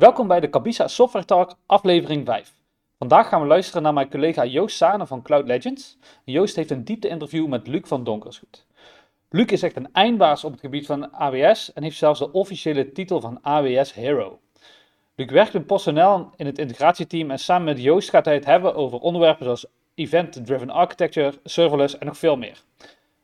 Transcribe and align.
Welkom 0.00 0.28
bij 0.28 0.40
de 0.40 0.48
Kabisa 0.48 0.88
Software 0.88 1.24
Talk, 1.24 1.54
aflevering 1.66 2.26
5. 2.26 2.52
Vandaag 2.98 3.28
gaan 3.28 3.40
we 3.40 3.46
luisteren 3.46 3.82
naar 3.82 3.92
mijn 3.92 4.10
collega 4.10 4.44
Joost 4.44 4.76
Sane 4.76 5.06
van 5.06 5.22
Cloud 5.22 5.46
Legends. 5.46 5.98
Joost 6.24 6.56
heeft 6.56 6.70
een 6.70 6.84
diepte-interview 6.84 7.46
met 7.46 7.66
Luc 7.66 7.80
van 7.84 8.04
Donkersgoed. 8.04 8.66
Luc 9.30 9.46
is 9.46 9.62
echt 9.62 9.76
een 9.76 9.92
eindbaas 9.92 10.44
op 10.44 10.52
het 10.52 10.60
gebied 10.60 10.86
van 10.86 11.12
AWS 11.12 11.72
en 11.72 11.82
heeft 11.82 11.96
zelfs 11.96 12.18
de 12.18 12.32
officiële 12.32 12.92
titel 12.92 13.20
van 13.20 13.38
AWS 13.42 13.94
Hero. 13.94 14.40
Luc 15.14 15.30
werkt 15.30 15.54
in 15.54 15.64
PostNL 15.64 16.30
in 16.36 16.46
het 16.46 16.58
integratieteam 16.58 17.30
en 17.30 17.38
samen 17.38 17.64
met 17.64 17.82
Joost 17.82 18.10
gaat 18.10 18.24
hij 18.24 18.34
het 18.34 18.44
hebben 18.44 18.74
over 18.74 18.98
onderwerpen 18.98 19.44
zoals 19.44 19.66
Event-Driven 19.94 20.70
Architecture, 20.70 21.32
Serverless 21.44 21.98
en 21.98 22.06
nog 22.06 22.18
veel 22.18 22.36
meer. 22.36 22.62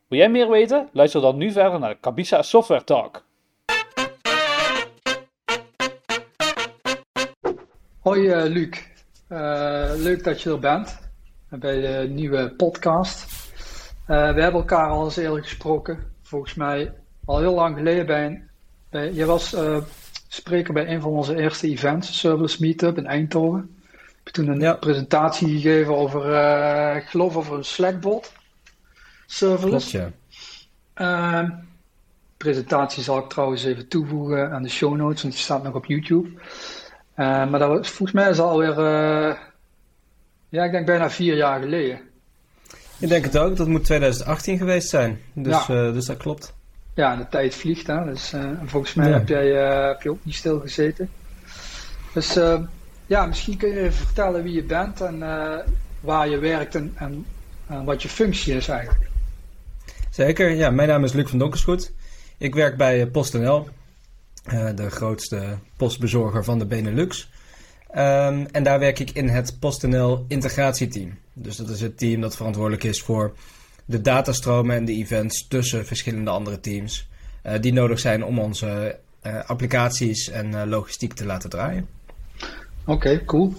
Wil 0.08 0.18
jij 0.18 0.30
meer 0.30 0.50
weten? 0.50 0.88
Luister 0.92 1.20
dan 1.20 1.36
nu 1.36 1.52
verder 1.52 1.78
naar 1.78 1.90
de 1.90 2.00
Kabisa 2.00 2.42
Software 2.42 2.84
Talk. 2.84 3.24
Hoi 8.06 8.20
uh, 8.20 8.44
Luc, 8.44 8.82
uh, 9.28 9.90
leuk 9.96 10.24
dat 10.24 10.42
je 10.42 10.50
er 10.50 10.58
bent 10.58 10.98
bij 11.48 11.80
de 11.80 12.08
nieuwe 12.08 12.50
podcast. 12.56 13.24
Uh, 13.24 14.06
we 14.06 14.42
hebben 14.42 14.60
elkaar 14.60 14.88
al 14.88 15.04
eens 15.04 15.16
eerder 15.16 15.42
gesproken, 15.42 16.12
volgens 16.22 16.54
mij 16.54 16.92
al 17.24 17.38
heel 17.38 17.54
lang 17.54 17.76
geleden 17.76 18.06
bij, 18.06 18.42
bij 18.90 19.12
je 19.12 19.24
was 19.24 19.56
spreker 20.28 20.72
bij 20.72 20.88
een 20.88 21.00
van 21.00 21.10
onze 21.10 21.36
eerste 21.36 21.68
events, 21.68 22.18
Service 22.18 22.56
Meetup 22.60 22.96
in 22.96 23.06
Eindhoven. 23.06 23.76
Heb 23.90 24.26
je 24.26 24.32
toen 24.32 24.48
een 24.48 24.60
ja. 24.60 24.74
presentatie 24.74 25.48
gegeven 25.48 25.96
over, 25.96 26.24
ik 26.96 27.04
geloof 27.04 27.36
over 27.36 27.56
een 27.56 27.64
Slackbot, 27.64 28.32
serverless. 29.26 29.90
Klopt, 29.90 30.12
ja. 30.94 31.64
presentatie 32.36 33.02
zal 33.02 33.18
ik 33.18 33.28
trouwens 33.28 33.64
even 33.64 33.88
toevoegen 33.88 34.52
aan 34.52 34.62
de 34.62 34.68
show 34.68 34.96
notes, 34.96 35.22
want 35.22 35.34
die 35.34 35.42
staat 35.42 35.62
nog 35.62 35.74
op 35.74 35.86
YouTube. 35.86 36.28
Uh, 37.16 37.50
maar 37.50 37.58
dat 37.58 37.68
was, 37.68 37.88
volgens 37.88 38.12
mij 38.12 38.30
is 38.30 38.36
dat 38.36 38.46
alweer, 38.46 38.78
uh, 38.78 39.36
ja, 40.48 40.64
ik 40.64 40.70
denk 40.70 40.86
bijna 40.86 41.10
vier 41.10 41.36
jaar 41.36 41.60
geleden. 41.60 42.00
Ik 42.98 43.08
denk 43.08 43.24
het 43.24 43.38
ook, 43.38 43.56
dat 43.56 43.68
moet 43.68 43.84
2018 43.84 44.58
geweest 44.58 44.88
zijn. 44.88 45.20
Dus, 45.32 45.66
ja. 45.66 45.86
uh, 45.86 45.92
dus 45.92 46.06
dat 46.06 46.16
klopt. 46.16 46.54
Ja, 46.94 47.16
de 47.16 47.28
tijd 47.28 47.54
vliegt, 47.54 47.86
hè. 47.86 48.04
Dus 48.04 48.32
volgens 48.64 48.94
mij 48.94 49.08
ja. 49.08 49.12
heb, 49.12 49.28
jij, 49.28 49.46
heb 49.86 50.02
je 50.02 50.10
ook 50.10 50.24
niet 50.24 50.34
stilgezeten. 50.34 51.10
Dus 52.12 52.38
ja, 53.06 53.26
misschien 53.26 53.56
kun 53.56 53.68
je 53.68 53.80
even 53.80 54.06
vertellen 54.06 54.42
wie 54.42 54.54
je 54.54 54.62
bent 54.62 55.00
en 55.00 55.18
waar 56.00 56.28
je 56.28 56.38
werkt 56.38 56.74
en, 56.74 56.94
en 56.96 57.84
wat 57.84 58.02
je 58.02 58.08
functie 58.08 58.54
is 58.54 58.68
eigenlijk. 58.68 59.10
Zeker, 60.10 60.50
ja. 60.50 60.70
Mijn 60.70 60.88
naam 60.88 61.04
is 61.04 61.12
Luc 61.12 61.28
van 61.28 61.38
Donkersgoed. 61.38 61.92
Ik 62.38 62.54
werk 62.54 62.76
bij 62.76 63.06
PostNL. 63.06 63.68
Uh, 64.52 64.68
de 64.74 64.90
grootste 64.90 65.58
postbezorger 65.76 66.44
van 66.44 66.58
de 66.58 66.66
Benelux. 66.66 67.30
Um, 67.90 68.46
en 68.46 68.62
daar 68.62 68.78
werk 68.78 68.98
ik 68.98 69.10
in 69.10 69.28
het 69.28 69.56
PostNL 69.58 70.24
integratieteam. 70.28 71.18
Dus 71.32 71.56
dat 71.56 71.68
is 71.68 71.80
het 71.80 71.98
team 71.98 72.20
dat 72.20 72.36
verantwoordelijk 72.36 72.84
is 72.84 73.02
voor 73.02 73.34
de 73.84 74.00
datastromen 74.00 74.76
en 74.76 74.84
de 74.84 74.92
events 74.92 75.48
tussen 75.48 75.86
verschillende 75.86 76.30
andere 76.30 76.60
teams. 76.60 77.08
Uh, 77.46 77.52
die 77.60 77.72
nodig 77.72 77.98
zijn 77.98 78.24
om 78.24 78.38
onze 78.38 78.98
uh, 79.26 79.44
applicaties 79.44 80.30
en 80.30 80.68
logistiek 80.68 81.12
te 81.12 81.26
laten 81.26 81.50
draaien. 81.50 81.88
Oké, 82.36 82.92
okay, 82.92 83.24
cool. 83.24 83.52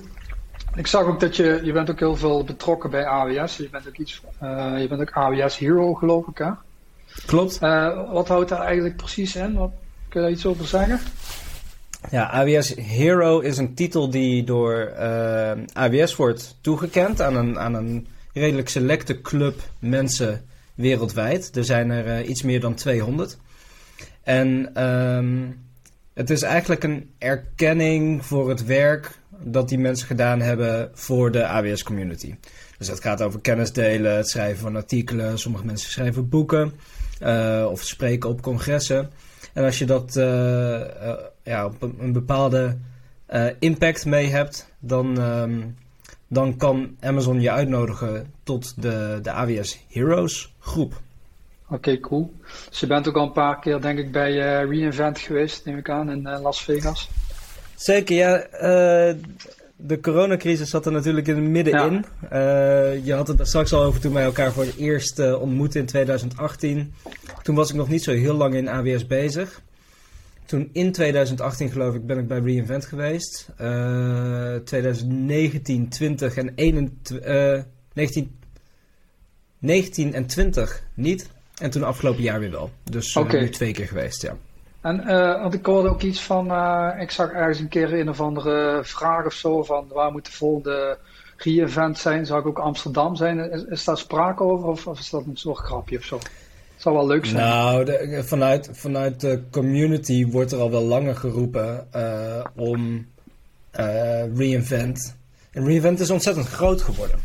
Ik 0.75 0.87
zag 0.87 1.05
ook 1.05 1.19
dat 1.19 1.35
je, 1.35 1.59
je 1.63 1.71
bent 1.71 1.89
ook 1.89 1.99
heel 1.99 2.15
veel 2.15 2.43
betrokken 2.43 2.89
bij 2.89 3.05
AWS. 3.05 3.57
Je 3.57 3.69
bent 3.69 3.87
ook 3.87 3.97
iets, 3.97 4.21
je 4.77 4.85
bent 4.89 5.01
ook 5.01 5.11
AWS 5.11 5.57
Hero 5.57 5.93
geloof 5.93 6.27
ik 6.27 6.37
hè? 6.37 6.49
Klopt. 7.25 7.59
wat 8.11 8.27
houdt 8.27 8.49
daar 8.49 8.61
eigenlijk 8.61 8.95
precies 8.95 9.35
in? 9.35 9.53
Wat, 9.53 9.71
Daar 10.21 10.31
iets 10.31 10.45
over 10.45 10.67
zeggen? 10.67 10.99
Ja, 12.11 12.29
AWS 12.29 12.75
Hero 12.75 13.39
is 13.39 13.57
een 13.57 13.73
titel 13.73 14.09
die 14.09 14.43
door 14.43 14.93
uh, 14.99 15.51
eh, 15.51 15.57
AWS 15.73 16.15
wordt 16.15 16.57
toegekend 16.61 17.21
aan 17.21 17.35
een, 17.35 17.59
aan 17.59 17.73
een 17.73 18.07
redelijk 18.33 18.69
selecte 18.69 19.21
club 19.21 19.61
mensen 19.79 20.45
wereldwijd. 20.75 21.55
Er 21.55 21.65
zijn 21.65 21.89
er 21.89 22.21
uh, 22.21 22.29
iets 22.29 22.41
meer 22.41 22.59
dan 22.59 22.73
200. 22.75 23.37
En 24.23 24.83
um, 24.83 25.59
het 26.13 26.29
is 26.29 26.41
eigenlijk 26.41 26.83
een 26.83 27.09
erkenning 27.17 28.25
voor 28.25 28.49
het 28.49 28.65
werk 28.65 29.11
dat 29.39 29.69
die 29.69 29.79
mensen 29.79 30.07
gedaan 30.07 30.41
hebben 30.41 30.91
voor 30.93 31.31
de 31.31 31.47
AWS 31.47 31.83
community. 31.83 32.35
Dus 32.77 32.87
het 32.87 33.01
gaat 33.01 33.21
over 33.21 33.39
kennis 33.39 33.71
delen, 33.71 34.15
het 34.15 34.29
schrijven 34.29 34.61
van 34.61 34.75
artikelen. 34.75 35.39
Sommige 35.39 35.65
mensen 35.65 35.91
schrijven 35.91 36.29
boeken 36.29 36.73
uh, 37.21 37.67
of 37.71 37.83
spreken 37.83 38.29
op 38.29 38.41
congressen. 38.41 39.09
En 39.57 39.63
als 39.63 39.77
je 39.79 39.85
dat 39.85 40.15
uh, 40.15 40.23
uh, 40.23 41.13
ja, 41.43 41.65
op 41.65 41.81
een, 41.81 42.13
bepaalde 42.13 42.77
uh, 43.29 43.45
impact 43.59 44.05
mee 44.05 44.27
hebt, 44.27 44.71
dan, 44.79 45.21
um, 45.21 45.77
dan 46.27 46.57
kan 46.57 46.97
Amazon 46.99 47.41
je 47.41 47.51
uitnodigen 47.51 48.33
tot 48.43 48.81
de, 48.81 49.19
de 49.21 49.31
AWS 49.31 49.79
Heroes 49.89 50.53
groep. 50.59 50.93
Oké, 51.65 51.73
okay, 51.73 51.99
cool. 51.99 52.33
Dus 52.69 52.79
je 52.79 52.87
bent 52.87 53.07
ook 53.07 53.15
al 53.15 53.25
een 53.25 53.31
paar 53.31 53.59
keer, 53.59 53.81
denk 53.81 53.99
ik, 53.99 54.11
bij 54.11 54.31
Reinvent 54.65 55.19
geweest, 55.19 55.65
neem 55.65 55.77
ik 55.77 55.89
aan, 55.89 56.11
in 56.11 56.21
Las 56.21 56.63
Vegas. 56.63 57.09
Zeker, 57.75 58.15
ja. 58.15 58.47
De 59.77 59.99
coronacrisis 59.99 60.69
zat 60.69 60.85
er 60.85 60.91
natuurlijk 60.91 61.27
in 61.27 61.35
het 61.35 61.43
middenin. 61.43 62.05
Ja. 62.31 62.89
je 62.89 63.13
had 63.13 63.27
het 63.27 63.39
er 63.39 63.47
straks 63.47 63.73
al 63.73 63.83
over 63.83 64.01
toen 64.01 64.13
wij 64.13 64.23
elkaar 64.23 64.51
voor 64.51 64.63
het 64.63 64.75
eerst 64.75 65.33
ontmoetten 65.33 65.79
in 65.79 65.85
2018. 65.85 66.93
Toen 67.43 67.55
was 67.55 67.69
ik 67.69 67.75
nog 67.75 67.89
niet 67.89 68.03
zo 68.03 68.11
heel 68.11 68.35
lang 68.35 68.53
in 68.53 68.69
AWS 68.69 69.07
bezig. 69.07 69.61
Toen 70.47 70.69
in 70.73 70.91
2018 70.91 71.71
geloof 71.71 71.95
ik 71.95 72.05
ben 72.05 72.17
ik 72.17 72.27
bij 72.27 72.39
Reinvent 72.39 72.85
geweest. 72.85 73.49
Uh, 73.61 74.55
2019, 74.55 75.89
20 75.89 76.35
en 76.35 76.51
21, 76.55 77.27
uh, 77.27 77.61
19, 77.93 78.39
19 79.59 80.13
en 80.13 80.25
20 80.25 80.83
niet. 80.93 81.29
En 81.57 81.69
toen 81.69 81.83
afgelopen 81.83 82.23
jaar 82.23 82.39
weer 82.39 82.51
wel. 82.51 82.71
Dus 82.83 83.15
uh, 83.15 83.23
okay. 83.23 83.39
nu 83.39 83.49
twee 83.49 83.73
keer 83.73 83.87
geweest, 83.87 84.21
ja. 84.21 84.37
En 84.81 85.03
uh, 85.05 85.41
want 85.41 85.53
ik 85.53 85.65
hoorde 85.65 85.89
ook 85.89 86.01
iets 86.01 86.21
van, 86.21 86.51
uh, 86.51 86.89
ik 86.99 87.11
zag 87.11 87.31
ergens 87.31 87.59
een 87.59 87.67
keer 87.67 87.93
een 87.93 88.09
of 88.09 88.21
andere 88.21 88.79
vraag 88.83 89.25
of 89.25 89.33
zo 89.33 89.63
van 89.63 89.87
waar 89.87 90.11
moet 90.11 90.25
de 90.25 90.31
volgende 90.31 90.97
re-event 91.37 91.97
zijn? 91.97 92.25
Zou 92.25 92.39
ik 92.39 92.45
ook 92.45 92.59
Amsterdam 92.59 93.15
zijn? 93.15 93.67
Is, 93.69 93.83
daar 93.83 93.97
sprake 93.97 94.43
over 94.43 94.67
of, 94.67 94.87
of 94.87 94.99
is 94.99 95.09
dat 95.09 95.25
een 95.25 95.37
soort 95.37 95.57
grapje 95.57 95.97
of 95.97 96.03
zo? 96.03 96.19
Zou 96.75 96.95
wel 96.95 97.07
leuk 97.07 97.25
zijn. 97.25 97.37
Nou, 97.37 97.85
de, 97.85 98.23
vanuit, 98.25 98.69
vanuit 98.73 99.19
de 99.21 99.43
community 99.51 100.27
wordt 100.27 100.51
er 100.51 100.59
al 100.59 100.71
wel 100.71 100.83
langer 100.83 101.15
geroepen 101.15 101.87
uh, 101.95 102.45
om 102.55 103.07
Reinvent. 104.35 105.15
En 105.51 105.65
Reinvent 105.65 105.99
is 105.99 106.09
ontzettend 106.09 106.47
groot 106.47 106.81
geworden. 106.81 107.19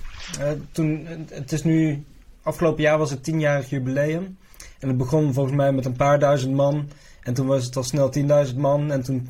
Toen, 0.73 1.07
het 1.31 1.53
is 1.53 1.65
nu, 1.65 2.05
afgelopen 2.43 2.83
jaar 2.83 2.99
was 2.99 3.11
het 3.11 3.25
tienjarig 3.25 3.71
jubileum. 3.71 4.39
En 4.79 4.89
het 4.89 4.97
begon 4.97 5.33
volgens 5.33 5.57
mij 5.57 5.73
met 5.73 5.84
een 5.84 5.97
paar 5.97 6.19
duizend 6.19 6.55
man. 6.55 6.89
En 7.22 7.34
toen 7.34 7.47
was 7.47 7.65
het 7.65 7.77
al 7.77 7.83
snel 7.83 8.12
10.000 8.49 8.56
man 8.56 8.93
en 8.93 9.03
toen 9.03 9.28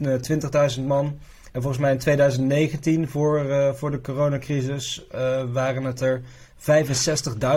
20.000 0.77 0.83
man. 0.87 1.19
En 1.53 1.63
volgens 1.63 1.83
mij 1.83 1.93
in 1.93 1.99
2019, 1.99 3.09
voor, 3.09 3.47
voor 3.77 3.91
de 3.91 4.01
coronacrisis, 4.01 5.07
waren 5.53 5.85
het 5.85 6.01
er 6.01 6.23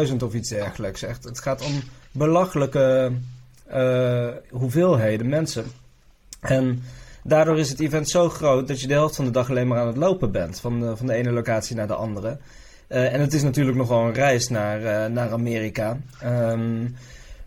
65.000 0.10 0.16
of 0.24 0.34
iets 0.34 0.50
dergelijks. 0.50 1.02
Echt, 1.04 1.24
het 1.24 1.40
gaat 1.40 1.66
om 1.66 1.82
belachelijke 2.12 3.12
hoeveelheden 4.50 5.30
mensen. 5.30 5.66
En 6.40 6.84
daardoor 7.24 7.60
is 7.60 7.70
het 7.70 7.80
event 7.80 8.10
zo 8.10 8.30
groot 8.30 8.68
dat 8.68 8.82
je 8.82 8.88
de 8.88 8.94
helft 8.94 9.16
van 9.16 9.26
de 9.26 9.32
dag 9.32 9.50
alleen 9.50 9.68
maar 9.68 9.80
aan 9.80 9.88
het 9.88 9.98
lopen 9.98 10.32
bent. 10.32 10.60
Van 10.60 10.80
de, 10.80 10.98
van 10.98 11.08
de 11.08 11.14
ene 11.14 11.32
locatie 11.32 11.76
naar 11.76 11.88
de 11.88 11.96
andere. 11.96 12.38
En 12.88 13.22
het 13.22 13.34
is 13.34 13.44
natuurlijk 13.44 13.78
nogal 13.78 14.08
een 14.08 14.14
reis 14.14 14.48
naar, 14.48 15.12
naar 15.12 15.32
Amerika. 15.32 15.98
Um, 16.26 16.96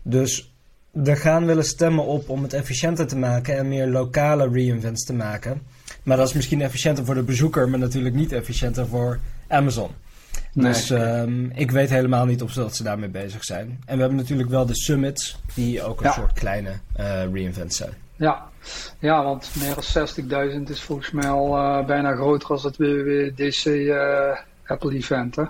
dus 0.01 0.53
er 1.03 1.17
gaan 1.17 1.45
willen 1.45 1.65
stemmen 1.65 2.05
op 2.05 2.29
om 2.29 2.43
het 2.43 2.53
efficiënter 2.53 3.07
te 3.07 3.17
maken 3.17 3.57
en 3.57 3.67
meer 3.67 3.87
lokale 3.87 4.49
reinvents 4.49 5.05
te 5.05 5.13
maken. 5.13 5.61
Maar 6.03 6.17
dat 6.17 6.27
is 6.27 6.33
misschien 6.33 6.61
efficiënter 6.61 7.05
voor 7.05 7.15
de 7.15 7.23
bezoeker, 7.23 7.69
maar 7.69 7.79
natuurlijk 7.79 8.15
niet 8.15 8.31
efficiënter 8.31 8.87
voor 8.87 9.19
Amazon. 9.47 9.89
Dus 10.53 10.89
um, 10.89 11.51
ik 11.55 11.71
weet 11.71 11.89
helemaal 11.89 12.25
niet 12.25 12.41
of 12.41 12.51
ze, 12.51 12.59
dat 12.59 12.75
ze 12.75 12.83
daarmee 12.83 13.09
bezig 13.09 13.43
zijn. 13.43 13.81
En 13.85 13.95
we 13.95 13.99
hebben 14.01 14.17
natuurlijk 14.17 14.49
wel 14.49 14.65
de 14.65 14.75
summits, 14.75 15.41
die 15.53 15.83
ook 15.83 15.99
een 15.99 16.07
ja. 16.07 16.13
soort 16.13 16.33
kleine 16.33 16.69
uh, 16.99 17.23
reinvents 17.33 17.77
zijn. 17.77 17.93
Ja. 18.15 18.49
ja, 18.99 19.23
want 19.23 19.51
meer 19.59 19.75
dan 19.93 20.07
60.000 20.65 20.69
is 20.71 20.81
volgens 20.81 21.11
mij 21.11 21.29
al 21.29 21.57
uh, 21.57 21.85
bijna 21.85 22.15
groter 22.15 22.49
als 22.49 22.63
het 22.63 22.77
WWDC 22.77 23.65
uh, 23.65 24.37
Apple 24.65 24.95
event. 24.95 25.35
Hè? 25.35 25.43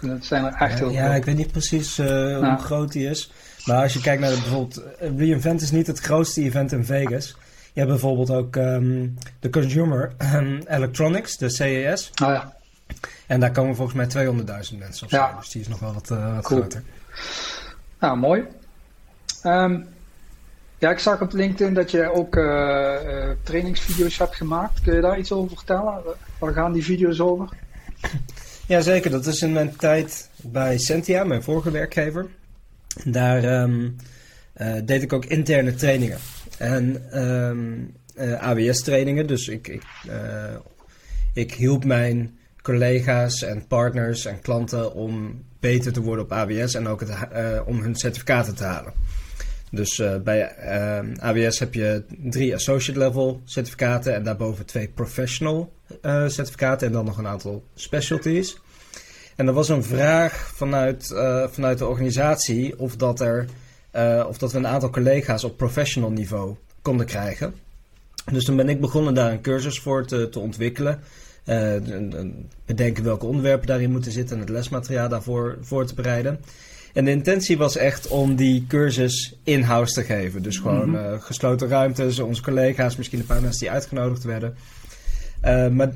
Dat 0.00 0.24
zijn 0.24 0.44
er 0.44 0.52
echt 0.52 0.78
heel 0.78 0.90
Ja, 0.90 1.06
ja 1.06 1.14
ik 1.14 1.24
weet 1.24 1.36
niet 1.36 1.52
precies 1.52 1.96
hoe 1.96 2.56
groot 2.60 2.92
die 2.92 3.08
is. 3.08 3.30
Maar 3.64 3.82
als 3.82 3.92
je 3.92 4.00
kijkt 4.00 4.20
naar 4.20 4.30
de, 4.30 4.40
bijvoorbeeld, 4.40 4.82
Reinvent 4.98 5.60
is 5.60 5.70
niet 5.70 5.86
het 5.86 6.00
grootste 6.00 6.42
event 6.42 6.72
in 6.72 6.84
Vegas. 6.84 7.36
Je 7.72 7.80
hebt 7.80 7.92
bijvoorbeeld 7.92 8.30
ook 8.30 8.56
um, 8.56 9.18
de 9.40 9.50
Consumer 9.50 10.12
Electronics, 10.66 11.36
de 11.36 11.48
CES. 11.48 12.10
Oh 12.22 12.28
ja. 12.28 12.56
En 13.26 13.40
daar 13.40 13.50
komen 13.50 13.76
volgens 13.76 14.14
mij 14.14 14.26
200.000 14.26 14.78
mensen 14.78 15.04
op 15.06 15.10
ja. 15.10 15.36
Dus 15.38 15.48
die 15.48 15.60
is 15.60 15.68
nog 15.68 15.78
wel 15.78 15.92
wat, 15.92 16.10
uh, 16.10 16.34
wat 16.34 16.44
cool. 16.44 16.60
groter. 16.60 16.82
Nou, 17.98 18.16
mooi. 18.16 18.44
Um, 19.44 19.86
Ja, 20.78 20.90
ik 20.90 20.98
zag 20.98 21.20
op 21.20 21.32
LinkedIn 21.32 21.74
dat 21.74 21.90
je 21.90 22.12
ook 22.12 22.36
uh, 22.36 23.30
trainingsvideo's 23.42 24.18
hebt 24.18 24.36
gemaakt. 24.36 24.80
Kun 24.80 24.94
je 24.94 25.00
daar 25.00 25.18
iets 25.18 25.32
over 25.32 25.56
vertellen? 25.56 26.02
Waar 26.38 26.52
gaan 26.52 26.72
die 26.72 26.84
video's 26.84 27.20
over? 27.20 27.48
Ja, 28.66 28.80
zeker. 28.80 29.10
Dat 29.10 29.26
is 29.26 29.42
in 29.42 29.52
mijn 29.52 29.76
tijd 29.76 30.28
bij 30.36 30.78
Sentia, 30.78 31.24
mijn 31.24 31.42
vorige 31.42 31.70
werkgever. 31.70 32.26
Daar 33.04 33.62
um, 33.62 33.96
uh, 34.56 34.74
deed 34.84 35.02
ik 35.02 35.12
ook 35.12 35.24
interne 35.24 35.74
trainingen. 35.74 36.18
En 36.58 37.18
um, 37.22 37.94
AWS-trainingen. 38.38 39.26
Dus 39.26 39.48
ik, 39.48 39.68
ik, 39.68 39.82
ik 41.32 41.54
hielp 41.54 41.84
mijn 41.84 42.38
collega's 42.62 43.42
en 43.42 43.66
partners 43.66 44.24
en 44.24 44.40
klanten 44.40 44.94
om 44.94 45.44
beter 45.60 45.92
te 45.92 46.00
worden 46.00 46.24
op 46.24 46.32
AWS 46.32 46.74
en 46.74 46.86
ook 46.86 47.00
het, 47.00 47.10
om 47.66 47.80
hun 47.80 47.94
certificaten 47.94 48.54
te 48.54 48.64
halen. 48.64 48.92
Dus 49.72 49.98
uh, 49.98 50.16
bij 50.16 50.54
uh, 50.64 51.18
AWS 51.18 51.58
heb 51.58 51.74
je 51.74 52.04
drie 52.08 52.54
associate 52.54 52.98
level 52.98 53.40
certificaten 53.44 54.14
en 54.14 54.22
daarboven 54.22 54.66
twee 54.66 54.88
professional 54.88 55.72
uh, 56.02 56.28
certificaten 56.28 56.86
en 56.86 56.92
dan 56.92 57.04
nog 57.04 57.18
een 57.18 57.26
aantal 57.26 57.64
specialties. 57.74 58.60
En 59.42 59.48
er 59.48 59.54
was 59.54 59.68
een 59.68 59.84
vraag 59.84 60.52
vanuit, 60.54 61.14
vanuit 61.50 61.78
de 61.78 61.86
organisatie 61.86 62.78
of 62.78 62.96
dat, 62.96 63.20
er, 63.20 63.46
of 64.28 64.38
dat 64.38 64.52
we 64.52 64.58
een 64.58 64.66
aantal 64.66 64.90
collega's 64.90 65.44
op 65.44 65.56
professional 65.56 66.10
niveau 66.10 66.54
konden 66.82 67.06
krijgen. 67.06 67.54
Dus 68.32 68.44
toen 68.44 68.56
ben 68.56 68.68
ik 68.68 68.80
begonnen 68.80 69.14
daar 69.14 69.32
een 69.32 69.40
cursus 69.40 69.78
voor 69.78 70.06
te, 70.06 70.28
te 70.28 70.38
ontwikkelen. 70.38 71.00
bedenken 72.66 73.04
welke 73.04 73.26
onderwerpen 73.26 73.66
daarin 73.66 73.90
moeten 73.90 74.12
zitten 74.12 74.36
en 74.36 74.42
het 74.42 74.50
lesmateriaal 74.50 75.08
daarvoor 75.08 75.58
voor 75.60 75.86
te 75.86 75.94
bereiden. 75.94 76.40
En 76.92 77.04
de 77.04 77.10
intentie 77.10 77.58
was 77.58 77.76
echt 77.76 78.08
om 78.08 78.36
die 78.36 78.64
cursus 78.68 79.38
in-house 79.42 79.94
te 79.94 80.04
geven. 80.04 80.42
Dus 80.42 80.58
gewoon 80.58 80.88
mm 80.88 81.20
gesloten 81.20 81.68
ruimtes, 81.68 82.18
onze 82.18 82.42
collega's, 82.42 82.96
misschien 82.96 83.18
een 83.18 83.26
paar 83.26 83.42
mensen 83.42 83.60
die 83.60 83.70
uitgenodigd 83.70 84.24
werden. 84.24 84.56
Maar 85.76 85.92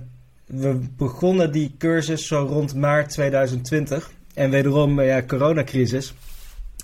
we 0.46 0.78
begonnen 0.96 1.52
die 1.52 1.74
cursus 1.78 2.26
zo 2.26 2.46
rond 2.50 2.74
maart 2.74 3.10
2020. 3.10 4.10
En 4.34 4.50
wederom, 4.50 4.98
uh, 4.98 5.06
ja, 5.06 5.22
coronacrisis. 5.22 6.14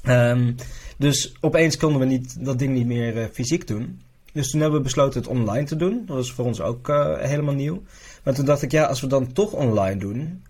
Um, 0.08 0.54
dus 0.96 1.34
opeens 1.40 1.76
konden 1.76 2.00
we 2.00 2.06
niet, 2.06 2.44
dat 2.44 2.58
ding 2.58 2.74
niet 2.74 2.86
meer 2.86 3.30
fysiek 3.32 3.66
doen. 3.66 4.00
Dus 4.32 4.50
toen 4.50 4.60
hebben 4.60 4.78
we 4.78 4.84
besloten 4.84 5.20
het 5.20 5.30
online 5.30 5.64
te 5.64 5.76
doen. 5.76 6.02
Dat 6.06 6.16
was 6.16 6.32
voor 6.32 6.44
ons 6.44 6.60
ook 6.60 6.86
helemaal 7.18 7.54
nieuw. 7.54 7.82
Maar 8.22 8.34
toen 8.34 8.44
dacht 8.44 8.62
ik, 8.62 8.70
ja, 8.70 8.84
als 8.84 9.00
we 9.00 9.06
dan 9.06 9.32
toch 9.32 9.52
online 9.52 9.96
doen, 9.96 10.42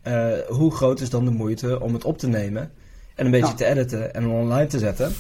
hoe 0.49 0.75
groot 0.75 1.01
is 1.01 1.11
dan 1.11 1.25
de 1.25 1.31
moeite 1.31 1.81
om 1.81 1.93
het 1.93 2.05
op 2.05 2.19
te 2.19 2.29
nemen? 2.29 2.71
En 3.15 3.25
een 3.25 3.31
beetje 3.31 3.55
te 3.55 3.65
editen 3.65 4.15
en 4.15 4.27
online 4.27 4.67
te 4.67 4.79
zetten. 4.79 5.13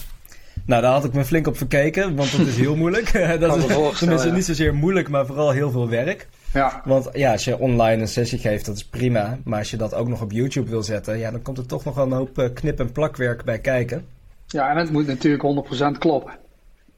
Nou, 0.66 0.82
daar 0.82 0.92
had 0.92 1.04
ik 1.04 1.12
me 1.12 1.24
flink 1.24 1.46
op 1.46 1.56
verkeken, 1.56 2.16
want 2.16 2.36
dat 2.36 2.46
is 2.46 2.56
heel 2.56 2.76
moeilijk. 2.76 3.12
dat 3.40 3.56
is 3.56 3.66
tenminste 3.98 4.28
ja. 4.28 4.34
niet 4.34 4.44
zozeer 4.44 4.74
moeilijk, 4.74 5.08
maar 5.08 5.26
vooral 5.26 5.50
heel 5.50 5.70
veel 5.70 5.88
werk. 5.88 6.28
Ja. 6.52 6.82
Want 6.84 7.08
ja, 7.12 7.32
als 7.32 7.44
je 7.44 7.58
online 7.58 8.00
een 8.00 8.08
sessie 8.08 8.38
geeft, 8.38 8.66
dat 8.66 8.76
is 8.76 8.84
prima. 8.84 9.38
Maar 9.44 9.58
als 9.58 9.70
je 9.70 9.76
dat 9.76 9.94
ook 9.94 10.08
nog 10.08 10.22
op 10.22 10.32
YouTube 10.32 10.70
wil 10.70 10.82
zetten, 10.82 11.18
ja, 11.18 11.30
dan 11.30 11.42
komt 11.42 11.58
er 11.58 11.66
toch 11.66 11.84
nog 11.84 11.94
wel 11.94 12.04
een 12.04 12.12
hoop 12.12 12.38
eh, 12.38 12.52
knip- 12.54 12.80
en 12.80 12.92
plakwerk 12.92 13.44
bij 13.44 13.58
kijken. 13.58 14.06
Ja, 14.46 14.70
en 14.70 14.76
het 14.76 14.90
moet 14.90 15.06
natuurlijk 15.06 15.42
100% 15.94 15.98
kloppen. 15.98 16.32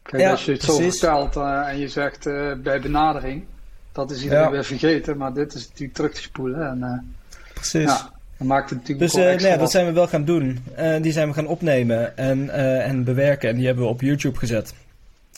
Kijk, 0.03 0.23
ja, 0.23 0.31
als 0.31 0.45
je 0.45 0.53
het 0.53 0.63
zo 0.63 0.77
vertelt 0.77 1.37
uh, 1.37 1.69
en 1.69 1.79
je 1.79 1.89
zegt 1.89 2.27
uh, 2.27 2.53
bij 2.63 2.81
benadering, 2.81 3.45
dat 3.93 4.11
is 4.11 4.23
iedereen 4.23 4.51
weer 4.51 4.65
vergeten, 4.65 5.17
maar 5.17 5.33
dit 5.33 5.55
is 5.55 5.69
natuurlijk 5.69 5.95
terug 5.95 6.13
te 6.13 6.23
spoelen. 6.23 6.69
En, 6.69 7.15
precies. 7.55 7.83
Ja, 7.83 8.11
dat 8.39 8.47
maakt 8.47 8.71
het 8.71 8.79
natuurlijk 8.79 9.13
dus 9.13 9.43
ja, 9.43 9.57
dat 9.57 9.71
zijn 9.71 9.87
we 9.87 9.93
wel 9.93 10.09
gaan 10.09 10.25
doen. 10.25 10.65
Die 11.01 11.13
zijn 11.13 11.29
we 11.29 11.35
gaan 11.35 11.47
opnemen 11.47 12.17
en, 12.17 12.51
en 12.85 13.05
bewerken. 13.05 13.49
En 13.49 13.57
die 13.57 13.67
hebben 13.67 13.85
we 13.85 13.91
op 13.91 14.01
YouTube 14.01 14.39
gezet. 14.39 14.75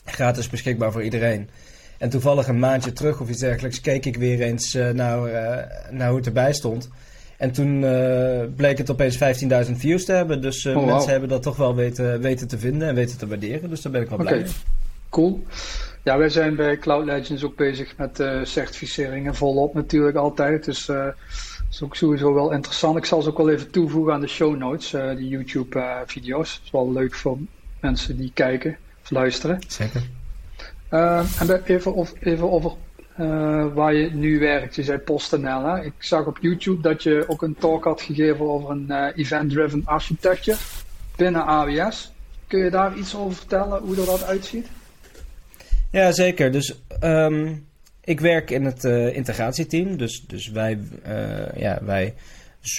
Gratis 0.04 0.48
beschikbaar 0.48 0.92
voor 0.92 1.02
iedereen. 1.02 1.48
En 1.98 2.10
toevallig 2.10 2.48
een 2.48 2.58
maandje 2.58 2.92
terug 2.92 3.20
of 3.20 3.28
iets 3.28 3.40
dergelijks 3.40 3.80
keek 3.80 4.06
ik 4.06 4.16
weer 4.16 4.40
eens 4.40 4.72
naar, 4.74 5.18
naar 5.90 6.08
hoe 6.08 6.16
het 6.16 6.26
erbij 6.26 6.52
stond. 6.52 6.88
En 7.36 7.52
toen 7.52 7.80
bleek 8.56 8.78
het 8.78 8.90
opeens 8.90 9.18
15.000 9.66 9.72
views 9.72 10.04
te 10.04 10.12
hebben. 10.12 10.42
Dus 10.42 10.66
oh, 10.66 10.86
mensen 10.86 11.10
hebben 11.10 11.28
dat 11.28 11.42
toch 11.42 11.56
wel 11.56 11.74
weten, 11.74 12.20
weten 12.20 12.48
te 12.48 12.58
vinden 12.58 12.88
en 12.88 12.94
weten 12.94 13.18
te 13.18 13.26
waarderen. 13.26 13.70
Dus 13.70 13.82
daar 13.82 13.92
ben 13.92 14.02
ik 14.02 14.08
wel 14.08 14.18
blij 14.18 14.34
mee. 14.34 14.46
Cool. 15.10 15.44
Ja, 16.02 16.18
wij 16.18 16.28
zijn 16.28 16.56
bij 16.56 16.78
Cloud 16.78 17.04
Legends 17.04 17.44
ook 17.44 17.56
bezig 17.56 17.96
met 17.96 18.24
certificeringen 18.42 19.34
volop 19.34 19.74
natuurlijk 19.74 20.16
altijd. 20.16 20.64
Dus 20.64 20.88
is 21.70 21.82
ook 21.82 21.96
sowieso 21.96 22.34
wel 22.34 22.52
interessant. 22.52 22.96
Ik 22.96 23.04
zal 23.04 23.22
ze 23.22 23.28
ook 23.28 23.36
wel 23.36 23.50
even 23.50 23.70
toevoegen 23.70 24.12
aan 24.12 24.20
de 24.20 24.26
show 24.26 24.56
notes, 24.56 24.92
uh, 24.92 25.16
die 25.16 25.28
YouTube-video's. 25.28 26.48
Uh, 26.48 26.56
dat 26.56 26.64
is 26.64 26.70
wel 26.70 26.92
leuk 26.92 27.14
voor 27.14 27.38
mensen 27.80 28.16
die 28.16 28.30
kijken 28.34 28.76
of 29.02 29.10
luisteren. 29.10 29.60
Zeker. 29.68 30.02
Uh, 30.90 31.40
en 31.40 31.62
even, 31.64 32.06
even 32.20 32.50
over 32.50 32.72
uh, 33.18 33.74
waar 33.74 33.94
je 33.94 34.10
nu 34.10 34.38
werkt. 34.38 34.74
Je 34.74 34.82
zei 34.82 34.98
PostNL. 34.98 35.64
Hè? 35.64 35.84
Ik 35.84 35.92
zag 35.98 36.26
op 36.26 36.38
YouTube 36.40 36.82
dat 36.82 37.02
je 37.02 37.24
ook 37.28 37.42
een 37.42 37.56
talk 37.58 37.84
had 37.84 38.00
gegeven 38.00 38.48
over 38.48 38.70
een 38.70 38.86
uh, 38.88 39.06
event-driven 39.14 39.82
architecture 39.84 40.58
binnen 41.16 41.44
AWS. 41.44 42.12
Kun 42.46 42.64
je 42.64 42.70
daar 42.70 42.96
iets 42.96 43.16
over 43.16 43.36
vertellen, 43.36 43.82
hoe 43.82 43.94
dat 43.94 44.24
uitziet? 44.24 44.66
Ja, 45.90 46.12
zeker. 46.12 46.52
Dus 46.52 46.82
um, 47.02 47.66
ik 48.04 48.20
werk 48.20 48.50
in 48.50 48.64
het 48.64 48.84
integratieteam, 49.14 49.96
dus, 49.96 50.24
dus 50.26 50.50
wij, 50.50 50.78
ja, 51.56 51.78
wij 51.82 52.14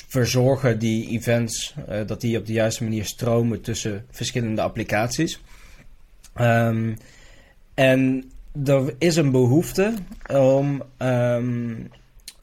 verzorgen 0.07 0.79
die 0.79 1.09
events, 1.09 1.73
dat 2.05 2.21
die 2.21 2.37
op 2.37 2.45
de 2.45 2.53
juiste 2.53 2.83
manier 2.83 3.05
stromen 3.05 3.61
tussen 3.61 4.05
verschillende 4.11 4.61
applicaties. 4.61 5.41
Um, 6.41 6.97
en 7.77 8.31
er 8.65 8.95
is 8.97 9.15
een 9.15 9.31
behoefte 9.31 9.93
om, 10.27 10.83
um, 10.97 11.89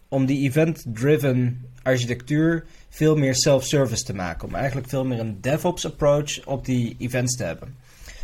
om 0.08 0.26
die 0.26 0.48
event-driven 0.48 1.66
architectuur 1.82 2.64
veel 2.88 3.16
meer 3.16 3.34
self-service 3.34 4.04
te 4.04 4.14
maken. 4.14 4.48
Om 4.48 4.54
eigenlijk 4.54 4.88
veel 4.88 5.04
meer 5.04 5.20
een 5.20 5.38
DevOps 5.40 5.86
approach 5.86 6.46
op 6.46 6.64
die 6.64 6.96
events 6.98 7.36
te 7.36 7.44
hebben. 7.44 7.76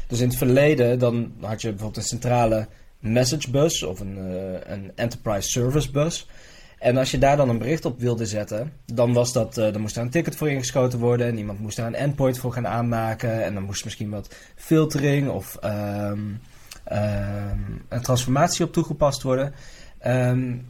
Dus 0.07 0.21
in 0.21 0.29
het 0.29 0.37
verleden 0.37 0.99
dan 0.99 1.33
had 1.41 1.61
je 1.61 1.69
bijvoorbeeld 1.69 1.97
een 1.97 2.09
centrale 2.09 2.67
message 2.99 3.51
bus 3.51 3.83
of 3.83 4.01
een, 4.01 4.19
uh, 4.19 4.53
een 4.65 4.93
enterprise 4.95 5.49
service 5.49 5.91
bus. 5.91 6.29
En 6.79 6.97
als 6.97 7.11
je 7.11 7.19
daar 7.19 7.37
dan 7.37 7.49
een 7.49 7.59
bericht 7.59 7.85
op 7.85 8.01
wilde 8.01 8.27
zetten, 8.27 8.73
dan 8.85 9.13
was 9.13 9.33
dat, 9.33 9.55
dan 9.55 9.81
moest 9.81 9.95
daar 9.95 10.05
een 10.05 10.11
ticket 10.11 10.37
voor 10.37 10.51
ingeschoten 10.51 10.99
worden 10.99 11.27
en 11.27 11.39
iemand 11.39 11.61
moest 11.61 11.77
daar 11.77 11.87
een 11.87 11.95
endpoint 11.95 12.39
voor 12.39 12.53
gaan 12.53 12.67
aanmaken 12.67 13.45
en 13.45 13.55
dan 13.55 13.63
moest 13.63 13.85
misschien 13.85 14.11
wat 14.11 14.35
filtering 14.57 15.29
of 15.29 15.59
um, 15.65 16.41
een 17.89 18.03
transformatie 18.03 18.65
op 18.65 18.73
toegepast 18.73 19.23
worden. 19.23 19.55
Um, 20.07 20.67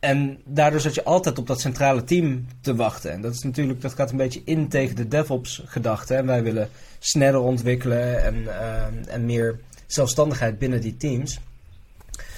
en 0.00 0.38
daardoor 0.44 0.80
zat 0.80 0.94
je 0.94 1.04
altijd 1.04 1.38
op 1.38 1.46
dat 1.46 1.60
centrale 1.60 2.04
team 2.04 2.46
te 2.60 2.74
wachten. 2.74 3.12
En 3.12 3.20
dat 3.20 3.34
is 3.34 3.42
natuurlijk, 3.42 3.80
dat 3.80 3.94
gaat 3.94 4.10
een 4.10 4.16
beetje 4.16 4.42
in 4.44 4.68
tegen 4.68 4.96
de 4.96 5.08
DevOps 5.08 5.62
gedachte. 5.64 6.14
En 6.14 6.26
wij 6.26 6.42
willen 6.42 6.68
sneller 6.98 7.40
ontwikkelen 7.40 8.22
en, 8.22 8.46
en 9.08 9.24
meer 9.24 9.58
zelfstandigheid 9.86 10.58
binnen 10.58 10.80
die 10.80 10.96
teams. 10.96 11.40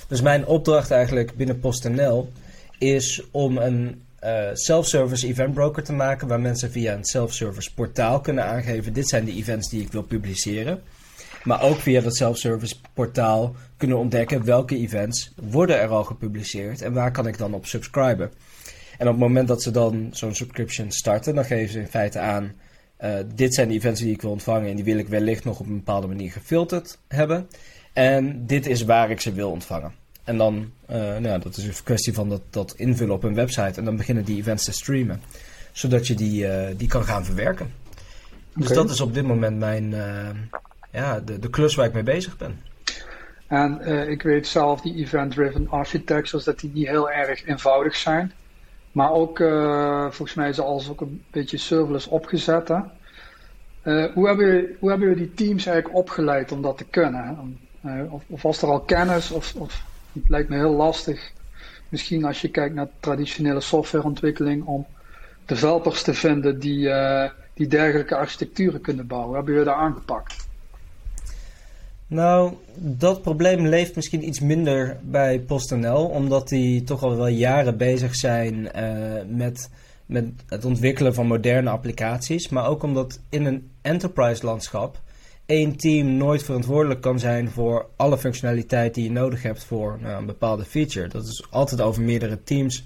Dus 0.08 0.20
mijn 0.20 0.46
opdracht 0.46 0.90
eigenlijk 0.90 1.36
binnen 1.36 1.58
PostNL 1.58 2.32
is 2.78 3.22
om 3.30 3.56
een 3.56 4.02
uh, 4.24 4.48
self-service 4.52 5.26
event 5.26 5.54
broker 5.54 5.82
te 5.82 5.92
maken 5.92 6.28
waar 6.28 6.40
mensen 6.40 6.70
via 6.70 6.94
een 6.94 7.04
self-service 7.04 7.74
portaal 7.74 8.20
kunnen 8.20 8.44
aangeven 8.44 8.92
dit 8.92 9.08
zijn 9.08 9.24
de 9.24 9.32
events 9.32 9.68
die 9.68 9.80
ik 9.82 9.92
wil 9.92 10.02
publiceren. 10.02 10.82
Maar 11.42 11.62
ook 11.62 11.78
via 11.78 12.00
dat 12.00 12.16
self-service 12.16 12.74
portaal 12.94 13.54
kunnen 13.76 13.98
ontdekken 13.98 14.44
welke 14.44 14.76
events 14.76 15.32
worden 15.50 15.80
er 15.80 15.88
al 15.88 16.04
gepubliceerd 16.04 16.82
en 16.82 16.92
waar 16.92 17.10
kan 17.12 17.26
ik 17.26 17.38
dan 17.38 17.54
op 17.54 17.66
subscriben. 17.66 18.30
En 18.98 19.06
op 19.06 19.12
het 19.12 19.22
moment 19.22 19.48
dat 19.48 19.62
ze 19.62 19.70
dan 19.70 20.08
zo'n 20.10 20.34
subscription 20.34 20.90
starten, 20.90 21.34
dan 21.34 21.44
geven 21.44 21.72
ze 21.72 21.78
in 21.78 21.86
feite 21.86 22.18
aan 22.18 22.52
uh, 23.02 23.14
dit 23.34 23.54
zijn 23.54 23.68
de 23.68 23.74
events 23.74 24.00
die 24.00 24.12
ik 24.12 24.22
wil 24.22 24.30
ontvangen 24.30 24.68
en 24.68 24.76
die 24.76 24.84
wil 24.84 24.98
ik 24.98 25.08
wellicht 25.08 25.44
nog 25.44 25.60
op 25.60 25.66
een 25.66 25.76
bepaalde 25.76 26.06
manier 26.06 26.32
gefilterd 26.32 26.98
hebben. 27.08 27.48
En 27.92 28.46
dit 28.46 28.66
is 28.66 28.84
waar 28.84 29.10
ik 29.10 29.20
ze 29.20 29.32
wil 29.32 29.50
ontvangen. 29.50 29.92
En 30.24 30.36
dan, 30.36 30.70
uh, 30.90 31.16
nou, 31.16 31.40
dat 31.40 31.56
is 31.56 31.64
een 31.64 31.74
kwestie 31.84 32.12
van 32.12 32.28
dat, 32.28 32.42
dat 32.50 32.74
invullen 32.76 33.14
op 33.14 33.24
een 33.24 33.34
website. 33.34 33.78
En 33.78 33.84
dan 33.84 33.96
beginnen 33.96 34.24
die 34.24 34.36
events 34.36 34.64
te 34.64 34.72
streamen. 34.72 35.22
Zodat 35.72 36.06
je 36.06 36.14
die, 36.14 36.44
uh, 36.44 36.66
die 36.76 36.88
kan 36.88 37.04
gaan 37.04 37.24
verwerken. 37.24 37.72
Dus 38.54 38.68
dat 38.68 38.90
is 38.90 39.00
op 39.00 39.14
dit 39.14 39.24
moment 39.24 39.58
mijn, 39.58 39.94
ja, 40.92 41.20
de, 41.20 41.38
de 41.38 41.50
klus 41.50 41.74
waar 41.74 41.86
ik 41.86 41.92
mee 41.92 42.02
bezig 42.02 42.36
ben. 42.36 42.60
En 43.46 43.80
ik 44.10 44.22
weet 44.22 44.46
zelf, 44.46 44.80
die 44.80 44.94
event-driven 44.94 45.68
architectures, 45.68 46.44
dat 46.44 46.60
die 46.60 46.70
niet 46.74 46.86
heel 46.86 47.10
erg 47.10 47.46
eenvoudig 47.46 47.96
zijn. 47.96 48.32
Maar 48.92 49.12
ook, 49.12 49.38
volgens 50.14 50.34
mij 50.34 50.48
is 50.48 50.60
alles 50.60 50.90
ook 50.90 51.00
een 51.00 51.24
beetje 51.30 51.56
serverless 51.56 52.06
opgezet. 52.06 52.68
Hè? 52.68 52.80
hoe, 54.06 54.26
hebben, 54.26 54.76
hoe 54.78 54.88
hebben 54.88 55.08
jullie 55.08 55.26
die 55.26 55.46
teams 55.46 55.66
eigenlijk 55.66 55.96
opgeleid 55.96 56.52
om 56.52 56.62
dat 56.62 56.78
te 56.78 56.84
kunnen? 56.84 57.58
of, 58.10 58.22
of 58.26 58.42
was 58.42 58.62
er 58.62 58.68
al 58.68 58.80
kennis 58.80 59.30
of, 59.30 59.54
of 59.54 59.84
het 60.12 60.28
lijkt 60.28 60.48
me 60.48 60.56
heel 60.56 60.74
lastig, 60.74 61.32
misschien 61.88 62.24
als 62.24 62.40
je 62.40 62.48
kijkt 62.48 62.74
naar 62.74 62.88
traditionele 63.00 63.60
softwareontwikkeling, 63.60 64.64
om 64.64 64.86
developers 65.44 66.02
te 66.02 66.14
vinden 66.14 66.58
die, 66.58 66.90
die 67.54 67.66
dergelijke 67.66 68.16
architecturen 68.16 68.80
kunnen 68.80 69.06
bouwen. 69.06 69.34
Hebben 69.34 69.52
jullie 69.52 69.68
daar 69.68 69.78
aangepakt? 69.78 70.41
Nou, 72.12 72.52
dat 72.76 73.22
probleem 73.22 73.66
leeft 73.66 73.94
misschien 73.94 74.26
iets 74.26 74.40
minder 74.40 74.98
bij 75.02 75.40
PostNL, 75.40 76.04
omdat 76.04 76.48
die 76.48 76.82
toch 76.82 77.02
al 77.02 77.16
wel 77.16 77.26
jaren 77.26 77.76
bezig 77.76 78.14
zijn 78.14 78.70
met 79.28 79.70
met 80.12 80.24
het 80.46 80.64
ontwikkelen 80.64 81.14
van 81.14 81.26
moderne 81.26 81.70
applicaties, 81.70 82.48
maar 82.48 82.66
ook 82.66 82.82
omdat 82.82 83.20
in 83.28 83.44
een 83.44 83.70
enterprise 83.80 84.46
landschap 84.46 85.00
één 85.46 85.76
team 85.76 86.16
nooit 86.16 86.42
verantwoordelijk 86.42 87.00
kan 87.00 87.18
zijn 87.18 87.50
voor 87.50 87.86
alle 87.96 88.18
functionaliteit 88.18 88.94
die 88.94 89.04
je 89.04 89.10
nodig 89.10 89.42
hebt 89.42 89.64
voor 89.64 89.98
nou, 90.02 90.18
een 90.18 90.26
bepaalde 90.26 90.64
feature. 90.64 91.08
Dat 91.08 91.24
is 91.24 91.46
altijd 91.50 91.80
over 91.80 92.02
meerdere 92.02 92.42
teams 92.42 92.84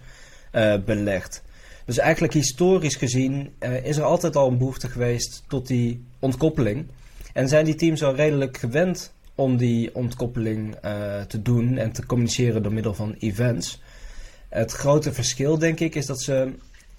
uh, 0.53 0.75
belegd. 0.85 1.43
Dus 1.85 1.99
eigenlijk 1.99 2.33
historisch 2.33 2.97
gezien 2.97 3.55
uh, 3.61 3.85
is 3.85 3.97
er 3.97 4.03
altijd 4.03 4.37
al 4.37 4.49
een 4.49 4.59
behoefte 4.59 4.89
geweest 4.89 5.45
tot 5.49 5.67
die 5.67 6.05
ontkoppeling. 6.19 6.87
En 7.33 7.49
zijn 7.49 7.65
die 7.65 7.75
teams 7.75 8.03
al 8.03 8.15
redelijk 8.15 8.57
gewend 8.57 9.15
om 9.37 9.57
die 9.57 9.95
ontkoppeling 9.95 10.75
uh, 10.85 11.21
te 11.21 11.43
doen 11.43 11.79
en 11.79 11.93
te 11.93 12.07
communiceren 12.07 12.63
door 12.63 12.73
middel 12.73 12.95
van 12.95 13.15
events. 13.19 13.81
Het 14.49 14.73
grote 14.73 15.13
verschil, 15.13 15.59
denk 15.59 15.81
ik, 15.81 15.95
is 15.95 16.07
dat 16.07 16.21
ze 16.23 16.53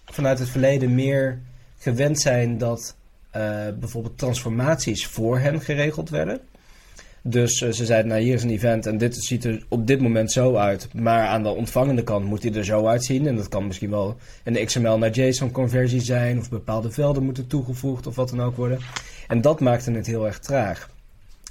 vanuit 0.05 0.39
het 0.39 0.49
verleden 0.49 0.95
meer 0.95 1.39
gewend 1.77 2.19
zijn 2.19 2.57
dat 2.57 2.95
uh, 3.35 3.41
bijvoorbeeld 3.79 4.17
transformaties 4.17 5.07
voor 5.07 5.39
hen 5.39 5.61
geregeld 5.61 6.09
werden. 6.09 6.39
Dus 7.21 7.61
uh, 7.61 7.71
ze 7.71 7.85
zeiden, 7.85 8.11
nou 8.11 8.21
hier 8.21 8.33
is 8.33 8.43
een 8.43 8.49
event 8.49 8.85
en 8.85 8.97
dit 8.97 9.15
ziet 9.15 9.45
er 9.45 9.63
op 9.67 9.87
dit 9.87 10.01
moment 10.01 10.31
zo 10.31 10.55
uit. 10.55 10.93
Maar 10.93 11.27
aan 11.27 11.43
de 11.43 11.49
ontvangende 11.49 12.03
kant 12.03 12.25
moet 12.25 12.43
hij 12.43 12.53
er 12.53 12.65
zo 12.65 12.85
uitzien. 12.85 13.27
En 13.27 13.35
dat 13.35 13.49
kan 13.49 13.67
misschien 13.67 13.89
wel 13.89 14.17
een 14.43 14.65
XML 14.65 14.97
naar 14.97 15.09
JSON 15.09 15.51
conversie 15.51 16.01
zijn. 16.01 16.39
Of 16.39 16.49
bepaalde 16.49 16.91
velden 16.91 17.23
moeten 17.23 17.47
toegevoegd 17.47 18.07
of 18.07 18.15
wat 18.15 18.29
dan 18.29 18.41
ook 18.41 18.55
worden. 18.55 18.79
En 19.27 19.41
dat 19.41 19.59
maakte 19.59 19.91
het 19.91 20.07
heel 20.07 20.25
erg 20.25 20.39
traag. 20.39 20.89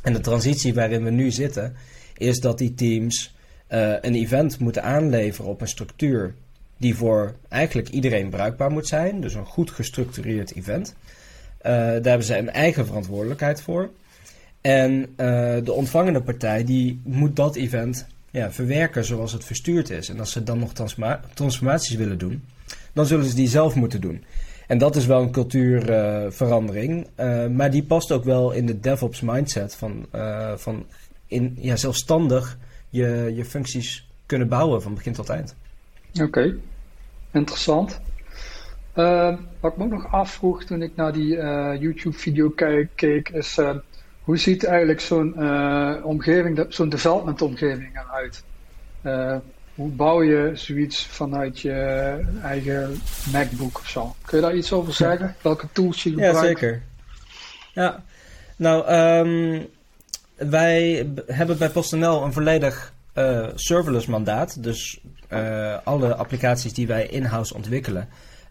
En 0.02 0.12
de 0.12 0.20
transitie 0.20 0.74
waarin 0.74 1.04
we 1.04 1.10
nu 1.10 1.30
zitten, 1.30 1.76
is 2.16 2.40
dat 2.40 2.58
die 2.58 2.74
teams 2.74 3.34
uh, 3.72 3.92
een 4.00 4.14
event 4.14 4.58
moeten 4.58 4.82
aanleveren 4.82 5.50
op 5.50 5.60
een 5.60 5.68
structuur 5.68 6.34
die 6.76 6.94
voor 6.94 7.34
eigenlijk 7.48 7.88
iedereen 7.88 8.30
bruikbaar 8.30 8.70
moet 8.70 8.86
zijn. 8.86 9.20
Dus 9.20 9.34
een 9.34 9.46
goed 9.46 9.70
gestructureerd 9.70 10.54
event. 10.54 10.94
Uh, 11.58 11.72
daar 11.72 11.92
hebben 11.92 12.24
ze 12.24 12.36
een 12.36 12.50
eigen 12.50 12.86
verantwoordelijkheid 12.86 13.62
voor. 13.62 13.90
En 14.60 15.00
uh, 15.00 15.06
de 15.64 15.72
ontvangende 15.72 16.22
partij 16.22 16.64
die 16.64 17.00
moet 17.04 17.36
dat 17.36 17.56
event 17.56 18.06
ja, 18.30 18.52
verwerken 18.52 19.04
zoals 19.04 19.32
het 19.32 19.44
verstuurd 19.44 19.90
is. 19.90 20.08
En 20.08 20.20
als 20.20 20.32
ze 20.32 20.42
dan 20.42 20.58
nog 20.58 20.72
transformaties 21.34 21.96
willen 21.96 22.18
doen, 22.18 22.44
dan 22.92 23.06
zullen 23.06 23.24
ze 23.24 23.34
die 23.34 23.48
zelf 23.48 23.74
moeten 23.74 24.00
doen. 24.00 24.24
En 24.66 24.78
dat 24.78 24.96
is 24.96 25.06
wel 25.06 25.22
een 25.22 25.30
cultuurverandering, 25.30 27.06
uh, 27.20 27.46
maar 27.46 27.70
die 27.70 27.84
past 27.84 28.12
ook 28.12 28.24
wel 28.24 28.52
in 28.52 28.66
de 28.66 28.80
DevOps 28.80 29.20
mindset 29.20 29.76
van, 29.76 30.06
van 30.56 30.86
in, 31.26 31.56
ja, 31.60 31.76
zelfstandig 31.76 32.58
je, 32.88 33.32
je 33.34 33.44
functies 33.44 34.08
kunnen 34.26 34.48
bouwen 34.48 34.82
van 34.82 34.94
begin 34.94 35.12
tot 35.12 35.28
eind. 35.28 35.54
Oké, 36.22 36.58
interessant. 37.30 38.00
Uh, 38.96 39.36
wat 39.60 39.72
ik 39.72 39.78
me 39.78 39.84
ook 39.84 39.90
nog 39.90 40.12
afvroeg 40.12 40.64
toen 40.64 40.82
ik 40.82 40.96
naar 40.96 41.12
die 41.12 41.36
YouTube-video 41.78 42.48
keek, 42.94 43.28
is 43.28 43.58
hoe 44.22 44.36
ziet 44.36 44.64
eigenlijk 44.64 45.00
zo'n 45.00 45.34
omgeving, 46.02 46.66
zo'n 46.68 46.88
development-omgeving 46.88 47.90
eruit? 47.92 48.44
Hoe 49.76 49.90
bouw 49.90 50.22
je 50.22 50.50
zoiets 50.54 51.06
vanuit 51.06 51.60
je 51.60 51.72
eigen 52.42 53.00
MacBook 53.32 53.78
of 53.78 53.88
zo? 53.88 54.14
Kun 54.22 54.38
je 54.38 54.44
daar 54.44 54.56
iets 54.56 54.72
over 54.72 54.92
zeggen? 54.92 55.36
Welke 55.42 55.66
tools 55.72 56.02
je 56.02 56.10
gebruikt? 56.10 56.36
Ja, 56.36 56.44
zeker. 56.44 56.82
Ja, 57.72 58.02
nou, 58.56 58.92
um, 58.92 59.66
wij 60.36 61.06
hebben 61.26 61.58
bij 61.58 61.70
PostNL 61.70 62.22
een 62.22 62.32
volledig 62.32 62.94
serverless 63.54 64.06
mandaat. 64.06 64.62
Dus 64.62 65.00
uh, 65.32 65.76
alle 65.84 66.14
applicaties 66.14 66.72
die 66.72 66.86
wij 66.86 67.06
in-house 67.06 67.54
ontwikkelen, 67.54 68.08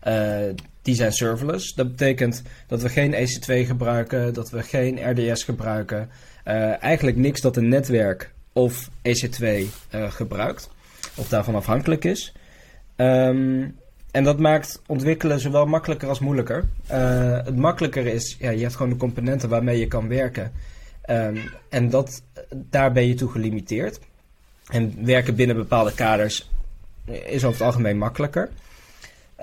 uh, 0.07 0.37
die 0.81 0.95
zijn 0.95 1.11
serverless. 1.11 1.73
Dat 1.73 1.89
betekent 1.89 2.41
dat 2.67 2.81
we 2.81 2.89
geen 2.89 3.13
EC2 3.13 3.67
gebruiken, 3.67 4.33
dat 4.33 4.49
we 4.49 4.63
geen 4.63 5.11
RDS 5.11 5.43
gebruiken. 5.43 6.09
Eigenlijk 6.79 7.17
niks 7.17 7.41
dat 7.41 7.57
een 7.57 7.67
netwerk 7.67 8.33
of 8.53 8.89
EC2 9.01 9.47
gebruikt, 9.91 10.69
of 11.15 11.27
daarvan 11.27 11.55
afhankelijk 11.55 12.03
is. 12.03 12.33
Um, 12.95 13.75
en 14.11 14.23
dat 14.23 14.39
maakt 14.39 14.81
ontwikkelen 14.87 15.39
zowel 15.39 15.65
makkelijker 15.65 16.09
als 16.09 16.19
moeilijker. 16.19 16.67
het 17.45 17.55
makkelijker 17.55 18.05
is, 18.05 18.35
ja, 18.39 18.49
je 18.49 18.61
hebt 18.61 18.75
gewoon 18.75 18.91
de 18.91 18.97
componenten 18.97 19.49
waarmee 19.49 19.79
je 19.79 19.87
kan 19.87 20.07
werken. 20.07 20.51
Um, 21.09 21.37
en 21.69 21.89
dat, 21.89 22.21
daar 22.53 22.91
ben 22.91 23.07
je 23.07 23.13
toe 23.13 23.31
gelimiteerd. 23.31 23.99
En 24.67 25.05
werken 25.05 25.35
binnen 25.35 25.55
bepaalde 25.55 25.93
kaders 25.93 26.49
is 27.05 27.43
over 27.43 27.57
het 27.57 27.67
algemeen 27.67 27.97
makkelijker. 27.97 28.49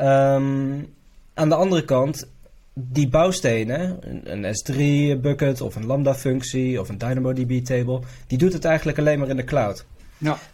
Um, 0.00 0.94
aan 1.34 1.48
de 1.48 1.54
andere 1.54 1.84
kant, 1.84 2.28
die 2.74 3.08
bouwstenen, 3.08 3.98
een, 4.24 4.54
S3-bucket 4.54 5.60
of 5.60 5.76
een 5.76 5.86
Lambda-functie 5.86 6.80
of 6.80 6.88
een 6.88 6.98
DynamoDB-table, 6.98 8.00
die 8.26 8.38
doet 8.38 8.52
het 8.52 8.64
eigenlijk 8.64 8.98
alleen 8.98 9.18
maar 9.18 9.28
in 9.28 9.36
de 9.36 9.44
cloud. 9.44 9.84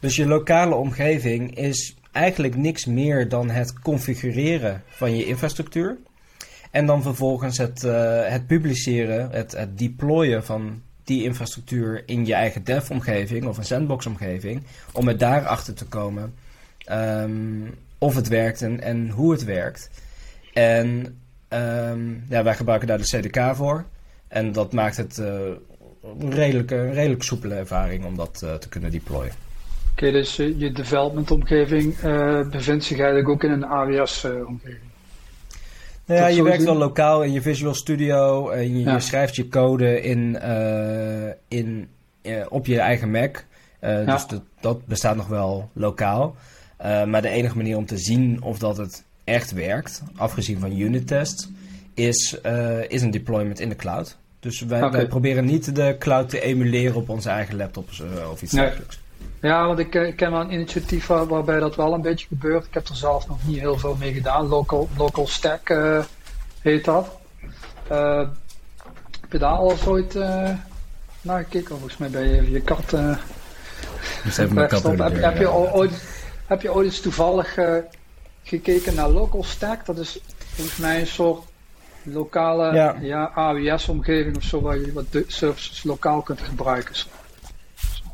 Dus 0.00 0.16
je 0.16 0.26
lokale 0.26 0.74
omgeving 0.74 1.56
is 1.56 1.96
eigenlijk 2.12 2.56
niks 2.56 2.84
meer 2.84 3.28
dan 3.28 3.50
het 3.50 3.78
configureren 3.78 4.82
van 4.86 5.16
je 5.16 5.24
infrastructuur. 5.24 5.96
En 6.70 6.86
dan 6.86 7.02
vervolgens 7.02 7.58
het, 7.58 7.82
uh, 7.84 8.26
het 8.26 8.46
publiceren, 8.46 9.30
het, 9.30 9.66
deployen 9.74 10.44
van 10.44 10.82
die 11.04 11.24
infrastructuur 11.24 12.02
in 12.06 12.26
je 12.26 12.34
eigen 12.34 12.64
dev-omgeving 12.64 13.46
of 13.46 13.58
een 13.58 13.64
sandbox-omgeving, 13.64 14.62
om 14.92 15.08
er 15.08 15.18
daarachter 15.18 15.74
te 15.74 15.84
komen 15.84 16.34
Um, 16.92 17.74
of 17.98 18.14
het 18.14 18.28
werkt 18.28 18.62
en, 18.62 18.80
en 18.80 19.10
hoe 19.10 19.32
het 19.32 19.44
werkt. 19.44 19.90
En 20.52 21.18
um, 21.48 22.24
ja, 22.28 22.42
wij 22.42 22.54
gebruiken 22.54 22.88
daar 22.88 22.98
de 22.98 23.18
CDK 23.18 23.56
voor. 23.56 23.84
En 24.28 24.52
dat 24.52 24.72
maakt 24.72 24.96
het 24.96 25.18
uh, 25.18 25.26
een, 26.20 26.34
redelijk, 26.34 27.22
soepele 27.22 27.54
ervaring 27.54 28.04
om 28.04 28.16
dat 28.16 28.40
uh, 28.44 28.54
te 28.54 28.68
kunnen 28.68 28.90
deployen. 28.90 29.32
Oké, 29.98 30.06
okay, 30.06 30.20
dus 30.20 30.38
uh, 30.38 30.60
je 30.60 30.72
development 30.72 31.30
omgeving 31.30 32.00
bevindt 32.50 32.84
zich 32.84 32.98
eigenlijk 32.98 33.28
ook 33.28 33.44
in 33.44 33.50
een 33.50 33.64
AWS 33.64 34.24
omgeving? 34.24 34.86
Nou 36.04 36.20
ja, 36.20 36.26
je 36.26 36.42
werkt 36.42 36.64
wel 36.64 36.76
lokaal 36.76 37.22
in 37.22 37.32
je 37.32 37.42
Visual 37.42 37.74
Studio. 37.74 38.50
En 38.50 38.78
je, 38.78 38.84
ja. 38.84 38.92
je 38.92 39.00
schrijft 39.00 39.36
je 39.36 39.48
code 39.48 40.02
in, 40.02 40.38
in, 41.48 41.88
op 42.48 42.66
je 42.66 42.80
eigen 42.80 43.10
Mac. 43.10 43.44
Ja. 43.80 44.04
Dus 44.04 44.26
dat, 44.26 44.42
dat 44.60 44.86
bestaat 44.86 45.16
nog 45.16 45.26
wel 45.26 45.70
lokaal. 45.72 46.36
Maar 46.82 47.22
de 47.22 47.28
enige 47.28 47.56
manier 47.56 47.76
om 47.76 47.86
te 47.86 47.98
zien 47.98 48.42
of 48.42 48.58
dat 48.58 48.76
het 48.76 49.04
echt 49.28 49.52
werkt, 49.52 50.02
afgezien 50.16 50.58
van 50.58 50.78
unit 50.78 51.06
tests, 51.06 51.48
is, 51.94 52.38
uh, 52.46 52.90
is 52.90 53.02
een 53.02 53.10
deployment 53.10 53.60
in 53.60 53.68
de 53.68 53.76
cloud. 53.76 54.16
Dus 54.40 54.60
wij, 54.60 54.78
okay. 54.78 54.90
wij, 54.90 55.06
proberen 55.06 55.44
niet 55.44 55.74
de 55.74 55.96
cloud 55.98 56.28
te 56.28 56.40
emuleren 56.40 56.96
op 56.96 57.08
onze 57.08 57.28
eigen 57.28 57.56
laptops 57.56 58.00
uh, 58.00 58.30
of 58.30 58.42
iets 58.42 58.52
dergelijks. 58.52 58.98
Ja, 59.40 59.66
want 59.66 59.78
ik, 59.78 59.94
ik 59.94 60.16
ken 60.16 60.30
wel 60.30 60.40
een 60.40 60.52
initiatief 60.52 61.06
waar, 61.06 61.26
waarbij 61.26 61.58
dat 61.58 61.76
wel 61.76 61.92
een 61.92 62.00
beetje 62.02 62.26
gebeurt. 62.26 62.66
Ik 62.66 62.74
heb 62.74 62.88
er 62.88 62.96
zelf 62.96 63.28
nog 63.28 63.46
niet 63.46 63.58
heel 63.58 63.78
veel 63.78 63.96
mee 63.98 64.12
gedaan. 64.12 64.46
Local, 64.46 64.88
local 64.96 65.26
Stack 65.26 65.74
heet 66.60 66.84
dat. 66.84 67.18
heb 69.20 69.32
je 69.32 69.38
daar 69.38 69.50
al 69.50 69.70
eens 69.70 69.86
ooit 69.86 70.14
naar 71.20 71.42
gekeken? 71.42 71.68
Volgens 71.68 71.96
mij 71.96 72.10
ben 72.10 72.28
je 72.28 72.50
je 72.50 72.60
kat... 72.60 72.90
dus 74.24 74.38
even 74.38 74.54
mijn 74.54 74.68
kat 74.68 74.82
heb, 74.82 75.22
heb 75.22 75.38
je 75.38 75.50
ooit 75.50 76.02
heb 76.48 76.62
je 76.62 76.72
ooit 76.72 76.86
eens 76.86 77.00
toevallig 77.00 77.56
uh, 77.56 77.76
gekeken 78.42 78.94
naar 78.94 79.08
Local 79.08 79.44
Stack? 79.44 79.86
Dat 79.86 79.98
is 79.98 80.18
volgens 80.54 80.76
mij 80.76 81.00
een 81.00 81.06
soort 81.06 81.44
lokale 82.02 82.74
ja. 82.74 82.96
ja 83.00 83.30
AWS-omgeving 83.34 84.36
of 84.36 84.42
zo, 84.42 84.60
waar 84.60 84.78
je 84.78 84.92
wat 84.92 85.04
services 85.26 85.82
lokaal 85.82 86.22
kunt 86.22 86.40
gebruiken. 86.40 86.94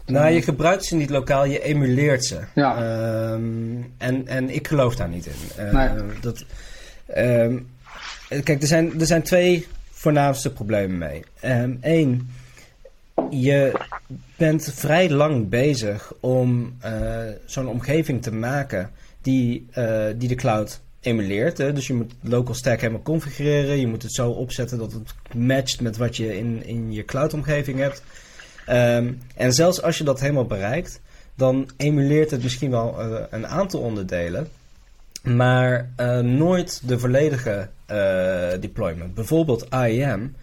Nou, 0.07 0.33
je 0.33 0.43
gebruikt 0.43 0.85
ze 0.85 0.97
niet 0.97 1.11
lokaal, 1.11 1.45
je 1.45 1.63
emuleert 1.63 2.25
ze. 2.25 2.39
Ja. 2.55 3.33
Um, 3.33 3.93
en, 3.99 4.27
en 4.27 4.51
ik 4.51 4.69
geloof 4.69 4.97
daar 4.97 5.09
niet 5.09 5.27
in. 5.27 5.65
Uh, 5.65 5.73
nee. 5.73 6.05
dat, 6.21 6.45
um, 7.17 7.69
kijk, 8.43 8.61
er 8.63 8.67
zijn, 8.67 9.01
er 9.01 9.07
zijn 9.07 9.23
twee 9.23 9.67
voornaamste 9.91 10.53
problemen 10.53 10.99
mee. 10.99 11.25
Eén, 11.81 11.81
um, 11.85 12.29
je 13.31 13.81
bent 14.37 14.73
vrij 14.75 15.11
lang 15.11 15.49
bezig 15.49 16.13
om 16.21 16.77
uh, 16.85 16.91
zo'n 17.45 17.69
omgeving 17.69 18.23
te 18.23 18.33
maken 18.33 18.91
die, 19.23 19.67
uh, 19.79 20.07
die 20.17 20.29
de 20.29 20.35
cloud 20.35 20.81
emuleert. 21.01 21.59
Hè? 21.59 21.73
Dus 21.73 21.87
je 21.87 21.95
moet 21.95 22.13
local 22.21 22.55
stack 22.55 22.81
helemaal 22.81 23.03
configureren. 23.03 23.81
Je 23.81 23.87
moet 23.87 24.03
het 24.03 24.15
zo 24.15 24.31
opzetten 24.31 24.79
dat 24.79 24.93
het 24.93 25.15
matcht 25.35 25.81
met 25.81 25.97
wat 25.97 26.17
je 26.17 26.37
in, 26.37 26.67
in 26.67 26.93
je 26.93 27.05
cloud-omgeving 27.05 27.79
hebt. 27.79 28.03
Um, 28.71 29.19
en 29.37 29.53
zelfs 29.53 29.83
als 29.83 29.99
je 29.99 30.05
dat 30.05 30.21
helemaal 30.21 30.47
bereikt, 30.47 31.01
dan 31.35 31.71
emuleert 31.77 32.31
het 32.31 32.43
misschien 32.43 32.71
wel 32.71 32.97
uh, 32.99 33.21
een 33.31 33.47
aantal 33.47 33.81
onderdelen, 33.81 34.49
maar 35.23 35.89
nooit 36.23 36.89
de 36.89 36.99
volledige 36.99 37.69
deployment. 38.61 39.15
Bijvoorbeeld 39.15 39.67
IAM 39.89 40.35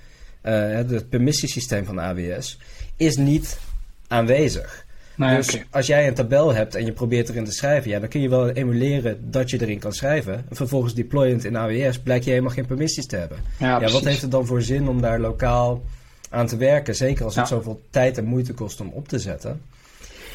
het 0.42 1.10
permissiesysteem 1.10 1.86
van 1.86 2.00
AWS, 2.00 2.60
is 2.98 3.18
niet 3.18 3.60
aanwezig. 4.08 4.86
Nee, 5.16 5.36
dus 5.36 5.58
als 5.70 5.88
jij 5.88 6.08
een 6.08 6.14
tabel 6.14 6.54
hebt 6.54 6.76
en 6.76 6.86
je 6.86 6.92
probeert 6.92 7.30
erin 7.30 7.46
te 7.46 7.52
schrijven, 7.52 7.90
ja, 7.90 8.00
dan 8.00 8.10
kun 8.10 8.22
je 8.22 8.30
wel 8.30 8.50
emuleren 8.50 9.32
dat 9.32 9.50
je 9.50 9.62
erin 9.62 9.80
kan 9.80 9.94
schrijven. 9.94 10.34
En 10.34 10.56
vervolgens 10.56 10.94
deployend 10.94 11.44
in 11.44 11.58
AWS 11.58 12.00
blijkt 12.00 12.24
je 12.24 12.30
helemaal 12.30 12.54
geen 12.54 12.66
permissies 12.66 13.06
te 13.06 13.16
hebben. 13.16 13.38
Ja, 13.60 13.80
Ja, 13.80 13.90
wat 13.90 14.04
heeft 14.04 14.22
het 14.22 14.32
dan 14.32 14.46
voor 14.46 14.62
zin 14.62 14.88
om 14.88 15.02
daar 15.02 15.20
lokaal 15.20 15.84
aan 16.32 16.48
te 16.48 16.58
werken? 16.58 16.96
Zeker 16.96 17.26
als 17.26 17.36
het 17.36 17.50
Ja. 17.50 17.56
zoveel 17.56 17.82
tijd 17.90 18.18
en 18.18 18.26
moeite 18.26 18.54
kost 18.54 18.82
om 18.82 18.90
op 18.94 19.08
te 19.08 19.20
zetten. 19.20 19.62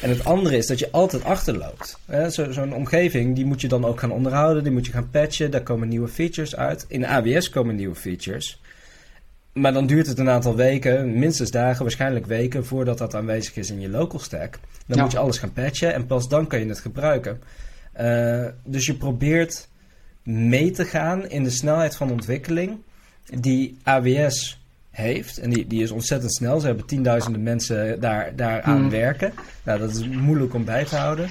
En 0.01 0.09
het 0.09 0.25
andere 0.25 0.57
is 0.57 0.67
dat 0.67 0.79
je 0.79 0.91
altijd 0.91 1.23
achterloopt. 1.23 1.99
Hè, 2.05 2.29
zo- 2.29 2.51
Zo'n 2.51 2.73
omgeving 2.73 3.35
die 3.35 3.45
moet 3.45 3.61
je 3.61 3.67
dan 3.67 3.85
ook 3.85 3.99
gaan 3.99 4.11
onderhouden, 4.11 4.63
die 4.63 4.71
moet 4.71 4.85
je 4.85 4.91
gaan 4.91 5.09
patchen. 5.09 5.51
Daar 5.51 5.63
komen 5.63 5.87
nieuwe 5.87 6.07
features 6.07 6.55
uit. 6.55 6.85
In 6.87 7.05
AWS 7.05 7.49
komen 7.49 7.75
nieuwe 7.75 7.95
features. 7.95 8.61
Maar 9.53 9.73
dan 9.73 9.85
duurt 9.87 10.07
het 10.07 10.19
een 10.19 10.29
aantal 10.29 10.55
weken, 10.55 11.19
minstens 11.19 11.51
dagen, 11.51 11.81
waarschijnlijk 11.81 12.25
weken, 12.25 12.65
voordat 12.65 12.97
dat 12.97 13.15
aanwezig 13.15 13.55
is 13.55 13.69
in 13.69 13.79
je 13.79 13.89
local 13.89 14.19
stack. 14.19 14.59
Dan 14.85 14.97
Ja. 14.97 15.03
moet 15.03 15.11
je 15.11 15.17
alles 15.19 15.37
gaan 15.37 15.53
patchen 15.53 15.93
en 15.93 16.05
pas 16.05 16.27
dan 16.27 16.47
kan 16.47 16.59
je 16.59 16.65
het 16.67 16.79
gebruiken. 16.79 17.41
Eh, 17.93 18.45
dus 18.63 18.85
je 18.85 18.93
probeert 18.93 19.67
mee 20.23 20.71
te 20.71 20.85
gaan 20.85 21.29
in 21.29 21.43
de 21.43 21.49
snelheid 21.49 21.95
van 21.95 22.11
ontwikkeling 22.11 22.77
die 23.39 23.77
AWS 23.83 24.59
heeft. 24.97 25.37
En 25.37 25.49
die, 25.49 25.67
die 25.67 25.83
is 25.83 25.91
ontzettend 25.91 26.33
snel. 26.35 26.59
Ze 26.59 26.65
hebben 26.67 26.85
tienduizenden 26.85 27.43
mensen 27.43 27.99
daar, 27.99 28.35
daar 28.35 28.61
aan 28.61 28.77
Hmm. 28.77 28.89
werken. 28.89 29.33
Nou, 29.63 29.79
dat 29.79 29.89
is 29.89 30.07
moeilijk 30.07 30.53
om 30.53 30.65
bij 30.65 30.85
te 30.85 30.95
houden. 30.95 31.29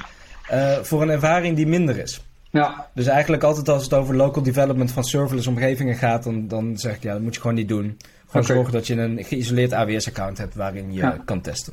Eh, 0.48 0.72
voor 0.82 1.02
een 1.02 1.10
ervaring 1.10 1.56
die 1.56 1.66
minder 1.66 1.98
is. 1.98 2.20
Ja, 2.50 2.86
Dus 2.94 3.06
eigenlijk 3.06 3.42
altijd 3.42 3.68
als 3.68 3.82
het 3.82 3.94
over 3.94 4.16
local 4.16 4.42
development 4.42 4.92
van 4.92 5.04
serverless 5.04 5.46
omgevingen 5.46 5.96
gaat, 5.96 6.22
dan, 6.22 6.48
dan 6.48 6.76
zeg 6.76 6.94
ik 6.96 7.02
ja, 7.02 7.12
dat 7.12 7.22
moet 7.22 7.34
je 7.34 7.40
gewoon 7.40 7.56
niet 7.56 7.68
doen. 7.68 7.96
Gewoon 8.26 8.46
zorgen 8.46 8.72
dat 8.72 8.86
je 8.86 8.94
een 9.00 9.24
geïsoleerd 9.24 9.72
AWS-account 9.72 10.38
hebt 10.38 10.54
waarin 10.54 10.92
je 10.92 11.00
Ja. 11.00 11.18
kan 11.24 11.40
testen. 11.40 11.72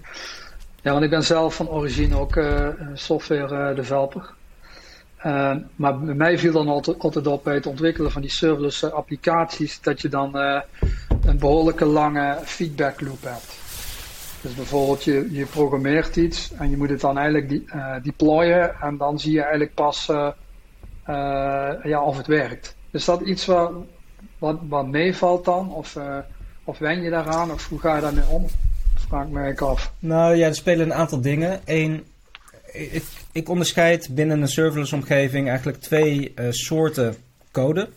Ja, 0.82 0.92
want 0.92 1.04
ik 1.04 1.10
ben 1.10 1.24
zelf 1.24 1.56
van 1.56 1.70
origine 1.70 2.16
ook 2.18 2.36
eh, 2.36 2.68
software 2.94 3.70
eh, 3.70 3.76
developer. 3.76 4.30
Eh, 5.24 5.56
maar 5.76 6.00
bij 6.00 6.14
mij 6.16 6.38
viel 6.38 6.52
dan 6.52 6.68
altijd, 6.68 7.00
altijd 7.00 7.28
op 7.28 7.44
bij 7.44 7.54
het 7.54 7.66
ontwikkelen 7.66 8.12
van 8.12 8.22
die 8.22 8.32
serverless 8.32 8.92
applicaties 8.92 9.82
dat 9.82 10.02
je 10.02 10.10
dan 10.10 10.38
eh, 10.38 10.62
een 11.26 11.38
behoorlijke 11.38 11.86
lange 11.86 12.38
feedback 12.44 13.02
loop 13.02 13.22
hebt. 13.24 13.58
Dus 14.42 14.54
bijvoorbeeld 14.54 15.04
je, 15.04 15.28
je 15.32 15.46
programmeert 15.46 16.16
iets 16.16 16.54
en 16.54 16.70
je 16.70 16.78
moet 16.78 16.90
het 16.90 17.00
dan 17.00 17.18
eigenlijk 17.18 17.52
eh, 17.52 17.96
deployen 18.04 18.76
en 18.82 18.98
dan 18.98 19.20
zie 19.20 19.32
je 19.32 19.42
eigenlijk 19.42 19.74
pas 19.74 20.06
ja, 21.84 22.04
of 22.04 22.18
het 22.18 22.28
werkt. 22.28 22.76
Is 22.92 23.06
dat 23.06 23.22
iets 23.22 23.46
wat, 23.46 24.58
wat, 24.68 24.88
meevalt 24.88 25.46
dan? 25.46 25.74
Of, 25.74 25.98
of 26.64 26.78
wen 26.78 27.02
je 27.02 27.10
daaraan? 27.10 27.52
Of 27.52 27.70
hoe 27.70 27.80
ga 27.80 27.96
je 27.96 28.02
daarmee 28.02 28.28
om? 28.28 28.48
Vraag 29.08 29.24
ik 29.24 29.30
me 29.30 29.40
eigenlijk 29.40 29.72
af. 29.72 29.94
Nou 30.00 30.36
ja, 30.36 30.48
er 30.48 30.56
spelen 30.56 30.86
een 30.86 30.94
aantal 30.94 31.22
dingen. 31.22 31.62
Eén, 31.66 32.06
ik, 32.72 33.04
ik 33.34 33.50
onderscheid 33.50 34.10
binnen 34.12 34.42
een 34.42 34.48
serverless 34.48 34.94
omgeving 34.94 35.48
eigenlijk 35.48 35.82
twee 35.82 36.32
eh, 36.36 36.46
soorten 36.50 37.16
code. 37.52 37.90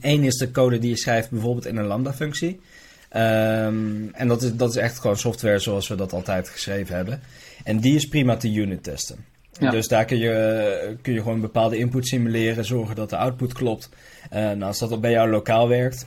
Eén 0.00 0.24
is 0.24 0.36
de 0.36 0.50
code 0.50 0.78
die 0.78 0.90
je 0.90 0.96
schrijft 0.96 1.30
bijvoorbeeld 1.30 1.66
in 1.66 1.76
een 1.76 1.86
lambda-functie. 1.86 2.60
Ehm, 3.08 4.08
en 4.12 4.28
dat 4.28 4.42
is, 4.42 4.54
dat 4.54 4.70
is 4.70 4.76
echt 4.76 4.98
gewoon 4.98 5.16
software 5.16 5.58
zoals 5.58 5.88
we 5.88 5.94
dat 5.94 6.12
altijd 6.12 6.48
geschreven 6.48 6.96
hebben. 6.96 7.20
En 7.64 7.78
die 7.78 7.94
is 7.94 8.08
prima 8.08 8.36
te 8.36 8.52
unit 8.52 8.82
testen. 8.82 9.24
Ja. 9.58 9.70
Dus 9.70 9.88
daar 9.88 10.04
kun 10.04 10.18
je, 10.18 10.30
eh, 10.30 10.94
kun 11.02 11.12
je 11.12 11.22
gewoon 11.22 11.40
bepaalde 11.40 11.78
input 11.78 12.06
simuleren, 12.06 12.64
zorgen 12.64 12.96
dat 12.96 13.10
de 13.10 13.16
output 13.16 13.52
klopt. 13.52 13.88
Eh, 14.30 14.40
nou, 14.40 14.62
als 14.62 14.78
dat 14.78 15.00
bij 15.00 15.10
jou 15.10 15.30
lokaal 15.30 15.68
werkt, 15.68 16.06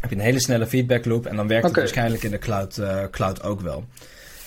heb 0.00 0.10
je 0.10 0.16
een 0.16 0.22
hele 0.22 0.40
snelle 0.40 0.66
feedback 0.66 1.04
loop 1.04 1.26
en 1.26 1.36
dan 1.36 1.48
werkt 1.48 1.66
het 1.66 1.76
waarschijnlijk 1.76 2.22
in 2.22 2.30
de 2.30 2.38
cloud, 2.38 2.80
cloud 3.10 3.42
ook 3.42 3.60
wel. 3.60 3.84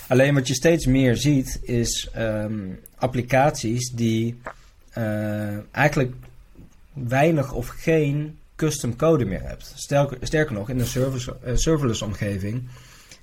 Alleen 0.07 0.33
wat 0.33 0.47
je 0.47 0.53
steeds 0.53 0.85
meer 0.85 1.15
ziet 1.15 1.59
is 1.61 2.09
ehm, 2.13 2.69
applicaties 2.95 3.91
die 3.91 4.39
eh, 4.89 5.57
eigenlijk 5.71 6.13
weinig 6.93 7.53
of 7.53 7.67
geen 7.67 8.37
custom 8.55 8.95
code 8.95 9.25
meer 9.25 9.41
hebt. 9.41 9.73
Sterker, 9.75 10.17
sterker 10.21 10.53
nog, 10.55 10.69
in 10.69 10.79
een 10.79 10.85
service, 10.85 11.35
eh, 11.43 11.55
serverless 11.55 12.01
omgeving 12.01 12.67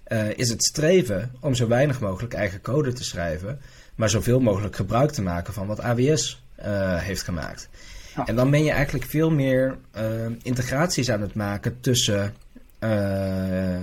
eh, 0.05 0.39
is 0.39 0.49
het 0.49 0.65
streven 0.65 1.33
om 1.41 1.55
zo 1.55 1.69
weinig 1.69 2.01
mogelijk 2.01 2.35
eigen 2.35 2.61
code 2.61 2.93
te 2.93 3.05
schrijven, 3.05 3.61
maar 3.95 4.11
zoveel 4.11 4.41
mogelijk 4.41 4.77
gebruik 4.77 5.11
te 5.11 5.23
maken 5.23 5.55
van 5.55 5.67
wat 5.67 5.81
AWS 5.81 6.43
heeft 6.97 7.23
gemaakt. 7.23 7.69
Ja. 8.17 8.27
En 8.27 8.37
dan 8.37 8.51
ben 8.51 8.65
je 8.65 8.71
eigenlijk 8.71 9.05
veel 9.05 9.31
meer 9.31 9.79
integraties 10.43 11.11
aan 11.11 11.21
het 11.21 11.35
maken 11.35 11.81
tussen, 11.81 12.35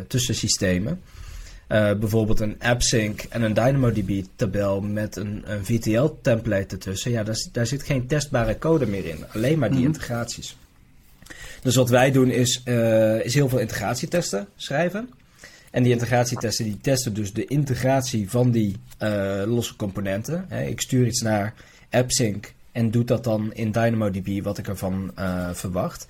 tussen 0.07 0.35
systemen. 0.35 1.01
Eh, 1.71 1.93
bijvoorbeeld 1.93 2.39
een 2.39 2.55
AppSync 2.59 3.21
en 3.29 3.41
een 3.41 3.53
DynamoDB-tabel 3.53 4.81
met 4.81 5.15
een, 5.15 5.43
een 5.45 5.65
VTL-template 5.65 6.75
ertussen. 6.75 7.11
Ja, 7.11 7.23
daar, 7.23 7.45
daar 7.51 7.65
zit 7.65 7.83
geen 7.83 8.07
testbare 8.07 8.57
code 8.57 8.85
meer 8.85 9.05
in. 9.05 9.25
Alleen 9.33 9.59
maar 9.59 9.69
die 9.69 9.77
Mhm. 9.77 9.87
integraties. 9.87 10.55
Dus 11.61 11.75
wat 11.75 11.89
wij 11.89 12.11
doen 12.11 12.29
is, 12.29 12.61
eh, 12.63 13.25
is 13.25 13.33
heel 13.33 13.49
veel 13.49 13.59
integratietesten 13.59 14.47
schrijven. 14.55 15.09
En 15.69 15.83
die 15.83 15.91
integratietesten 15.91 16.65
die 16.65 16.79
testen 16.81 17.13
dus 17.13 17.33
de 17.33 17.45
integratie 17.45 18.29
van 18.29 18.51
die 18.51 18.75
eh, 18.97 19.43
losse 19.45 19.75
componenten. 19.75 20.45
Hè, 20.47 20.63
ik 20.63 20.81
stuur 20.81 21.07
iets 21.07 21.21
naar 21.21 21.53
AppSync 21.89 22.53
en 22.71 22.91
doet 22.91 23.07
dat 23.07 23.23
dan 23.23 23.53
in 23.53 23.71
DynamoDB 23.71 24.43
wat 24.43 24.57
ik 24.57 24.67
ervan 24.67 25.11
verwacht. 25.53 26.05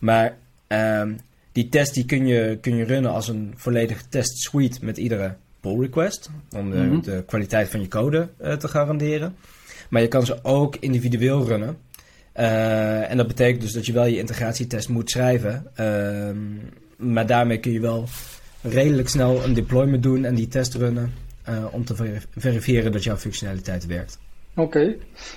Maar 0.00 0.36
ehm, 0.66 1.12
die 1.54 1.68
test 1.68 1.94
die 1.94 2.04
kun, 2.04 2.26
je, 2.26 2.58
kun 2.60 2.76
je 2.76 2.84
runnen 2.84 3.10
als 3.12 3.28
een 3.28 3.52
volledige 3.56 4.02
test 4.08 4.38
suite 4.38 4.78
met 4.84 4.96
iedere 4.98 5.34
pull 5.60 5.80
request. 5.80 6.30
Om 6.56 6.70
de, 6.70 6.76
Mhm. 6.76 7.00
de 7.00 7.22
kwaliteit 7.26 7.68
van 7.68 7.80
je 7.80 7.88
code 7.88 8.28
eh, 8.38 8.52
te 8.52 8.68
garanderen. 8.68 9.36
Maar 9.90 10.02
je 10.02 10.08
kan 10.08 10.26
ze 10.26 10.38
ook 10.44 10.76
individueel 10.76 11.46
runnen. 11.46 11.76
Eh, 12.32 13.10
en 13.10 13.16
dat 13.16 13.26
betekent 13.26 13.60
dus 13.60 13.72
dat 13.72 13.86
je 13.86 13.92
wel 13.92 14.04
je 14.06 14.18
integratietest 14.18 14.88
moet 14.88 15.10
schrijven. 15.10 15.66
Ehm, 15.74 16.36
maar 17.12 17.26
daarmee 17.26 17.58
kun 17.58 17.72
je 17.72 17.80
wel 17.80 18.08
redelijk 18.62 19.08
snel 19.08 19.44
een 19.44 19.54
deployment 19.54 20.02
doen 20.02 20.24
en 20.24 20.34
die 20.34 20.48
test 20.48 20.74
runnen. 20.74 21.12
eh, 21.44 21.64
om 21.70 21.84
te 21.84 21.94
ver- 21.94 22.24
verifiëren 22.36 22.92
dat 22.92 23.04
jouw 23.04 23.16
functionaliteit 23.16 23.86
werkt. 23.86 24.18
Oké. 24.54 24.94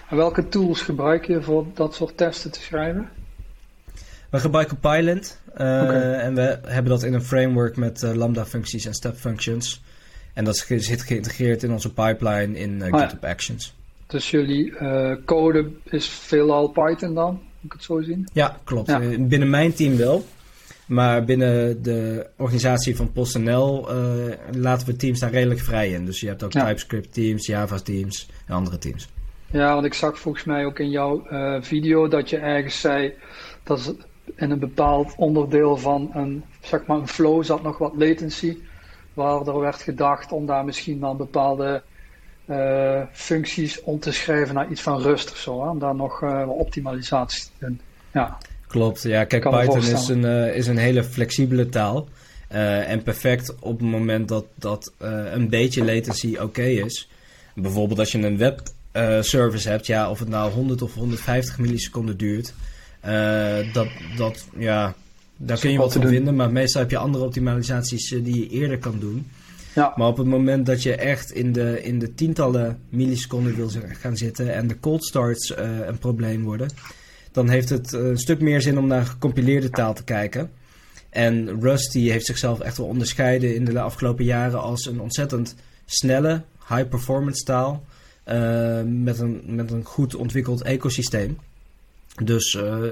En 0.09 0.17
welke 0.17 0.47
tools 0.47 0.81
gebruik 0.81 1.25
je 1.27 1.41
voor 1.41 1.65
dat 1.73 1.95
soort 1.95 2.17
testen 2.17 2.51
te 2.51 2.61
schrijven? 2.61 3.09
We 4.29 4.39
gebruiken 4.39 4.79
Pylint. 4.79 5.41
eh. 5.53 6.23
En 6.25 6.35
we 6.35 6.59
hebben 6.65 6.91
dat 6.91 7.03
in 7.03 7.13
een 7.13 7.23
framework 7.23 7.75
met 7.75 8.03
eh, 8.03 8.13
lambda-functies 8.13 8.85
en 8.85 8.93
step-functions. 8.93 9.81
En 10.33 10.43
dat 10.45 10.57
zit 10.67 11.01
geïntegreerd 11.01 11.63
in 11.63 11.71
onze 11.71 11.93
pipeline 11.93 12.59
in 12.59 12.81
eh, 12.81 12.93
Oh 12.93 12.99
ja. 12.99 13.05
GitHub 13.05 13.25
Actions. 13.25 13.75
Dus 14.07 14.31
jullie 14.31 14.73
code 15.25 15.69
is 15.83 16.07
veelal 16.07 16.67
Python 16.67 17.13
dan? 17.13 17.31
Moet 17.33 17.41
ik 17.65 17.71
het 17.71 17.83
zo 17.83 18.01
zien? 18.01 18.27
Ja, 18.33 18.57
klopt. 18.63 18.87
Ja. 18.87 18.99
Binnen 19.19 19.49
mijn 19.49 19.73
team 19.73 19.97
wel. 19.97 20.25
Maar 20.85 21.23
binnen 21.25 21.83
de 21.83 22.27
organisatie 22.35 22.95
van 22.95 23.11
PostNL 23.11 23.87
laten 24.51 24.87
we 24.87 24.95
teams 24.95 25.19
daar 25.19 25.31
redelijk 25.31 25.59
vrij 25.59 25.89
in. 25.91 26.05
Dus 26.05 26.19
je 26.19 26.27
hebt 26.27 26.43
ook 26.43 26.53
Ja. 26.53 26.65
TypeScript 26.65 27.13
teams, 27.13 27.45
Java 27.45 27.77
teams 27.79 28.29
en 28.45 28.53
andere 28.55 28.77
teams. 28.77 29.09
Ja, 29.51 29.73
want 29.73 29.85
ik 29.85 29.93
zag 29.93 30.19
volgens 30.19 30.43
mij 30.43 30.65
ook 30.65 30.79
in 30.79 30.89
jouw 30.89 31.27
video 31.61 32.07
dat 32.07 32.29
je 32.29 32.37
ergens 32.37 32.79
zei 32.79 33.13
dat 33.63 33.95
in 34.35 34.51
een 34.51 34.59
bepaald 34.59 35.13
onderdeel 35.17 35.77
van 35.77 36.09
een, 36.13 36.43
zeg 36.61 36.85
maar 36.85 36.97
een 36.97 37.07
flow 37.07 37.43
zat 37.43 37.63
nog 37.63 37.77
wat 37.77 37.93
latency. 37.95 38.57
Waar 39.13 39.47
er 39.47 39.59
werd 39.59 39.81
gedacht 39.81 40.31
om 40.31 40.45
daar 40.45 40.65
misschien 40.65 40.99
dan 40.99 41.17
bepaalde 41.17 41.81
eh, 42.45 43.01
functies 43.11 43.81
om 43.83 43.99
te 43.99 44.11
schrijven 44.11 44.55
naar 44.55 44.69
iets 44.69 44.81
van 44.81 45.01
rust 45.01 45.31
of 45.31 45.37
zo. 45.37 45.63
Hè? 45.63 45.69
Om 45.69 45.79
daar 45.79 45.95
nog 45.95 46.19
wat 46.19 46.47
optimalisaties 46.47 47.43
te 47.43 47.51
doen. 47.65 47.79
Ja, 48.11 48.37
Klopt, 48.67 49.01
ja. 49.01 49.23
Kijk, 49.23 49.41
Kan 49.41 49.51
Python 49.51 49.77
is 49.77 50.07
een, 50.07 50.25
eh, 50.25 50.55
is 50.55 50.67
een 50.67 50.77
hele 50.77 51.03
flexibele 51.03 51.69
taal. 51.69 52.07
En 52.47 53.03
perfect 53.03 53.55
op 53.59 53.79
het 53.79 53.89
moment 53.89 54.27
dat, 54.27 54.45
dat 54.55 54.93
een 55.31 55.49
beetje 55.49 55.85
latency 55.85 56.37
oké 56.37 56.63
is. 56.63 57.09
Bijvoorbeeld 57.55 57.99
als 57.99 58.11
je 58.11 58.17
een 58.17 58.37
webservice 58.93 59.69
hebt, 59.69 59.85
ja, 59.85 60.09
of 60.09 60.19
het 60.19 60.29
nou 60.29 60.51
100 60.51 60.81
of 60.81 60.93
150 60.93 61.57
milliseconden 61.57 62.17
duurt. 62.17 62.53
Eh, 63.07 63.73
dat, 63.73 63.87
dat, 64.17 64.47
ja, 64.57 64.95
daar 65.37 65.59
kun 65.59 65.71
je 65.71 65.77
wat 65.77 65.93
van 65.93 66.07
vinden. 66.07 66.35
Maar 66.35 66.51
meestal 66.51 66.81
heb 66.81 66.91
je 66.91 66.97
andere 66.97 67.23
optimalisaties 67.23 68.11
eh, 68.11 68.23
die 68.23 68.39
je 68.39 68.49
eerder 68.49 68.77
kan 68.77 68.99
doen. 68.99 69.27
ja, 69.75 69.93
Maar 69.95 70.07
op 70.07 70.17
het 70.17 70.27
moment 70.27 70.65
dat 70.65 70.83
je 70.83 70.95
echt 70.95 71.31
in 71.31 71.53
de, 71.53 71.83
in 71.83 71.99
de 71.99 72.13
tientallen 72.13 72.79
milliseconden 72.89 73.55
wil 73.55 73.69
gaan 73.99 74.17
zitten 74.17 74.53
en 74.53 74.67
de 74.67 74.79
cold 74.79 75.05
starts 75.05 75.53
eh, 75.53 75.69
een 75.85 75.97
probleem 75.97 76.43
worden, 76.43 76.69
dan 77.31 77.49
heeft 77.49 77.69
het 77.69 77.91
een 77.91 78.17
stuk 78.17 78.39
meer 78.39 78.61
zin 78.61 78.77
om 78.77 78.87
naar 78.87 79.05
gecompileerde 79.05 79.69
taal 79.69 79.93
te 79.93 80.03
kijken. 80.03 80.49
En 81.09 81.61
Rust 81.61 81.91
die 81.91 82.11
heeft 82.11 82.25
zichzelf 82.25 82.59
echt 82.59 82.77
wel 82.77 82.87
onderscheiden 82.87 83.55
in 83.55 83.65
de 83.65 83.79
afgelopen 83.79 84.25
jaren 84.25 84.61
als 84.61 84.85
een 84.85 84.99
ontzettend 84.99 85.55
snelle, 85.85 86.41
high 86.67 86.87
performance 86.87 87.43
taal 87.43 87.85
met, 88.85 89.19
een, 89.19 89.41
met 89.45 89.71
een 89.71 89.83
goed 89.83 90.15
ontwikkeld 90.15 90.61
ecosysteem. 90.61 91.37
Dus 92.23 92.55
eh, 92.55 92.83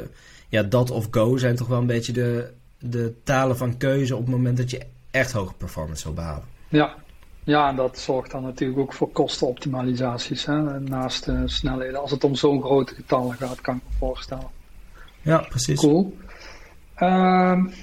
ja, 0.49 0.63
dat 0.63 0.91
of 0.91 1.07
Go 1.11 1.37
zijn 1.37 1.55
toch 1.55 1.67
wel 1.67 1.79
een 1.79 1.85
beetje 1.85 2.13
de, 2.13 2.51
de 2.79 3.13
talen 3.23 3.57
van 3.57 3.77
keuze 3.77 4.15
op 4.15 4.21
het 4.21 4.35
moment 4.35 4.57
dat 4.57 4.71
je 4.71 4.81
echt 5.11 5.31
hoge 5.31 5.53
performance 5.53 6.03
wil 6.03 6.13
behalen. 6.13 6.43
Ja. 6.67 6.95
ja, 7.43 7.69
en 7.69 7.75
dat 7.75 7.99
zorgt 7.99 8.31
dan 8.31 8.43
natuurlijk 8.43 8.79
ook 8.79 8.93
voor 8.93 9.11
kostenoptimalisaties 9.11 10.45
hè? 10.45 10.79
naast 10.79 11.25
de 11.25 11.41
snelheden. 11.45 12.01
Als 12.01 12.11
het 12.11 12.23
om 12.23 12.35
zo'n 12.35 12.61
grote 12.61 12.95
getallen 12.95 13.35
gaat, 13.35 13.61
kan 13.61 13.75
ik 13.75 13.81
me 13.83 13.95
voorstellen. 13.97 14.47
Ja, 15.21 15.37
precies. 15.37 15.79
Cool. 15.79 16.17
Um, 16.99 17.73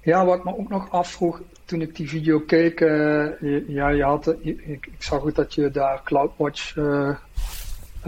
ja, 0.00 0.24
wat 0.24 0.38
ik 0.38 0.44
me 0.44 0.56
ook 0.56 0.68
nog 0.68 0.90
afvroeg 0.90 1.42
toen 1.64 1.80
ik 1.80 1.96
die 1.96 2.08
video 2.08 2.40
keek, 2.40 2.80
uh, 2.80 3.40
ja, 3.68 3.88
je 3.88 4.02
had, 4.02 4.34
ik, 4.40 4.60
ik, 4.66 4.88
zag 4.98 5.20
ook 5.20 5.34
dat 5.34 5.54
je 5.54 5.70
daar 5.70 6.02
CloudWatch 6.04 6.76
uh, 6.76 7.16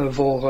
voor 0.08 0.40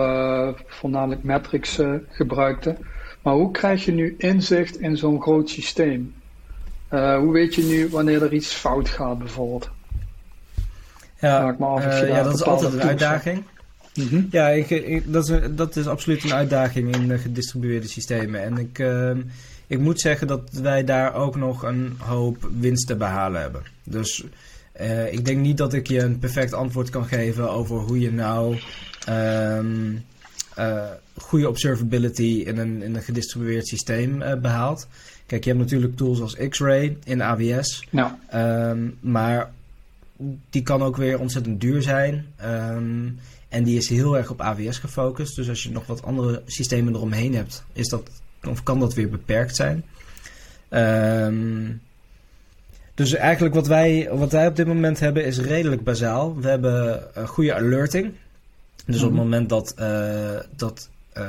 voornamelijk 0.67 1.23
metrics 1.23 1.81
gebruikte. 2.09 2.77
Maar 3.23 3.35
hoe 3.35 3.51
krijg 3.51 3.85
je 3.85 3.93
nu 3.93 4.15
inzicht 4.19 4.81
in 4.81 4.97
zo'n 4.97 5.23
groot 5.23 5.51
systeem? 5.51 6.15
hoe 6.91 7.33
weet 7.33 7.55
je 7.55 7.63
nu 7.63 7.89
wanneer 7.89 8.23
er 8.23 8.33
iets 8.33 8.53
fout 8.53 8.89
gaat, 8.89 9.19
bijvoorbeeld? 9.19 9.71
Ja, 11.21 11.57
ja 12.07 12.23
dat 12.23 12.35
is 12.35 12.43
altijd 12.43 12.73
een 12.73 12.83
uitdaging. 12.83 13.45
Mm 13.95 14.09
-hmm. 14.09 14.29
Ja, 14.31 14.49
ik, 14.49 15.13
dat, 15.13 15.29
is, 15.29 15.41
dat 15.51 15.77
is 15.77 15.87
absoluut 15.87 16.25
een 16.25 16.33
uitdaging 16.33 16.95
in 16.95 17.19
gedistribueerde 17.19 17.89
systemen. 17.89 18.43
En 18.43 18.59
ik, 18.59 18.79
ehm, 18.79 19.21
ik 19.67 19.79
moet 19.79 20.01
zeggen 20.01 20.27
dat 20.27 20.51
wij 20.53 20.85
daar 20.85 21.15
ook 21.15 21.37
nog 21.37 21.63
een 21.63 21.97
hoop 21.99 22.49
winst 22.61 22.87
te 22.87 22.97
behalen 22.97 23.41
hebben. 23.41 23.63
Dus 23.85 24.25
uh, 24.81 25.13
ik 25.13 25.25
denk 25.25 25.39
niet 25.39 25.57
dat 25.57 25.73
ik 25.73 25.87
je 25.87 26.01
een 26.01 26.19
perfect 26.19 26.53
antwoord 26.53 26.91
kan 26.91 27.05
geven 27.05 27.51
over 27.51 27.77
hoe 27.77 28.01
je 28.01 28.13
nou 28.13 28.59
um, 29.09 30.05
uh, 30.59 30.85
goede 31.17 31.49
observability 31.49 32.43
in 32.47 32.59
een, 32.59 32.83
in 32.83 32.95
een 32.95 33.03
gedistribueerd 33.03 33.67
systeem 33.67 34.23
uh, 34.23 34.35
behaalt. 34.35 34.89
Kijk, 35.27 35.45
je 35.45 35.51
hebt 35.51 35.63
natuurlijk 35.63 35.97
tools 35.97 36.21
als 36.21 36.37
X-Ray 36.49 36.97
in 37.05 37.23
AWS. 37.23 37.87
Ja. 37.91 38.19
Um, 38.71 38.99
maar 39.01 39.51
die 40.51 40.63
kan 40.63 40.83
ook 40.83 40.97
weer 40.97 41.19
ontzettend 41.19 41.61
duur 41.61 41.83
zijn. 41.83 42.27
Um, 42.45 43.19
en 43.49 43.65
die 43.65 43.77
is 43.77 43.89
heel 43.89 44.17
erg 44.17 44.31
op 44.31 44.41
AWS 44.41 44.79
gefocust. 44.79 45.37
Dus 45.37 45.49
als 45.49 45.63
je 45.63 45.71
nog 45.71 45.87
wat 45.87 46.03
andere 46.03 46.43
systemen 46.47 46.95
eromheen 46.95 47.35
hebt, 47.35 47.65
is 47.73 47.89
dat 47.89 48.11
of 48.49 48.63
kan 48.63 48.81
dat 48.81 48.95
weer 48.95 49.09
beperkt 49.09 49.57
zijn? 49.57 49.85
Dus 52.95 53.15
eigenlijk 53.15 53.55
wat 53.55 53.67
wij, 53.67 54.09
wat 54.13 54.33
wij 54.33 54.47
op 54.47 54.57
dit 54.57 54.67
moment 54.67 55.01
hebben 55.01 55.25
is 55.25 55.39
redelijk 55.39 55.85
bazaal. 55.85 56.41
We 56.41 56.49
hebben 56.49 57.03
een 57.15 57.29
goede 57.29 57.55
alerting. 57.55 58.13
Dus 58.89 59.03
op 59.03 59.11
het 59.11 59.13
mhm. 59.13 59.23
moment 59.23 59.49
dat, 59.49 59.75
uh, 59.79 60.41
dat 60.57 60.89
uh, 61.17 61.25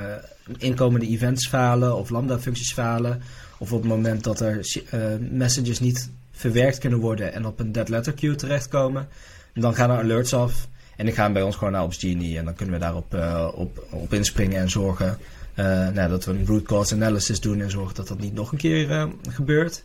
inkomende 0.57 1.07
events 1.07 1.47
falen 1.47 1.95
of 1.95 2.09
lambda-functies 2.09 2.73
falen, 2.73 3.21
of 3.57 3.73
op 3.73 3.81
het 3.81 3.89
moment 3.89 4.23
dat 4.23 4.39
er 4.39 4.81
uh, 4.93 5.01
messages 5.31 5.79
niet 5.79 6.09
verwerkt 6.31 6.77
kunnen 6.77 6.99
worden 6.99 7.33
en 7.33 7.45
op 7.45 7.59
een 7.59 7.71
dead 7.71 7.89
letter 7.89 8.13
queue 8.13 8.35
terechtkomen, 8.35 9.07
dan 9.53 9.75
gaan 9.75 9.89
er 9.89 9.97
alerts 9.97 10.33
af. 10.33 10.67
En 10.95 11.05
die 11.05 11.13
gaan 11.13 11.33
bij 11.33 11.41
ons 11.41 11.55
gewoon 11.55 11.73
naar 11.73 11.83
Ops 11.83 11.97
Genie 11.97 12.37
en 12.37 12.45
dan 12.45 12.53
kunnen 12.53 12.75
we 12.75 12.81
daarop 12.81 13.13
op, 13.55 13.83
op 13.89 14.13
inspringen 14.13 14.59
en 14.59 14.69
zorgen 14.69 15.17
uh, 15.59 15.89
nou, 15.89 16.09
dat 16.09 16.25
we 16.25 16.31
een 16.31 16.45
root 16.45 16.63
cause 16.63 16.95
analysis 16.95 17.39
doen 17.39 17.61
en 17.61 17.71
zorgen 17.71 17.95
dat 17.95 18.07
dat 18.07 18.19
niet 18.19 18.33
nog 18.33 18.51
een 18.51 18.57
keer 18.57 18.89
uh, 18.89 19.05
gebeurt. 19.29 19.83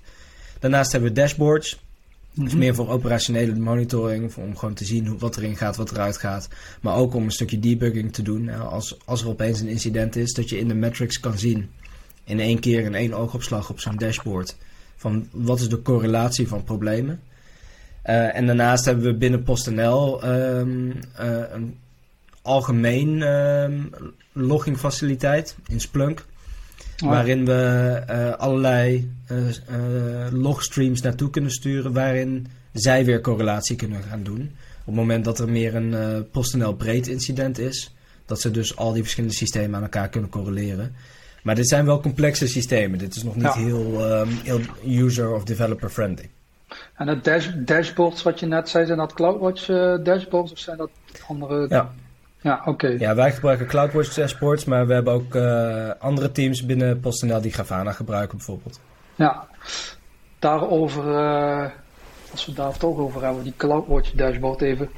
Daarnaast 0.58 0.92
hebben 0.92 1.10
we 1.10 1.20
dashboards. 1.20 1.82
Mm 2.34 2.46
-hmm. 2.46 2.58
meer 2.58 2.74
voor 2.74 2.88
operationele 2.88 3.54
monitoring, 3.54 4.34
om 4.34 4.56
gewoon 4.56 4.74
te 4.74 4.84
zien 4.84 5.06
hoe, 5.06 5.18
wat 5.18 5.36
erin 5.36 5.56
gaat, 5.56 5.76
wat 5.76 5.90
eruit 5.90 6.16
gaat. 6.16 6.48
Maar 6.80 6.96
ook 6.96 7.14
om 7.14 7.24
een 7.24 7.30
stukje 7.30 7.58
debugging 7.58 8.12
te 8.12 8.22
doen. 8.22 8.48
Als, 8.48 8.98
als 9.04 9.22
er 9.22 9.28
opeens 9.28 9.60
een 9.60 9.68
incident 9.68 10.16
is, 10.16 10.32
dat 10.32 10.48
je 10.48 10.58
in 10.58 10.68
de 10.68 10.74
metrics 10.74 11.20
kan 11.20 11.38
zien. 11.38 11.70
In 12.24 12.40
één 12.40 12.58
keer 12.58 12.84
in 12.84 12.94
één 12.94 13.14
oogopslag 13.14 13.70
op 13.70 13.80
zo'n 13.80 13.96
dashboard. 13.96 14.56
Van 14.96 15.28
wat 15.32 15.60
is 15.60 15.68
de 15.68 15.82
correlatie 15.82 16.48
van 16.48 16.64
problemen. 16.64 17.20
Uh, 18.06 18.36
en 18.36 18.46
daarnaast 18.46 18.84
hebben 18.84 19.04
we 19.04 19.14
binnen 19.14 19.42
PostNL 19.42 20.24
um, 20.24 20.86
uh, 21.20 21.42
een 21.52 21.78
algemeen 22.42 23.16
uh, 23.16 24.02
loggingfaciliteit 24.32 25.56
in 25.66 25.80
Splunk. 25.80 26.24
Oh. 27.02 27.11
Waarin 27.11 27.44
we 27.44 28.02
uh, 28.11 28.33
allerlei 28.33 29.11
uh, 29.33 29.38
uh, 29.38 29.52
logstreams 30.30 31.00
naartoe 31.00 31.30
kunnen 31.30 31.50
sturen. 31.50 31.92
Waarin 31.92 32.46
zij 32.72 33.04
weer 33.04 33.20
correlatie 33.20 33.76
kunnen 33.76 34.02
gaan 34.02 34.22
doen. 34.22 34.40
Op 34.80 34.87
het 34.87 34.94
moment 34.94 35.24
dat 35.24 35.38
er 35.38 35.48
meer 35.48 35.74
een 35.74 36.26
PostNL 36.30 36.74
breed 36.74 37.07
incident 37.07 37.59
is. 37.59 37.94
Dat 38.26 38.40
ze 38.40 38.50
dus 38.50 38.76
al 38.76 38.92
die 38.92 39.02
verschillende 39.02 39.35
systemen 39.35 39.76
aan 39.76 39.83
elkaar 39.83 40.09
kunnen 40.09 40.30
correleren. 40.30 40.94
Maar 41.42 41.54
dit 41.54 41.68
zijn 41.68 41.85
wel 41.85 42.00
complexe 42.00 42.46
systemen. 42.46 42.98
Dit 42.98 43.16
is 43.16 43.22
nog 43.22 43.35
niet 43.35 43.44
ja. 43.44 43.54
heel, 43.54 44.12
um, 44.20 44.28
heel 44.28 44.61
user- 44.87 45.35
of 45.35 45.44
developer-friendly. 45.44 46.30
En 46.94 47.09
het 47.09 47.24
dash 47.24 47.48
dashboards 47.57 48.22
wat 48.22 48.40
je 48.40 48.46
net 48.46 48.68
zei, 48.68 48.87
zijn 48.87 48.98
dat 48.98 49.12
CloudWatch 49.12 49.66
dashboards 50.02 50.52
of 50.52 50.59
zijn 50.59 50.76
dat 50.76 50.90
andere... 51.26 51.66
Ja. 51.68 51.94
Ja, 52.44 52.62
oké. 52.64 52.87
Ja, 52.87 53.14
wij 53.14 53.33
gebruiken 53.33 53.66
CloudWatch 53.66 54.14
dashboards, 54.14 54.64
maar 54.64 54.87
we 54.87 54.92
hebben 54.94 55.12
ook 55.12 55.35
uh, 55.35 55.90
andere 55.98 56.33
teams 56.33 56.66
binnen 56.66 57.00
PostNL 57.00 57.40
die 57.40 57.52
Grafana 57.52 57.92
gebruiken 57.92 58.37
bijvoorbeeld. 58.37 58.80
Ja, 59.14 59.46
daarover, 60.38 61.07
uh, 61.07 61.70
als 62.30 62.46
we 62.46 62.52
daar 62.52 62.76
toch 62.76 62.98
over 62.98 63.24
hebben, 63.24 63.42
die 63.42 63.54
CloudWatch 63.57 64.11
dashboard 64.11 64.61
even. 64.61 64.90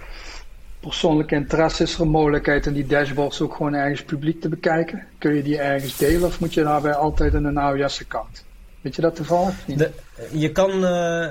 Persoonlijke 0.80 1.34
interesse 1.34 1.82
is 1.82 1.94
er 1.94 2.00
een 2.00 2.08
mogelijkheid 2.08 2.66
om 2.66 2.72
die 2.72 2.86
dashboards 2.86 3.40
ook 3.40 3.54
gewoon 3.54 3.74
ergens 3.74 4.04
publiek 4.04 4.40
te 4.40 4.48
bekijken? 4.48 5.06
Kun 5.18 5.34
je 5.34 5.42
die 5.42 5.58
ergens 5.58 5.96
delen 5.96 6.28
of 6.28 6.40
moet 6.40 6.54
je 6.54 6.62
daarbij 6.62 6.94
altijd 6.94 7.34
in 7.34 7.44
een 7.44 7.58
AWS-account? 7.58 8.44
Weet 8.80 8.94
je 8.94 9.02
dat 9.02 9.16
toevallig? 9.16 9.64
De, 9.64 9.90
je 10.32 10.52
kan... 10.52 10.84
Uh, 10.84 11.26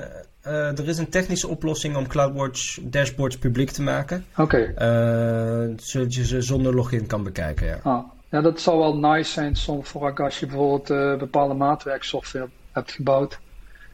uh, 0.48 0.80
er 0.80 0.88
is 0.88 0.98
een 0.98 1.10
technische 1.10 1.48
oplossing 1.48 1.96
om 1.96 2.08
CloudWatch 2.08 2.80
dashboards 2.82 3.38
publiek 3.38 3.72
te 3.72 3.82
maken. 3.82 4.26
Oké. 4.38 4.74
Okay. 4.76 5.68
Uh, 5.68 5.74
zodat 5.78 6.14
je 6.14 6.26
ze 6.26 6.42
zonder 6.42 6.76
login 6.76 7.08
kan 7.08 7.24
bekijken, 7.24 7.68
ja. 7.68 7.80
Ah. 7.84 8.04
Ja, 8.30 8.42
dat 8.42 8.62
zou 8.62 8.80
wel 8.80 8.98
nice 8.98 9.32
zijn 9.32 9.56
soms 9.56 9.90
voor 9.90 10.24
als 10.24 10.40
je 10.40 10.46
bijvoorbeeld 10.46 10.90
uh, 10.90 11.18
bepaalde 11.18 11.54
maatwerksoftware 11.54 12.50
hebt 12.72 12.92
gebouwd. 12.92 13.40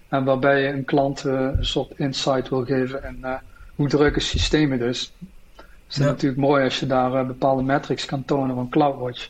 En 0.09 0.23
waarbij 0.23 0.61
je 0.61 0.67
een 0.67 0.85
klant 0.85 1.23
een 1.23 1.65
soort 1.65 1.91
insight 1.97 2.49
wil 2.49 2.65
geven 2.65 3.03
en 3.03 3.41
hoe 3.75 3.87
drukken 3.87 4.21
systemen 4.21 4.79
dus. 4.79 5.13
Het 5.55 5.65
is 5.87 5.95
ja. 5.95 6.03
natuurlijk 6.03 6.41
mooi 6.41 6.63
als 6.63 6.79
je 6.79 6.87
daar 6.87 7.25
bepaalde 7.25 7.63
metrics 7.63 8.05
kan 8.05 8.25
tonen 8.25 8.55
van 8.55 8.69
CloudWatch. 8.69 9.29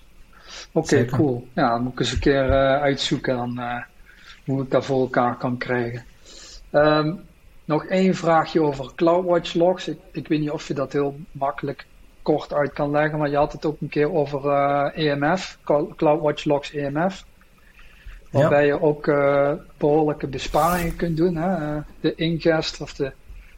Oké, 0.71 0.93
okay, 0.93 1.05
cool. 1.05 1.47
Ja, 1.53 1.69
dan 1.69 1.83
moet 1.83 1.93
ik 1.93 1.99
eens 1.99 2.11
een 2.11 2.19
keer 2.19 2.49
uitzoeken 2.79 3.35
dan, 3.35 3.83
hoe 4.45 4.63
ik 4.63 4.71
dat 4.71 4.85
voor 4.85 5.01
elkaar 5.01 5.37
kan 5.37 5.57
krijgen. 5.57 6.05
Um, 6.71 7.21
nog 7.65 7.85
één 7.85 8.15
vraagje 8.15 8.61
over 8.61 8.91
CloudWatch 8.95 9.53
logs. 9.53 9.87
Ik, 9.87 9.97
ik, 10.11 10.27
weet 10.27 10.39
niet 10.39 10.51
of 10.51 10.67
je 10.67 10.73
dat 10.73 10.91
heel 10.91 11.15
makkelijk 11.31 11.85
kort 12.21 12.53
uit 12.53 12.73
kan 12.73 12.91
leggen, 12.91 13.19
maar 13.19 13.29
je 13.29 13.35
had 13.35 13.51
het 13.51 13.65
ook 13.65 13.81
een 13.81 13.89
keer 13.89 14.11
over 14.11 14.45
uh, 14.45 15.07
EMF, 15.07 15.57
CloudWatch 15.95 16.45
logs 16.45 16.73
EMF. 16.73 17.25
Waarbij 18.31 18.65
ja. 18.65 18.73
je 18.73 18.81
ook 18.81 19.07
uh, 19.07 19.51
behoorlijke 19.77 20.27
besparingen 20.27 20.95
kunt 20.95 21.17
doen. 21.17 21.35
Hè? 21.35 21.75
Uh, 21.75 21.81
de 21.99 22.15
ingest 22.15 22.81
of 22.81 22.93
de, 22.93 23.11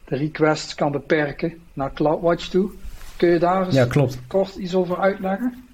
de 0.04 0.16
requests 0.16 0.74
kan 0.74 0.92
beperken 0.92 1.60
naar 1.72 1.92
CloudWatch 1.92 2.48
toe. 2.48 2.70
Kun 3.16 3.28
je 3.28 3.38
daar 3.38 3.66
eens 3.66 3.74
ja, 3.74 3.86
klopt. 3.86 4.18
kort 4.26 4.56
iets 4.56 4.74
over 4.74 4.98
uitleggen? 4.98 5.64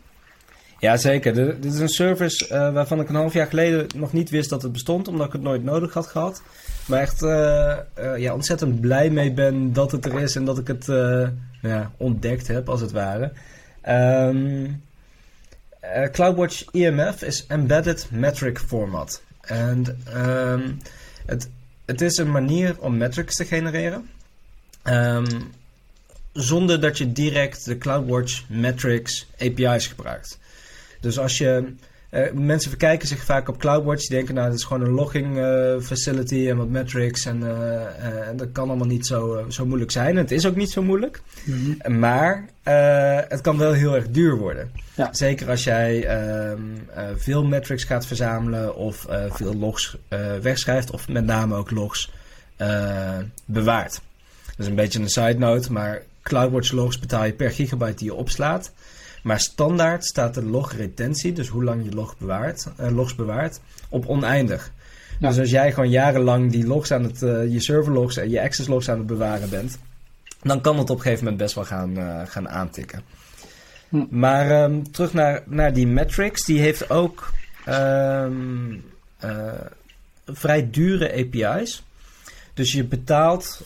Ja, 0.78 0.96
zeker. 0.96 1.34
dit 1.34 1.64
is 1.64 1.78
een 1.78 1.88
service 1.88 2.48
uh, 2.52 2.72
waarvan 2.72 3.00
ik 3.00 3.08
een 3.08 3.14
half 3.14 3.32
jaar 3.32 3.46
geleden 3.46 3.86
nog 3.96 4.12
niet 4.12 4.30
wist 4.30 4.50
dat 4.50 4.62
het 4.62 4.72
bestond, 4.72 5.08
omdat 5.08 5.26
ik 5.26 5.32
het 5.32 5.42
nooit 5.42 5.64
nodig 5.64 5.94
had 5.94 6.06
gehad. 6.06 6.42
Maar 6.86 7.00
echt 7.00 7.22
uh, 7.22 7.76
uh, 7.98 8.18
ja, 8.18 8.34
ontzettend 8.34 8.80
blij 8.80 9.10
mee 9.10 9.32
ben 9.32 9.72
dat 9.72 9.92
het 9.92 10.04
er 10.04 10.20
is 10.20 10.36
en 10.36 10.44
dat 10.44 10.58
ik 10.58 10.66
het 10.66 10.86
ja, 11.62 11.90
ontdekt 11.96 12.46
heb, 12.46 12.68
als 12.68 12.80
het 12.80 12.92
ware. 12.92 13.32
Um, 13.88 14.82
CloudWatch 16.12 16.64
EMF 16.72 17.22
is 17.22 17.46
Embedded 17.46 18.08
Metric 18.10 18.58
Format. 18.58 19.22
En 19.40 20.02
um, 20.16 20.78
het, 21.26 21.48
het 21.84 22.00
is 22.00 22.16
een 22.16 22.30
manier 22.30 22.80
om 22.80 22.96
metrics 22.96 23.34
te 23.34 23.44
genereren. 23.44 24.08
Um, 24.84 25.26
zonder 26.32 26.80
dat 26.80 26.98
je 26.98 27.12
direct 27.12 27.64
de 27.64 27.78
CloudWatch 27.78 28.42
Metrics 28.48 29.26
API's 29.38 29.86
gebruikt. 29.86 30.38
Dus 31.00 31.18
als 31.18 31.38
je. 31.38 31.74
Uh, 32.10 32.30
mensen 32.32 32.70
verkijken 32.70 33.08
zich 33.08 33.24
vaak 33.24 33.48
op 33.48 33.58
CloudWatch. 33.58 34.00
Die 34.00 34.16
denken, 34.16 34.34
nou, 34.34 34.48
dat 34.48 34.58
is 34.58 34.64
gewoon 34.64 34.82
een 34.82 34.92
logging 34.92 35.36
uh, 35.36 35.80
facility 35.80 36.48
en 36.48 36.56
wat 36.56 36.68
metrics. 36.68 37.24
En, 37.24 37.40
uh, 37.40 38.28
en, 38.28 38.36
dat 38.36 38.52
kan 38.52 38.68
allemaal 38.68 38.86
niet 38.86 39.06
zo, 39.06 39.44
zo 39.48 39.66
moeilijk 39.66 39.90
zijn. 39.90 40.08
En 40.08 40.22
het 40.22 40.30
is 40.30 40.46
ook 40.46 40.56
niet 40.56 40.70
zo 40.70 40.82
moeilijk. 40.82 41.22
Mm 41.44 41.78
-hmm. 41.82 41.98
Maar 41.98 42.48
het 43.28 43.40
kan 43.40 43.58
wel 43.58 43.72
heel 43.72 43.94
erg 43.94 44.08
duur 44.08 44.36
worden. 44.36 44.70
Ja. 44.94 45.08
Zeker 45.12 45.50
als 45.50 45.64
jij 45.64 46.06
ehm, 46.06 46.60
veel 47.16 47.44
metrics 47.44 47.84
gaat 47.84 48.06
verzamelen 48.06 48.76
of 48.76 49.06
veel 49.28 49.54
logs 49.54 49.96
wegschrijft. 50.40 50.90
Of 50.90 51.08
met 51.08 51.24
name 51.24 51.54
ook 51.54 51.70
logs 51.70 52.12
bewaart. 53.44 54.00
Dat 54.46 54.58
is 54.58 54.66
een 54.66 54.74
beetje 54.74 55.00
een 55.00 55.08
side 55.08 55.38
note, 55.38 55.72
maar 55.72 56.02
CloudWatch 56.22 56.72
logs 56.72 56.98
betaal 56.98 57.24
je 57.24 57.32
per 57.32 57.50
gigabyte 57.50 57.96
die 57.96 58.06
je 58.06 58.14
opslaat. 58.14 58.72
Maar 59.22 59.40
standaard 59.40 60.04
staat 60.04 60.34
de 60.34 60.42
logretentie, 60.42 61.32
dus 61.32 61.48
hoe 61.48 61.64
lang 61.64 61.84
je 61.84 61.94
log 61.94 62.18
bewaart, 62.18 62.66
uh, 62.80 62.90
logs 62.90 63.14
bewaart, 63.14 63.60
op 63.88 64.06
oneindig. 64.06 64.72
Ja. 65.18 65.28
Dus 65.28 65.38
als 65.38 65.50
jij 65.50 65.72
gewoon 65.72 65.90
jarenlang 65.90 66.50
die 66.50 66.66
logs 66.66 66.92
aan 66.92 67.02
het, 67.02 67.22
uh, 67.22 67.52
je 67.52 67.60
serverlogs 67.60 68.16
en 68.16 68.30
je 68.30 68.42
access 68.42 68.68
logs 68.68 68.88
aan 68.88 68.98
het 68.98 69.06
bewaren 69.06 69.50
bent, 69.50 69.78
dan 70.42 70.60
kan 70.60 70.78
het 70.78 70.90
op 70.90 70.96
een 70.96 71.02
gegeven 71.02 71.24
moment 71.24 71.42
best 71.42 71.54
wel 71.54 71.64
gaan, 71.64 71.98
uh, 71.98 72.20
gaan 72.24 72.48
aantikken. 72.48 73.02
Hm. 73.88 74.04
Maar 74.10 74.62
um, 74.62 74.92
terug 74.92 75.12
naar, 75.12 75.42
naar 75.46 75.72
die 75.72 75.86
metrics, 75.86 76.44
die 76.44 76.60
heeft 76.60 76.90
ook 76.90 77.32
um, 77.68 78.84
uh, 79.24 79.52
vrij 80.26 80.70
dure 80.70 81.12
API's. 81.12 81.82
Dus 82.54 82.72
je 82.72 82.84
betaalt 82.84 83.62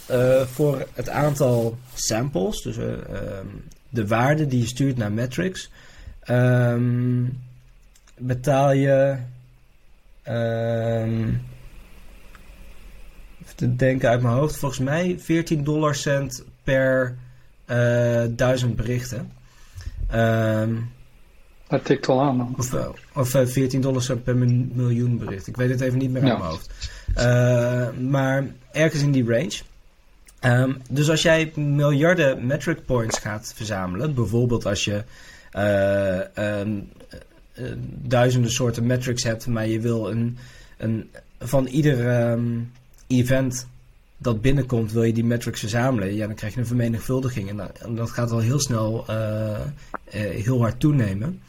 voor 0.53 0.87
het 0.93 1.09
aantal 1.09 1.79
samples, 1.95 2.63
dus 2.63 2.77
um, 2.77 3.65
de 3.95 4.07
waarde 4.07 4.47
die 4.47 4.61
je 4.61 4.67
stuurt 4.67 4.97
naar 4.97 5.13
metrics, 5.13 5.71
betaal 8.19 8.73
je 8.73 9.17
Um, 10.29 11.41
even 13.43 13.57
te 13.57 13.77
denken 13.77 14.09
uit 14.09 14.23
mijn 14.23 14.35
hoofd. 14.35 14.57
Volgens 14.57 14.81
mij 14.81 15.17
14 15.19 15.65
dollar 15.65 15.95
cent 15.95 16.45
per 16.63 17.17
uh, 17.71 18.25
duizend 18.31 18.77
berichten. 18.77 19.33
Um, 20.15 20.91
dat 21.69 21.85
tikt 21.85 22.07
wel 22.07 22.23
aan. 22.23 22.55
Of, 22.57 22.75
of 23.15 23.29
14 23.29 23.65
eh, 23.71 23.81
dollar 23.81 24.03
cent 24.03 24.25
per 24.25 24.37
miljoen 24.37 25.19
bericht. 25.19 25.47
Ik 25.47 25.57
weet 25.57 25.71
het 25.71 25.81
even 25.81 25.99
niet 25.99 26.11
meer 26.11 26.23
uit 26.23 26.39
mijn 26.39 26.51
hoofd. 26.51 26.91
Uh, 27.17 28.11
maar 28.11 28.47
ergens 28.73 29.03
in 29.03 29.13
die 29.13 29.25
range. 29.27 29.61
Um, 30.47 30.77
dus 30.91 31.11
als 31.11 31.23
jij 31.23 31.53
miljarden 31.55 32.47
metric 32.47 32.85
points 32.85 33.19
gaat 33.19 33.53
verzamelen, 33.57 34.15
bijvoorbeeld 34.15 34.67
als 34.67 34.85
je 34.85 35.03
uh, 35.57 36.61
um, 36.61 36.89
uh, 37.59 37.71
duizenden 37.87 38.51
soorten 38.51 38.87
metrics 38.87 39.23
hebt, 39.23 39.47
maar 39.47 39.67
je 39.67 39.81
wil 39.81 40.11
een, 40.11 40.39
een 40.77 41.11
van 41.39 41.67
ieder 41.67 42.31
um, 42.31 42.73
event 43.07 43.67
dat 44.17 44.41
binnenkomt, 44.41 44.93
wil 44.93 45.03
je 45.03 45.13
die 45.13 45.25
metrics 45.25 45.61
verzamelen. 45.61 46.15
Ja, 46.15 46.27
dan 46.27 46.35
krijg 46.35 46.55
je 46.55 46.61
een 46.61 46.67
vermenigvuldiging 46.67 47.49
en 47.49 47.57
dat, 47.57 47.79
en 47.79 47.95
dat 47.95 48.11
gaat 48.11 48.31
al 48.31 48.39
heel 48.39 48.61
snel 48.61 49.05
uh, 49.11 49.61
heel 50.11 50.61
hard 50.61 50.81
toenemen. 50.81 51.41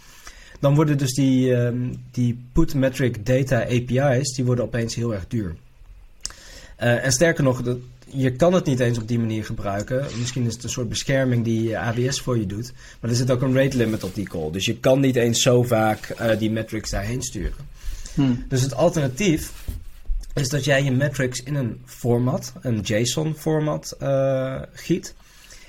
Dan 0.59 0.75
worden 0.75 0.97
dus 0.97 1.13
die, 1.13 1.55
die 2.11 2.39
put 2.51 2.73
metric 2.73 3.25
data 3.25 3.61
API's, 3.61 4.33
die 4.33 4.45
worden 4.45 4.65
opeens 4.65 4.95
heel 4.95 5.13
erg 5.13 5.27
duur. 5.27 5.55
en 6.75 7.11
sterker 7.11 7.43
nog, 7.43 7.61
dat, 7.61 7.77
je 8.15 8.31
kan 8.31 8.53
het 8.53 8.65
niet 8.65 8.79
eens 8.79 8.97
op 8.97 9.07
die 9.07 9.19
manier 9.19 9.45
gebruiken. 9.45 10.05
Misschien 10.19 10.45
is 10.45 10.53
het 10.53 10.63
een 10.63 10.69
soort 10.69 10.89
bescherming 10.89 11.43
die 11.43 11.77
AWS 11.77 12.21
voor 12.21 12.37
je 12.37 12.45
doet. 12.45 12.73
Maar 12.99 13.09
er 13.09 13.15
zit 13.15 13.31
ook 13.31 13.41
een 13.41 13.55
rate 13.55 13.77
limit 13.77 14.03
op 14.03 14.15
die 14.15 14.27
call. 14.27 14.51
Dus 14.51 14.65
je 14.65 14.77
kan 14.77 14.99
niet 14.99 15.15
eens 15.15 15.41
zo 15.41 15.63
vaak 15.63 16.15
uh, 16.21 16.37
die 16.37 16.51
metrics 16.51 16.89
daarheen 16.89 17.21
sturen. 17.21 17.67
Hmm. 18.13 18.45
Dus 18.47 18.61
het 18.61 18.73
alternatief 18.73 19.51
is 20.33 20.49
dat 20.49 20.63
jij 20.63 20.83
je 20.83 20.91
metrics 20.91 21.43
in 21.43 21.55
een 21.55 21.81
format, 21.85 22.53
een 22.61 22.79
JSON-format, 22.79 23.95
uh, 24.01 24.61
giet. 24.73 25.15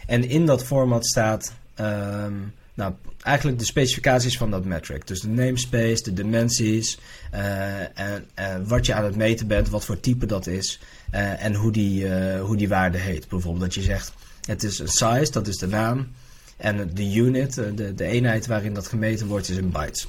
En 0.07 0.29
in 0.29 0.47
dat 0.47 0.65
format 0.65 1.07
staat 1.07 1.53
um, 1.81 2.53
nou, 2.75 2.93
eigenlijk 3.23 3.59
de 3.59 3.65
specificaties 3.65 4.37
van 4.37 4.51
dat 4.51 4.65
metric. 4.65 5.07
Dus 5.07 5.21
de 5.21 5.29
namespace, 5.29 6.03
de 6.03 6.13
dimensies 6.13 6.99
uh, 7.35 7.99
en, 7.99 8.25
en 8.35 8.69
wat 8.69 8.87
je 8.87 8.95
aan 8.95 9.05
het 9.05 9.17
meten 9.17 9.47
bent, 9.47 9.69
wat 9.69 9.85
voor 9.85 10.01
type 10.01 10.27
dat 10.27 10.47
is. 10.47 10.81
Uh, 11.15 11.45
en 11.45 11.55
hoe 11.55 11.73
die, 11.73 12.05
uh, 12.05 12.41
hoe 12.41 12.57
die 12.57 12.69
waarde 12.69 12.99
heet. 12.99 13.29
Bijvoorbeeld 13.29 13.65
dat 13.65 13.75
je 13.75 13.83
zegt, 13.83 14.13
het 14.47 14.63
is 14.63 14.79
een 14.79 14.89
size, 14.89 15.33
dat 15.33 15.47
is 15.47 15.57
de 15.57 15.67
naam. 15.67 16.09
En 16.57 16.91
de 16.95 17.15
unit, 17.15 17.57
uh, 17.57 17.67
de, 17.75 17.95
de 17.95 18.05
eenheid 18.05 18.47
waarin 18.47 18.75
dat 18.75 18.87
gemeten 18.87 19.27
wordt, 19.27 19.49
is 19.49 19.57
in 19.57 19.71
bytes. 19.71 20.09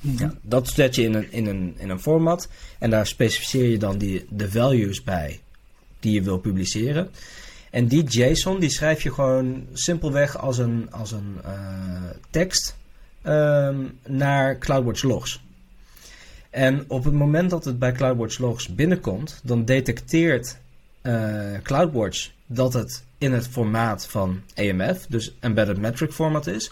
Mm 0.00 0.16
-hmm. 0.16 0.26
ja, 0.26 0.34
dat 0.42 0.68
zet 0.68 0.94
je 0.94 1.02
in 1.02 1.14
een, 1.14 1.32
in, 1.32 1.46
een, 1.46 1.74
in 1.78 1.90
een 1.90 2.00
format. 2.00 2.48
En 2.78 2.90
daar 2.90 3.06
specificeer 3.06 3.68
je 3.68 3.78
dan 3.78 3.98
die, 3.98 4.26
de 4.30 4.50
values 4.50 5.02
bij 5.02 5.40
die 6.00 6.12
je 6.12 6.22
wil 6.22 6.38
publiceren. 6.38 7.10
En 7.70 7.86
die 7.86 8.04
JSON 8.04 8.60
die 8.60 8.70
schrijf 8.70 9.02
je 9.02 9.12
gewoon 9.12 9.66
simpelweg 9.72 10.38
als 10.38 10.58
een, 10.58 10.88
als 10.90 11.12
een 11.12 11.38
tekst 12.30 12.76
um, 13.26 13.98
naar 14.06 14.58
CloudWatch 14.58 15.02
logs. 15.02 15.40
En 16.54 16.84
op 16.88 17.04
het 17.04 17.14
moment 17.14 17.50
dat 17.50 17.64
het 17.64 17.78
bij 17.78 17.92
CloudWatch 17.92 18.38
logs 18.38 18.74
binnenkomt, 18.74 19.40
dan 19.42 19.64
detecteert 19.64 20.58
uh, 21.02 21.40
CloudWatch 21.62 22.30
dat 22.46 22.72
het 22.72 23.04
in 23.18 23.32
het 23.32 23.48
formaat 23.48 24.06
van 24.06 24.40
EMF, 24.54 25.06
dus 25.08 25.34
Embedded 25.40 25.78
Metric 25.78 26.12
Format 26.12 26.46
is. 26.46 26.68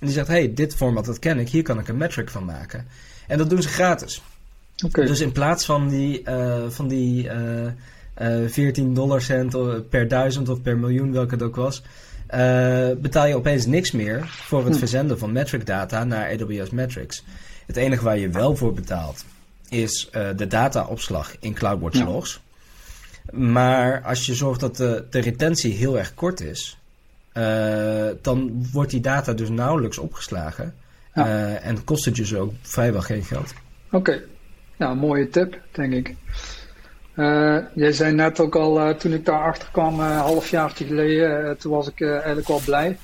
En 0.00 0.06
die 0.06 0.10
zegt, 0.10 0.28
hey, 0.28 0.54
dit 0.54 0.74
format 0.74 1.04
dat 1.04 1.18
ken 1.18 1.38
ik, 1.38 1.48
hier 1.48 1.62
kan 1.62 1.78
ik 1.78 1.88
een 1.88 1.96
metric 1.96 2.30
van 2.30 2.44
maken. 2.44 2.86
En 3.26 3.38
dat 3.38 3.50
doen 3.50 3.62
ze 3.62 3.68
gratis. 3.68 4.22
Okay. 4.84 5.06
Dus 5.06 5.20
in 5.20 5.32
plaats 5.32 5.64
van 5.64 5.88
die, 5.88 6.22
uh, 6.28 6.64
van 6.68 6.88
die 6.88 7.24
uh, 7.24 8.42
uh, 8.42 8.48
14 8.48 8.94
dollar 8.94 9.22
cent 9.22 9.56
per 9.88 10.08
duizend 10.08 10.48
of 10.48 10.62
per 10.62 10.78
miljoen, 10.78 11.12
welke 11.12 11.34
het 11.34 11.42
ook 11.42 11.56
was, 11.56 11.82
betaal 13.00 13.26
je 13.26 13.36
opeens 13.36 13.66
niks 13.66 13.90
meer 13.90 14.26
voor 14.26 14.64
het 14.64 14.72
hm. 14.72 14.78
verzenden 14.78 15.18
van 15.18 15.32
metric 15.32 15.66
data 15.66 16.04
naar 16.04 16.30
AWS 16.30 16.70
Metrics. 16.70 17.24
Het 17.66 17.76
enige 17.76 18.04
waar 18.04 18.18
je 18.18 18.28
wel 18.28 18.56
voor 18.56 18.72
betaalt 18.72 19.24
is 19.68 20.10
uh, 20.12 20.28
de 20.36 20.46
dataopslag 20.46 21.36
in 21.40 21.54
CloudWatch 21.54 21.98
ja. 21.98 22.04
logs. 22.04 22.40
Maar 23.32 24.02
als 24.02 24.26
je 24.26 24.34
zorgt 24.34 24.60
dat 24.60 24.76
de, 24.76 25.06
de 25.10 25.20
retentie 25.20 25.72
heel 25.72 25.98
erg 25.98 26.14
kort 26.14 26.40
is, 26.40 26.78
uh, 27.32 28.08
dan 28.22 28.66
wordt 28.72 28.90
die 28.90 29.00
data 29.00 29.32
dus 29.32 29.48
nauwelijks 29.48 29.98
opgeslagen. 29.98 30.74
Ja. 31.14 31.26
Uh, 31.26 31.66
en 31.66 31.84
kost 31.84 32.04
het 32.04 32.16
je 32.16 32.22
dus 32.22 32.34
ook 32.34 32.52
vrijwel 32.62 33.00
geen 33.00 33.24
geld. 33.24 33.54
Oké, 33.86 33.96
okay. 33.96 34.22
nou, 34.76 34.96
mooie 34.96 35.28
tip, 35.28 35.60
denk 35.72 35.92
ik. 35.92 36.14
jij 37.74 37.92
zei 37.92 38.14
net 38.14 38.40
ook 38.40 38.56
al, 38.56 38.96
toen 38.96 39.12
ik 39.12 39.24
daar 39.24 39.42
achter 39.42 39.68
kwam, 39.72 40.00
een 40.00 40.16
halfjaartje 40.16 40.86
geleden, 40.86 41.58
toen 41.58 41.72
was 41.72 41.88
ik 41.88 42.00
eigenlijk 42.00 42.48
wel 42.48 42.60
blij. 42.64 42.98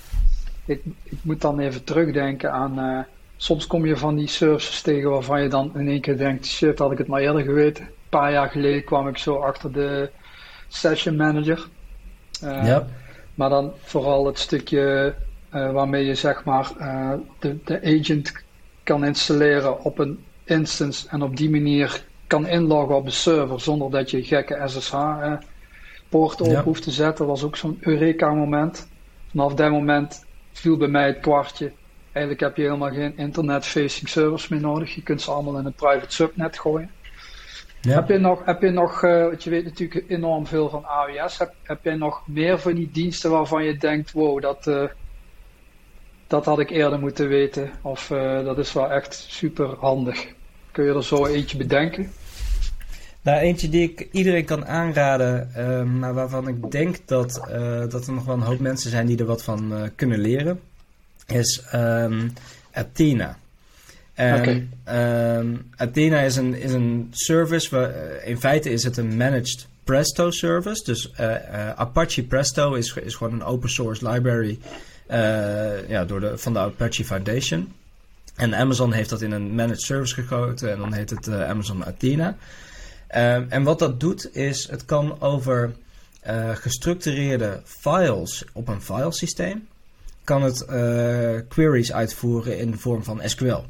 Ik, 0.64 0.80
ik, 1.02 1.18
moet 1.22 1.40
dan 1.40 1.58
even 1.58 1.84
terugdenken 1.84 2.52
aan 2.52 3.06
soms 3.42 3.66
kom 3.66 3.86
je 3.86 3.96
van 3.96 4.16
die 4.16 4.28
services 4.28 4.82
tegen 4.82 5.10
waarvan 5.10 5.42
je 5.42 5.48
dan 5.48 5.70
in 5.74 5.88
één 5.88 6.00
keer 6.00 6.16
denkt, 6.16 6.46
shit, 6.46 6.78
had 6.78 6.92
ik 6.92 6.98
het 6.98 7.06
maar 7.06 7.20
eerder 7.20 7.42
geweten. 7.42 7.84
Een 7.84 7.90
paar 8.08 8.32
jaar 8.32 8.48
geleden 8.48 8.84
kwam 8.84 9.08
ik 9.08 9.18
zo 9.18 9.34
achter 9.36 9.72
de 9.72 10.10
session 10.68 11.16
manager. 11.16 11.68
Uh, 12.44 12.66
ja. 12.66 12.86
Maar 13.34 13.48
dan 13.48 13.72
vooral 13.82 14.26
het 14.26 14.38
stukje 14.38 15.14
uh, 15.54 15.72
waarmee 15.72 16.04
je 16.04 16.14
zeg 16.14 16.44
maar 16.44 16.70
uh, 16.78 17.12
de, 17.38 17.56
de 17.64 17.80
agent 17.82 18.32
kan 18.82 19.04
installeren 19.04 19.84
op 19.84 19.98
een 19.98 20.24
instance 20.44 21.08
en 21.08 21.22
op 21.22 21.36
die 21.36 21.50
manier 21.50 22.04
kan 22.26 22.46
inloggen 22.46 22.96
op 22.96 23.04
de 23.04 23.10
server 23.10 23.60
zonder 23.60 23.90
dat 23.90 24.10
je 24.10 24.24
gekke 24.24 24.62
SSH 24.66 24.94
poort 26.08 26.40
op 26.40 26.46
ja. 26.46 26.62
hoeft 26.62 26.82
te 26.82 26.90
zetten. 26.90 27.26
was 27.26 27.42
ook 27.42 27.56
zo'n 27.56 27.78
Eureka 27.80 28.34
moment. 28.34 28.88
Vanaf 29.30 29.54
dat 29.54 29.70
moment 29.70 30.24
viel 30.52 30.76
bij 30.76 30.88
mij 30.88 31.06
het 31.06 31.20
kwartje 31.20 31.72
Eigenlijk 32.12 32.44
heb 32.44 32.56
je 32.56 32.62
helemaal 32.62 32.90
geen 32.90 33.16
internet-facing 33.16 34.08
servers 34.08 34.48
meer 34.48 34.60
nodig. 34.60 34.94
Je 34.94 35.02
kunt 35.02 35.22
ze 35.22 35.30
allemaal 35.30 35.58
in 35.58 35.64
een 35.64 35.72
private 35.72 36.14
subnet 36.14 36.58
gooien. 36.58 36.90
Ja. 37.80 37.94
Heb 37.94 38.08
je 38.08 38.18
nog, 38.18 38.44
heb 38.44 38.62
je 38.62 38.70
nog 38.70 39.02
uh, 39.02 39.22
want 39.22 39.44
je 39.44 39.50
weet 39.50 39.64
natuurlijk 39.64 40.04
enorm 40.08 40.46
veel 40.46 40.68
van 40.68 40.84
AWS, 40.84 41.38
heb, 41.38 41.54
heb 41.62 41.84
je 41.84 41.90
nog 41.90 42.22
meer 42.26 42.58
van 42.58 42.74
die 42.74 42.90
diensten 42.92 43.30
waarvan 43.30 43.64
je 43.64 43.76
denkt, 43.76 44.12
wow, 44.12 44.42
dat, 44.42 44.66
uh, 44.66 44.84
dat 46.26 46.44
had 46.44 46.58
ik 46.58 46.70
eerder 46.70 46.98
moeten 46.98 47.28
weten. 47.28 47.70
Of 47.82 48.10
uh, 48.10 48.44
dat 48.44 48.58
is 48.58 48.72
wel 48.72 48.90
echt 48.90 49.14
super 49.28 49.76
handig. 49.78 50.34
Kun 50.70 50.84
je 50.84 50.94
er 50.94 51.04
zo 51.04 51.26
eentje 51.26 51.56
bedenken? 51.56 52.10
Nou, 53.22 53.38
eentje 53.38 53.68
die 53.68 53.90
ik 53.90 54.08
iedereen 54.12 54.44
kan 54.44 54.66
aanraden, 54.66 55.50
maar 55.98 56.14
waarvan 56.14 56.48
ik 56.48 56.70
denk 56.70 56.96
dat, 57.06 57.48
dat 57.88 58.06
er 58.06 58.12
nog 58.12 58.24
wel 58.24 58.34
een 58.34 58.40
hoop 58.40 58.58
mensen 58.58 58.90
zijn 58.90 59.06
die 59.06 59.18
er 59.18 59.24
wat 59.24 59.44
van 59.44 59.90
kunnen 59.96 60.18
leren 60.18 60.60
is 61.30 61.62
um, 61.74 62.32
Athena. 62.72 63.38
En 64.14 64.72
um, 64.88 65.70
Athena 65.76 66.20
is 66.20 66.36
een, 66.36 66.54
is 66.54 66.72
een 66.72 67.08
service, 67.10 67.70
waar, 67.70 67.90
eh, 67.90 68.28
in 68.28 68.38
feite 68.38 68.70
is 68.70 68.82
het 68.82 68.96
een 68.96 69.16
managed 69.16 69.66
Presto 69.84 70.30
service. 70.30 70.84
Dus 70.84 71.12
uh, 71.20 71.26
uh, 71.26 71.70
Apache 71.70 72.22
Presto 72.22 72.74
is, 72.74 72.94
is 72.94 73.14
gewoon 73.14 73.32
een 73.32 73.42
open 73.42 73.70
source 73.70 74.08
library 74.08 74.58
ja, 75.88 76.04
door 76.04 76.20
de, 76.20 76.38
van 76.38 76.52
de 76.52 76.58
Apache 76.58 77.04
Foundation. 77.04 77.72
En 78.36 78.54
Amazon 78.54 78.92
heeft 78.92 79.10
dat 79.10 79.22
in 79.22 79.32
een 79.32 79.54
managed 79.54 79.82
service 79.82 80.14
gegoten 80.14 80.72
en 80.72 80.78
dan 80.78 80.92
heet 80.92 81.10
het 81.10 81.28
Amazon 81.28 81.84
Athena. 81.84 82.28
Um, 82.28 83.46
en 83.48 83.62
wat 83.62 83.78
dat 83.78 84.00
doet 84.00 84.36
is, 84.36 84.68
het 84.68 84.84
kan 84.84 85.20
over 85.20 85.72
gestructureerde 86.54 87.60
files 87.64 88.44
op 88.52 88.68
een 88.68 88.82
filesysteem 88.82 89.68
kan 90.24 90.42
het 90.42 90.66
uh, 90.70 91.40
queries 91.48 91.92
uitvoeren 91.92 92.58
in 92.58 92.70
de 92.70 92.78
vorm 92.78 93.04
van 93.04 93.20
SQL. 93.24 93.64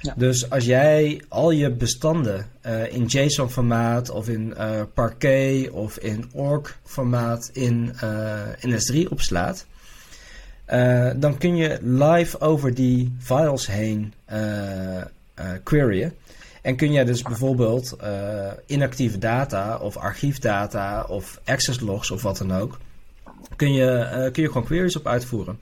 Ja. 0.00 0.14
Dus 0.16 0.50
als 0.50 0.64
jij 0.64 1.22
al 1.28 1.50
je 1.50 1.70
bestanden 1.70 2.46
uh, 2.66 2.92
in 2.92 3.04
JSON-formaat 3.04 4.10
of 4.10 4.28
in 4.28 4.54
uh, 4.58 4.82
Parquet 4.94 5.70
of 5.70 5.98
in 5.98 6.30
ORG-formaat 6.32 7.50
in, 7.52 7.94
in 8.60 8.78
S3 8.80 9.08
opslaat, 9.08 9.66
dan 11.16 11.38
kun 11.38 11.56
je 11.56 11.78
live 11.82 12.40
over 12.40 12.74
die 12.74 13.16
files 13.18 13.66
heen 13.66 14.14
queryen. 15.62 16.14
En 16.62 16.76
kun 16.76 16.92
jij 16.92 17.04
dus 17.04 17.22
bijvoorbeeld 17.22 17.96
inactieve 18.66 19.18
data 19.18 19.76
of 19.76 19.96
archiefdata 19.96 21.04
of 21.08 21.40
access 21.44 21.80
logs 21.80 22.10
of 22.10 22.22
wat 22.22 22.38
dan 22.38 22.52
ook, 22.52 22.78
kun 23.56 23.72
je, 23.72 24.28
kun 24.32 24.42
je 24.42 24.48
gewoon 24.48 24.66
queries 24.66 24.96
op 24.96 25.06
uitvoeren. 25.06 25.58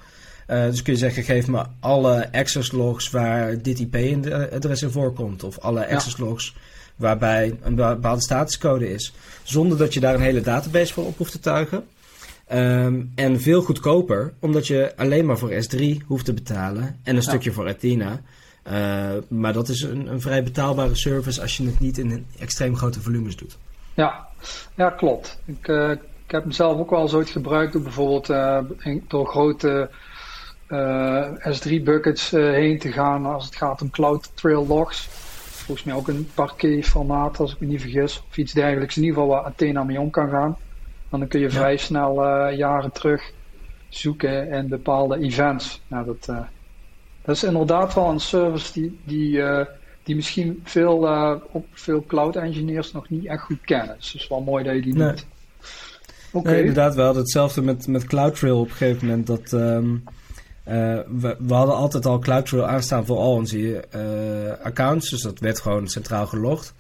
Uh, 0.49 0.65
dus 0.65 0.83
kun 0.83 0.93
je 0.93 0.99
zeggen, 0.99 1.23
geef 1.23 1.49
me 1.49 1.65
alle 1.81 2.33
access 2.33 2.73
logs 2.73 3.11
waar 3.11 3.63
dit 3.63 3.79
IP-adres 3.79 4.83
in 4.83 4.91
voorkomt. 4.91 5.45
Of 5.45 5.59
alle 5.59 5.89
access 5.89 6.17
logs 6.17 6.55
waarbij 6.97 7.59
een 7.63 7.75
bepaalde 7.75 8.23
statuscode 8.23 8.93
is. 8.93 9.15
Zonder 9.43 9.79
dat 9.79 9.95
je 9.95 10.01
daar 10.01 10.15
een 10.15 10.21
hele 10.21 10.41
database 10.41 10.93
voor 10.93 11.07
op 11.07 11.19
hoeft 11.19 11.33
te 11.33 11.41
tuigen. 11.41 11.87
Um, 12.53 13.13
en 13.15 13.41
veel 13.41 13.63
goedkoper, 13.63 14.33
omdat 14.39 14.67
je 14.67 14.93
alleen 14.97 15.27
maar 15.27 15.39
voor 15.39 15.51
S3 15.51 16.07
hoeft 16.07 16.25
te 16.25 16.35
betalen 16.35 17.01
en 17.03 17.17
een 17.17 17.23
stukje 17.23 17.53
voor 17.53 17.69
Athena. 17.69 18.21
Uh, 18.73 19.11
maar 19.29 19.53
dat 19.53 19.69
is 19.69 19.83
een, 19.83 20.07
een, 20.07 20.21
vrij 20.21 20.43
betaalbare 20.43 20.95
service 20.95 21.41
als 21.41 21.57
je 21.57 21.67
het 21.67 21.81
niet 21.81 21.99
in 21.99 22.27
extreem 22.39 22.77
grote 22.77 23.01
volumes 23.01 23.37
doet. 23.37 23.59
Ja, 23.95 24.27
ja 24.77 24.91
klopt. 24.91 25.41
Ik, 25.45 25.69
uh, 25.69 25.91
ik 26.29 26.35
heb 26.35 26.45
mezelf 26.45 26.79
ook 26.79 26.91
wel 26.91 27.01
eens 27.01 27.15
ooit 27.15 27.31
gebruikt 27.31 27.73
door 27.73 27.83
bijvoorbeeld 27.83 28.31
uh, 28.31 28.59
door 29.09 29.27
grote 29.27 29.91
S3 31.59 31.83
buckets 31.83 32.31
heen 32.31 32.79
te 32.79 32.93
gaan 32.93 33.27
als 33.27 33.45
het 33.45 33.57
gaat 33.57 33.83
om 33.83 33.91
Cloud 33.91 34.31
Trail 34.37 34.67
logs 34.67 35.09
volgens 35.69 35.87
mij 35.87 35.97
ook 35.97 36.09
een 36.09 36.29
parquet 36.35 36.87
formaat, 36.87 37.41
als 37.41 37.53
ik 37.53 37.61
me 37.61 37.67
niet 37.67 37.81
vergis. 37.81 38.23
Of 38.29 38.37
iets 38.37 38.53
dergelijks. 38.53 38.97
In 38.97 39.03
ieder 39.03 39.19
geval 39.19 39.35
waar 39.35 39.45
Athena 39.45 39.85
mee 39.85 40.01
om 40.01 40.11
kan 40.11 40.31
gaan. 40.31 40.57
En 41.11 41.19
dan 41.19 41.29
kun 41.29 41.41
je 41.41 41.51
vrij 41.51 41.77
snel 41.77 42.25
jaren 42.49 42.93
terug 42.93 43.33
zoeken 43.89 44.51
in 44.51 44.69
bepaalde 44.69 45.19
events. 45.19 45.81
Nou, 45.87 46.07
dat, 46.07 46.27
uh, 46.31 46.41
dat 47.23 47.37
is 47.37 47.45
inderdaad 47.45 47.95
wel 47.95 48.11
een 48.11 48.21
service 48.21 48.73
die, 48.73 49.01
die, 49.05 49.37
uh, 49.37 49.65
die 50.03 50.15
misschien 50.15 50.61
veel, 50.65 50.99
op 51.51 51.67
veel 51.73 52.05
cloud 52.07 52.37
engineers 52.37 52.93
nog 52.93 53.09
niet 53.09 53.27
echt 53.27 53.43
goed 53.43 53.61
kennen. 53.61 53.97
Dus 53.97 54.13
het 54.13 54.23
is 54.23 54.29
wel 54.29 54.41
mooi 54.41 54.65
dat 54.65 54.75
je 54.75 54.83
die 54.83 54.95
nee. 54.95 55.09
doet. 55.09 55.27
Okay. 56.33 56.53
Nee, 56.53 56.61
inderdaad, 56.61 56.95
we 56.95 57.01
hadden 57.01 57.23
hetzelfde 57.23 57.63
met, 57.63 57.87
met 57.87 58.05
CloudTrail 58.05 58.61
op 58.61 58.69
een 58.69 58.77
gegeven 58.77 59.07
moment. 59.07 59.27
Dat, 59.27 59.53
um, 59.53 60.05
uh, 60.69 60.75
we, 61.21 61.37
we, 61.39 61.55
hadden 61.55 61.75
altijd 61.75 62.07
al 62.07 62.19
CloudTrail 62.19 62.67
aanstaan 62.67 63.07
voor 63.07 63.17
al 63.17 63.33
onze 63.33 63.85
uh, 63.97 64.65
accounts, 64.65 65.11
dus 65.11 65.23
dat 65.23 65.39
werd 65.39 65.61
gewoon 65.61 65.89
centraal 65.89 66.27
gelogd. 66.27 66.75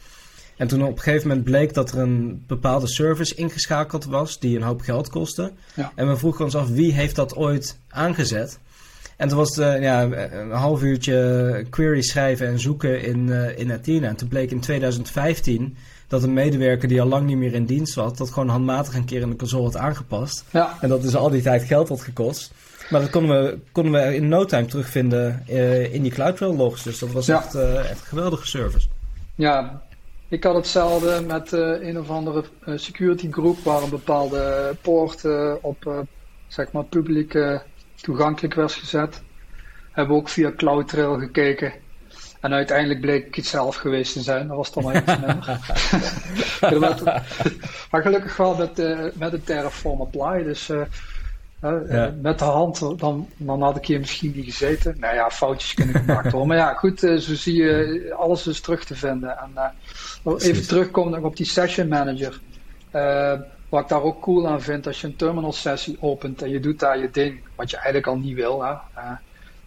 En 0.56 0.68
toen 0.68 0.82
op 0.82 0.96
een 0.96 1.02
gegeven 1.02 1.28
moment 1.28 1.46
bleek 1.46 1.74
dat 1.74 1.92
er 1.92 1.98
een 1.98 2.44
bepaalde 2.46 2.88
service 2.88 3.34
ingeschakeld 3.34 4.04
was 4.04 4.38
die 4.38 4.56
een 4.56 4.62
hoop 4.62 4.80
geld 4.80 5.08
kostte. 5.08 5.52
Ja. 5.74 5.92
En 5.94 6.08
we 6.08 6.16
vroegen 6.16 6.44
ons 6.44 6.54
af 6.54 6.68
wie 6.68 6.92
heeft 6.92 7.16
dat 7.16 7.36
ooit 7.36 7.78
aangezet. 7.88 8.58
En 9.18 9.28
toen 9.28 9.38
was 9.38 9.56
het 9.56 9.76
uh, 9.76 9.82
ja, 9.82 10.02
een 10.02 10.50
half 10.50 10.82
uurtje 10.82 11.66
query 11.70 12.02
schrijven 12.02 12.46
en 12.46 12.58
zoeken 12.58 13.02
in, 13.02 13.28
in 13.56 13.72
Athena. 13.72 14.08
En 14.08 14.16
toen 14.16 14.28
bleek 14.28 14.50
in 14.50 14.60
2015 14.60 15.76
dat 16.08 16.22
een 16.22 16.32
medewerker 16.32 16.88
die 16.88 17.00
al 17.00 17.08
lang 17.08 17.26
niet 17.26 17.36
meer 17.36 17.54
in 17.54 17.64
dienst 17.64 17.94
was, 17.94 18.16
dat 18.16 18.30
gewoon 18.30 18.48
handmatig 18.48 18.94
een 18.94 19.04
keer 19.04 19.20
in 19.20 19.30
de 19.30 19.36
console 19.36 19.64
had 19.64 19.76
aangepast. 19.76 20.44
Ja. 20.50 20.76
En 20.80 20.88
dat 20.88 21.02
dus 21.02 21.14
al 21.14 21.30
die 21.30 21.42
tijd 21.42 21.62
geld 21.62 21.88
had 21.88 22.00
gekost. 22.00 22.52
Maar 22.90 23.00
dat 23.00 23.10
konden 23.10 23.44
we, 23.44 23.58
konden 23.72 23.92
we 23.92 24.14
in 24.14 24.28
no 24.28 24.44
time 24.44 24.66
terugvinden 24.66 25.44
uh, 25.48 25.94
in 25.94 26.02
die 26.02 26.12
CloudTrail 26.12 26.56
logs. 26.56 26.82
Dus 26.82 26.98
dat 26.98 27.12
was 27.12 27.28
echt, 27.28 27.54
uh, 27.54 27.78
echt 27.78 27.90
een 27.90 28.06
geweldige 28.06 28.46
service. 28.46 28.88
Ja, 29.34 29.82
ik 30.28 30.44
had 30.44 30.54
hetzelfde 30.54 31.22
met 31.26 31.52
uh, 31.52 31.88
een 31.88 31.98
of 31.98 32.10
andere 32.10 32.44
security 32.74 33.30
group 33.30 33.58
waar 33.58 33.82
een 33.82 33.90
bepaalde 33.90 34.74
poort 34.80 35.24
op 35.60 36.06
zeg 36.46 36.72
maar 36.72 36.84
publiek 36.84 37.34
toegankelijk 38.00 38.54
was 38.54 38.74
gezet. 38.74 39.22
Hebben 39.92 40.14
we 40.14 40.20
ook 40.20 40.28
via 40.28 40.52
CloudTrail 40.56 41.18
gekeken. 41.18 41.72
En 42.40 42.52
uiteindelijk 42.52 43.00
bleek 43.00 43.26
ik 43.26 43.34
het 43.34 43.46
zelf 43.46 43.76
geweest 43.76 44.12
te 44.12 44.20
zijn. 44.20 44.48
Dat 44.48 44.56
was 44.56 44.72
dan 44.72 44.84
minder. 44.84 45.60
maar 47.90 48.02
gelukkig 48.02 48.36
wel 48.36 48.56
met, 48.56 48.76
met 49.18 49.30
de 49.30 49.42
Terraform 49.44 50.00
Apply. 50.00 50.42
Dus 50.42 50.70
ja. 51.60 52.14
Met 52.22 52.38
de 52.38 52.44
hand, 52.44 52.98
dan, 52.98 53.28
dan 53.36 53.62
had 53.62 53.76
ik 53.76 53.86
hier 53.86 53.98
misschien 53.98 54.32
niet 54.34 54.44
gezeten. 54.44 54.96
Nou 54.98 55.14
ja, 55.14 55.30
foutjes 55.30 55.74
kunnen 55.74 55.94
gemaakt 55.94 56.30
worden. 56.30 56.48
Maar 56.48 56.56
ja, 56.56 56.74
goed, 56.74 57.02
eh, 57.02 57.16
zo 57.16 57.34
zie 57.34 57.54
je, 57.54 58.14
alles 58.16 58.46
is 58.46 58.60
terug 58.60 58.84
te 58.84 58.94
vinden. 58.94 59.38
En 59.38 59.50
uh, 60.24 60.34
even 60.38 60.66
terugkomen 60.66 61.24
op 61.24 61.36
die 61.36 61.46
session 61.46 61.88
manager. 61.88 62.40
Wat 63.68 63.82
ik 63.82 63.88
daar 63.88 64.02
ook 64.02 64.20
cool 64.20 64.48
aan 64.48 64.62
vind, 64.62 64.86
als 64.86 65.00
je 65.00 65.06
een 65.06 65.16
terminal 65.16 65.52
sessie 65.52 65.96
opent 66.00 66.42
en 66.42 66.50
je 66.50 66.60
doet 66.60 66.78
daar 66.78 66.98
je 66.98 67.10
ding, 67.10 67.40
wat 67.54 67.70
je 67.70 67.76
eigenlijk 67.76 68.06
al 68.06 68.16
niet 68.16 68.34
wil. 68.34 68.64
Hè? 68.64 68.74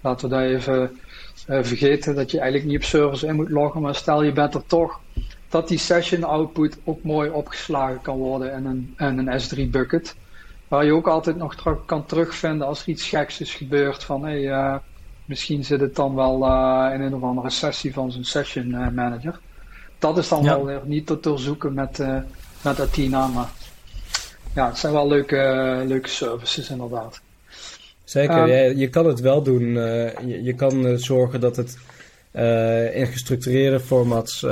laten 0.01 0.29
we 0.29 0.35
dat 0.35 0.43
even 0.43 0.99
vergeten, 1.45 2.15
dat 2.15 2.31
je 2.31 2.39
eigenlijk 2.39 2.69
niet 2.69 2.77
op 2.77 2.83
servers 2.83 3.23
in 3.23 3.35
moet 3.35 3.49
loggen. 3.49 3.81
Maar 3.81 3.95
stel 3.95 4.23
je 4.23 4.31
bent 4.31 4.53
er 4.53 4.65
toch, 4.65 4.99
dat 5.49 5.67
die 5.67 5.77
session 5.77 6.23
output 6.23 6.77
ook 6.83 7.03
mooi 7.03 7.29
opgeslagen 7.29 8.01
kan 8.01 8.17
worden 8.17 8.53
in 8.53 8.65
een, 8.65 8.95
in 8.97 9.27
een 9.27 9.41
S3 9.41 9.69
bucket. 9.69 10.15
Waar 10.67 10.85
je 10.85 10.93
ook 10.93 11.07
altijd 11.07 11.37
nog 11.37 11.83
kan 11.85 12.05
terugvinden 12.05 12.67
als 12.67 12.81
er 12.81 12.89
iets 12.89 13.07
geks 13.07 13.41
is 13.41 13.53
gebeurd. 13.53 14.03
Van 14.03 14.23
hey, 14.23 14.41
uh, 14.41 14.75
misschien 15.25 15.65
zit 15.65 15.79
het 15.79 15.95
dan 15.95 16.15
wel 16.15 16.47
uh, 16.47 16.93
in 16.93 17.01
een 17.01 17.15
of 17.15 17.21
andere 17.21 17.49
sessie 17.49 17.93
van 17.93 18.11
zo'n 18.11 18.23
session 18.23 18.69
manager. 18.93 19.39
Dat 19.99 20.17
is 20.17 20.27
dan 20.27 20.43
wel 20.43 20.65
weer 20.65 20.81
niet 20.83 21.07
te 21.07 21.19
doorzoeken 21.19 21.73
met, 21.73 21.97
met 22.61 22.79
Athena. 22.79 23.27
Maar 23.27 23.49
ja, 24.53 24.67
het 24.67 24.77
zijn 24.77 24.93
wel 24.93 25.07
leuke, 25.07 25.83
leuke 25.87 26.09
services 26.09 26.69
inderdaad. 26.69 27.21
Zeker, 28.03 28.37
um, 28.37 28.47
je, 28.47 28.77
je, 28.77 28.89
kan 28.89 29.05
het 29.05 29.19
wel 29.19 29.41
doen. 29.41 29.73
je, 30.27 30.39
je 30.43 30.53
kan 30.53 30.99
zorgen 30.99 31.39
dat 31.39 31.55
het 31.55 31.77
in 32.93 33.07
gestructureerde 33.07 33.79
formats 33.79 34.43
oh 34.43 34.49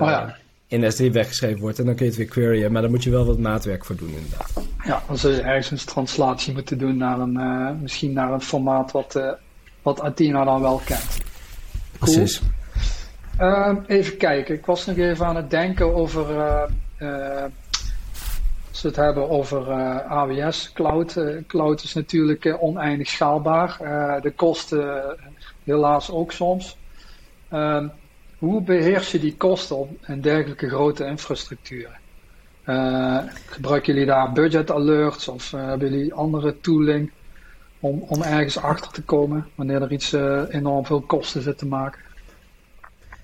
ja 0.00 0.36
in 0.72 0.92
S3 0.92 1.12
weggeschreven 1.12 1.60
wordt. 1.60 1.78
En 1.78 1.84
dan 1.84 1.94
kun 1.94 2.04
je 2.04 2.10
het 2.10 2.20
weer 2.20 2.30
queryen. 2.30 2.72
Maar 2.72 2.82
daar 2.82 2.90
moet 2.90 3.04
je 3.04 3.10
wel 3.10 3.26
wat 3.26 3.38
maatwerk 3.38 3.84
voor 3.84 3.96
doen 3.96 4.14
inderdaad. 4.16 4.66
Ja, 4.84 5.02
dan 5.06 5.18
zul 5.18 5.30
je 5.30 5.40
ergens 5.40 5.70
een 5.70 5.86
translatie 5.86 6.52
moeten 6.52 6.78
doen 6.78 6.96
naar 6.96 7.18
een, 7.18 7.34
uh, 7.34 7.70
misschien 7.80 8.12
naar 8.12 8.32
een 8.32 8.40
formaat 8.40 8.92
wat, 8.92 9.16
uh, 9.16 9.32
wat 9.82 10.00
Athena 10.00 10.44
dan 10.44 10.60
wel 10.60 10.80
kent. 10.84 11.18
Cool. 11.98 12.14
Precies. 12.14 12.42
Uh, 13.40 13.72
even 13.86 14.16
kijken, 14.16 14.54
ik 14.54 14.66
was 14.66 14.86
nog 14.86 14.96
even 14.96 15.26
aan 15.26 15.36
het 15.36 15.50
denken 15.50 15.94
over, 15.94 16.30
uh, 17.00 17.44
als 18.72 18.82
we 18.82 18.88
het 18.88 18.96
hebben 18.96 19.28
over 19.28 19.70
AWS 20.08 20.72
Cloud. 20.72 21.20
cloud 21.46 21.82
is 21.82 21.94
natuurlijk 21.94 22.56
oneindig 22.60 23.08
schaalbaar. 23.08 23.76
de 24.22 24.32
kosten 24.36 25.16
helaas 25.64 26.10
ook 26.10 26.32
soms. 26.32 26.76
Ehm, 27.48 27.88
hoe 28.38 28.62
beheers 28.62 29.12
je 29.12 29.18
die 29.18 29.36
kosten 29.36 29.76
op 29.76 29.90
een 30.02 30.20
dergelijke 30.20 30.68
grote 30.68 31.04
infrastructuur? 31.04 32.00
Gebruiken 33.46 33.92
jullie 33.92 34.06
daar 34.06 34.32
budget 34.32 34.70
alerts 34.70 35.28
of 35.28 35.50
hebben 35.50 35.90
jullie 35.90 36.14
andere 36.14 36.60
tooling 36.60 37.10
om, 37.80 38.04
om 38.08 38.22
ergens 38.22 38.58
achter 38.58 38.92
te 38.92 39.02
komen 39.02 39.46
wanneer 39.54 39.82
er 39.82 39.92
iets 39.92 40.12
enorm 40.48 40.86
veel 40.86 41.00
kosten 41.00 41.42
zit 41.42 41.58
te 41.58 41.66
maken? 41.66 42.00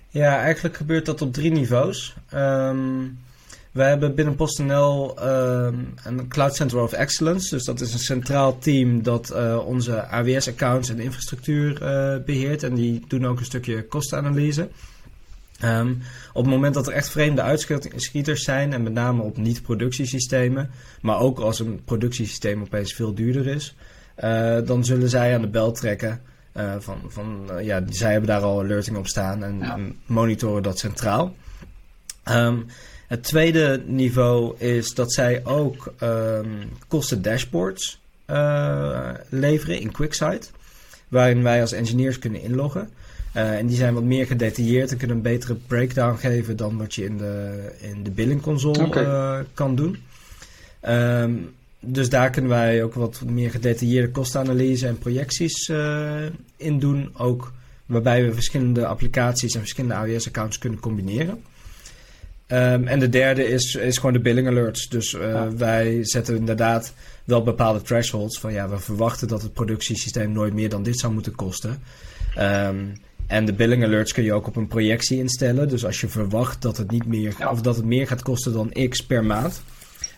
Ja, 0.09 0.39
eigenlijk 0.41 0.77
gebeurt 0.77 1.07
dat 1.07 1.23
op 1.23 1.33
drie 1.33 1.51
niveaus. 1.51 2.17
Um, 2.35 3.19
wij 3.73 3.89
hebben 3.89 4.15
binnen 4.15 4.35
PostNL 4.35 5.17
um, 5.27 5.95
een 6.05 6.29
Cloud 6.29 6.55
Center 6.55 6.79
of 6.79 6.93
Excellence. 6.93 7.55
Dus 7.55 7.65
dat 7.65 7.81
is 7.81 7.93
een 7.93 7.99
centraal 7.99 8.59
team 8.59 9.03
dat 9.03 9.35
onze 9.65 10.07
AWS-accounts 10.07 10.89
en 10.89 11.01
infrastructuur 11.01 11.73
beheert. 12.27 12.63
En 12.63 12.75
die 12.75 13.05
doen 13.09 13.27
ook 13.27 13.39
een 13.39 13.45
stukje 13.45 13.87
kostenanalyse. 13.87 14.69
Um, 15.65 16.03
op 16.33 16.45
het 16.45 16.53
moment 16.55 16.75
dat 16.75 16.87
er 16.87 16.93
echt 16.93 17.11
vreemde 17.11 17.43
uitschieters 17.43 18.45
zijn, 18.45 18.73
en 18.73 18.83
met 18.83 18.93
name 18.93 19.23
op 19.23 19.37
niet-productiesystemen, 19.37 20.71
maar 21.01 21.19
ook 21.19 21.39
als 21.39 21.59
een 21.61 21.81
productiesysteem 21.85 22.63
opeens 22.63 22.95
veel 22.95 23.15
duurder 23.15 23.47
is, 23.47 23.75
uh, 24.25 24.59
dan 24.65 24.85
zullen 24.85 25.09
zij 25.09 25.35
aan 25.35 25.41
de 25.41 25.49
bel 25.49 25.73
trekken. 25.73 26.21
Van, 26.79 27.01
van 27.07 27.51
ja, 27.63 27.83
zij 27.91 28.11
hebben 28.11 28.29
daar 28.29 28.43
al 28.43 28.61
alerting 28.61 28.97
op 28.97 29.07
staan 29.07 29.45
en, 29.45 29.59
ja. 29.59 29.75
en 29.75 29.97
monitoren 30.07 30.63
dat 30.63 30.79
centraal. 30.79 31.35
Um, 32.31 32.67
het 33.09 33.23
tweede 33.23 33.83
niveau 33.87 34.59
is 34.59 34.95
dat 34.95 35.13
zij 35.13 35.45
ook 35.45 35.95
um, 36.03 36.69
kosten 36.89 37.23
dashboards 37.23 38.01
leveren 39.29 39.81
in 39.81 39.93
QuickSight, 39.93 40.53
waarin 41.09 41.43
wij 41.43 41.61
als 41.61 41.73
engineers 41.73 42.19
kunnen 42.19 42.41
inloggen. 42.41 42.91
Uh, 43.37 43.59
en 43.59 43.67
die 43.67 43.77
zijn 43.77 43.95
wat 43.95 44.03
meer 44.03 44.27
gedetailleerd 44.27 44.91
en 44.91 44.97
kunnen 44.97 45.17
een 45.17 45.23
betere 45.23 45.55
breakdown 45.55 46.17
geven 46.19 46.57
dan 46.57 46.77
wat 46.77 46.95
je 46.95 47.05
in 47.05 47.17
de, 47.17 47.65
in 47.81 48.03
de 48.03 48.11
billing 48.11 48.41
console 48.41 48.87
okay. 48.87 49.05
uh, 49.05 49.45
kan 49.55 49.75
doen. 49.75 50.03
Um, 50.89 51.55
dus 51.81 52.09
daar 52.09 52.31
kunnen 52.31 52.51
wij 52.51 52.83
ook 52.83 52.95
wat 52.95 53.23
meer 53.27 53.51
gedetailleerde 53.51 54.11
kostenanalyse 54.11 54.87
en 54.87 54.99
projecties 54.99 55.69
in 56.57 56.79
doen. 56.79 57.11
Ook 57.17 57.53
waarbij 57.87 58.25
we 58.25 58.33
verschillende 58.33 58.87
applicaties 58.87 59.55
en 59.55 59.61
verschillende 59.61 59.97
AWS-accounts 59.97 60.59
kunnen 60.59 60.81
combineren. 60.81 61.43
Um, 62.53 62.87
en 62.87 62.99
de 62.99 63.09
derde 63.09 63.49
is, 63.49 63.75
is 63.75 63.97
gewoon 63.97 64.13
de 64.13 64.21
billing 64.21 64.49
alerts. 64.49 64.89
Dus 64.89 65.11
ja. 65.11 65.53
wij 65.57 65.99
zetten 66.03 66.37
inderdaad 66.37 66.93
wel 67.25 67.43
bepaalde 67.43 67.83
thresholds 67.83 68.39
van 68.41 68.53
ja, 68.53 68.69
we 68.69 68.79
verwachten 68.79 69.29
dat 69.29 69.43
het 69.43 69.53
productiesysteem 69.53 70.33
nooit 70.33 70.53
meer 70.55 70.69
dan 70.69 70.83
dit 70.83 70.99
zou 70.99 71.13
moeten 71.13 71.35
kosten. 71.35 71.83
Um, 72.39 72.93
En 73.27 73.45
de 73.45 73.53
billing 73.53 73.85
alerts 73.85 74.13
kun 74.13 74.25
je 74.25 74.33
ook 74.33 74.47
op 74.47 74.57
een 74.57 74.67
projectie 74.69 75.19
instellen. 75.19 75.69
Dus 75.69 75.85
als 75.85 76.01
je 76.01 76.09
verwacht 76.09 76.63
dat 76.63 76.77
het 76.77 76.91
niet 76.91 77.07
meer 77.07 77.35
Ja. 77.39 77.51
of 77.51 77.61
dat 77.61 77.77
het 77.77 77.85
meer 77.85 78.07
gaat 78.07 78.23
kosten 78.23 78.53
dan 78.53 78.89
X 78.89 79.01
per 79.07 79.25
maand, 79.25 79.63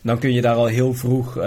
dan 0.02 0.18
kun 0.18 0.32
je 0.32 0.40
daar 0.40 0.54
al 0.54 0.66
heel 0.66 0.94
vroeg 0.94 1.36
eh, 1.36 1.44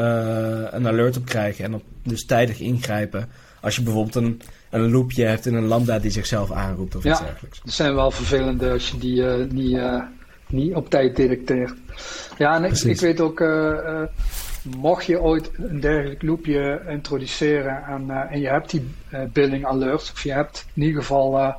een 0.71 0.87
alert 0.87 1.17
op 1.17 1.25
krijgen 1.25 1.65
en 1.65 1.73
op, 1.73 1.83
dus 2.03 2.25
tijdig 2.25 2.59
ingrijpen. 2.59 3.29
Als 3.61 3.75
je 3.75 3.81
bijvoorbeeld 3.81 4.15
een, 4.15 4.41
een 4.69 4.91
loopje 4.91 5.25
hebt 5.25 5.45
in 5.45 5.53
een 5.53 5.67
lambda 5.67 5.99
die 5.99 6.11
zichzelf 6.11 6.51
aanroept 6.51 6.95
of 6.95 7.03
Ja. 7.03 7.11
iets 7.11 7.19
dergelijks. 7.21 7.61
Dat 7.63 7.73
zijn 7.73 7.95
wel 7.95 8.11
vervelende 8.11 8.71
als 8.71 8.89
je 8.89 8.97
die 8.97 9.25
eh, 9.27 9.49
niet, 9.51 9.75
eh, 9.77 10.01
niet 10.53 10.75
op 10.75 10.89
tijd 10.89 11.15
detecteert. 11.15 11.73
Ja, 12.37 12.55
en 12.55 12.63
ik, 12.63 12.77
ik 12.77 12.99
weet 12.99 13.21
ook, 13.21 13.39
eh, 13.39 13.71
eh, 13.71 14.07
mocht 14.77 15.05
je 15.05 15.21
ooit 15.21 15.51
een 15.57 15.79
dergelijk 15.79 16.21
loopje 16.21 16.81
introduceren 16.87 17.83
en, 17.87 18.09
eh, 18.09 18.31
en 18.31 18.39
je 18.39 18.47
hebt 18.47 18.69
die 18.69 18.87
billing 19.33 19.65
alerts, 19.65 20.11
of 20.11 20.23
je 20.23 20.31
hebt 20.31 20.65
in 20.73 20.81
ieder 20.83 21.01
geval 21.01 21.55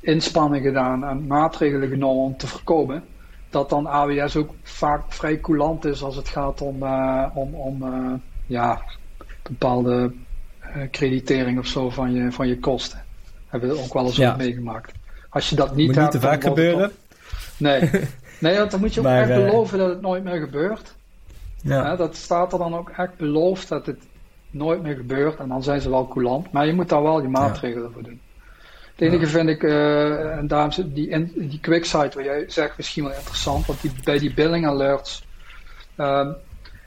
inspanningen 0.00 0.66
gedaan 0.68 1.04
en 1.04 1.26
maatregelen 1.26 1.88
genomen 1.88 2.24
om 2.24 2.36
te 2.36 2.46
voorkomen, 2.46 3.04
dat 3.50 3.68
dan 3.68 3.86
AWS 3.86 4.36
ook 4.36 4.50
vaak 4.62 5.02
vrij 5.08 5.40
coulant 5.40 5.84
is 5.84 6.02
als 6.02 6.16
het 6.16 6.28
gaat 6.28 6.60
om, 6.60 6.82
om, 7.34 7.54
om 7.54 7.84
ja, 8.46 8.82
bepaalde 9.42 10.12
creditering 10.90 11.58
of 11.58 11.66
zo 11.66 11.90
van 11.90 12.12
je, 12.12 12.32
van 12.32 12.48
je 12.48 12.58
kosten. 12.58 13.04
Hebben 13.48 13.68
we 13.68 13.78
ook 13.82 13.92
wel 13.92 14.06
eens 14.06 14.16
Ja. 14.16 14.36
meegemaakt. 14.36 14.92
Als 15.28 15.50
je 15.50 15.56
dat 15.56 15.74
niet 15.74 15.86
hebt, 15.94 16.00
niet 16.00 16.10
te 16.10 16.28
vaak 16.28 16.42
gebeuren. 16.42 16.92
Nee. 17.56 17.90
nee, 18.42 18.58
want 18.58 18.70
dan 18.70 18.80
moet 18.80 18.94
je 18.94 19.00
ook 19.00 19.06
Maar, 19.06 19.20
echt 19.20 19.30
eh, 19.30 19.36
beloven 19.36 19.78
dat 19.78 19.88
het 19.88 20.00
nooit 20.00 20.24
meer 20.24 20.40
gebeurt. 20.40 20.94
Ja. 21.62 21.96
Dat 21.96 22.16
staat 22.16 22.52
er 22.52 22.58
dan 22.58 22.74
ook 22.74 22.90
echt 22.90 23.16
beloofd 23.16 23.68
dat 23.68 23.86
het 23.86 23.98
nooit 24.50 24.82
meer 24.82 24.96
gebeurt. 24.96 25.38
En 25.38 25.48
dan 25.48 25.62
zijn 25.62 25.80
ze 25.80 25.90
wel 25.90 26.08
coulant. 26.08 26.52
Maar 26.52 26.66
je 26.66 26.72
moet 26.72 26.88
daar 26.88 27.02
wel 27.02 27.22
je 27.22 27.28
maatregelen 27.28 27.92
voor 27.92 28.02
doen. 28.02 28.20
Het 28.94 29.00
enige 29.00 29.26
vind 29.26 29.48
ik, 29.48 29.62
eh, 29.62 30.36
en 30.36 30.46
daarom 30.46 30.72
zit 30.72 30.94
die, 30.94 31.08
in, 31.08 31.32
die 31.36 31.60
quicksite 31.60 32.16
wat 32.16 32.24
jij 32.24 32.44
zegt 32.48 32.76
misschien 32.76 33.04
wel 33.04 33.14
interessant. 33.14 33.66
Want 33.66 33.80
die, 33.80 33.92
bij 34.04 34.18
die 34.18 34.34
billing 34.34 34.66
alerts, 34.66 35.24
ehm, 35.96 36.32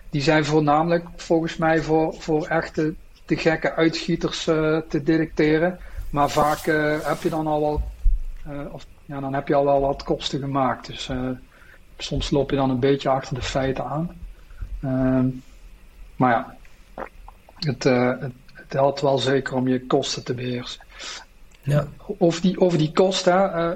die 0.10 0.22
zijn 0.22 0.46
voornamelijk 0.46 1.06
volgens 1.16 1.58
mij 1.58 1.82
voor, 1.82 2.14
voor 2.14 2.48
echte 2.48 2.94
de 3.26 3.38
gekke 3.38 3.74
uitschieters 3.74 4.48
eh, 4.48 4.78
te 4.90 5.04
detecteren. 5.04 5.80
Maar 6.10 6.30
vaak 6.30 6.66
heb 7.04 7.22
je 7.22 7.30
dan 7.30 7.48
al 7.48 7.62
wel, 7.62 7.82
of 8.72 8.86
ja, 9.06 9.20
dan 9.20 9.34
heb 9.34 9.48
je 9.48 9.56
al 9.56 9.66
wel 9.66 9.82
wat 9.82 10.04
kosten 10.04 10.40
gemaakt. 10.40 10.88
Dus 10.88 11.10
eh, 11.10 11.30
soms 11.98 12.30
loop 12.30 12.50
je 12.50 12.56
dan 12.56 12.70
een 12.70 12.80
beetje 12.80 13.10
achter 13.10 13.36
de 13.36 13.42
feiten 13.42 13.86
aan. 13.86 14.10
Ehm, 14.82 15.28
maar 16.16 16.32
ja, 16.32 16.56
het, 17.56 17.86
eh, 17.86 18.10
het, 18.20 18.34
het 18.54 18.74
helpt 18.74 19.02
wel 19.02 19.18
zeker 19.18 19.56
om 19.56 19.68
je 19.68 19.86
kosten 19.86 20.24
te 20.24 20.34
beheersen. 20.34 20.84
Ja. 21.62 21.88
Over 22.18 22.42
die, 22.42 22.60
over 22.60 22.78
die 22.78 22.92
kosten, 22.92 23.54
eh, 23.54 23.72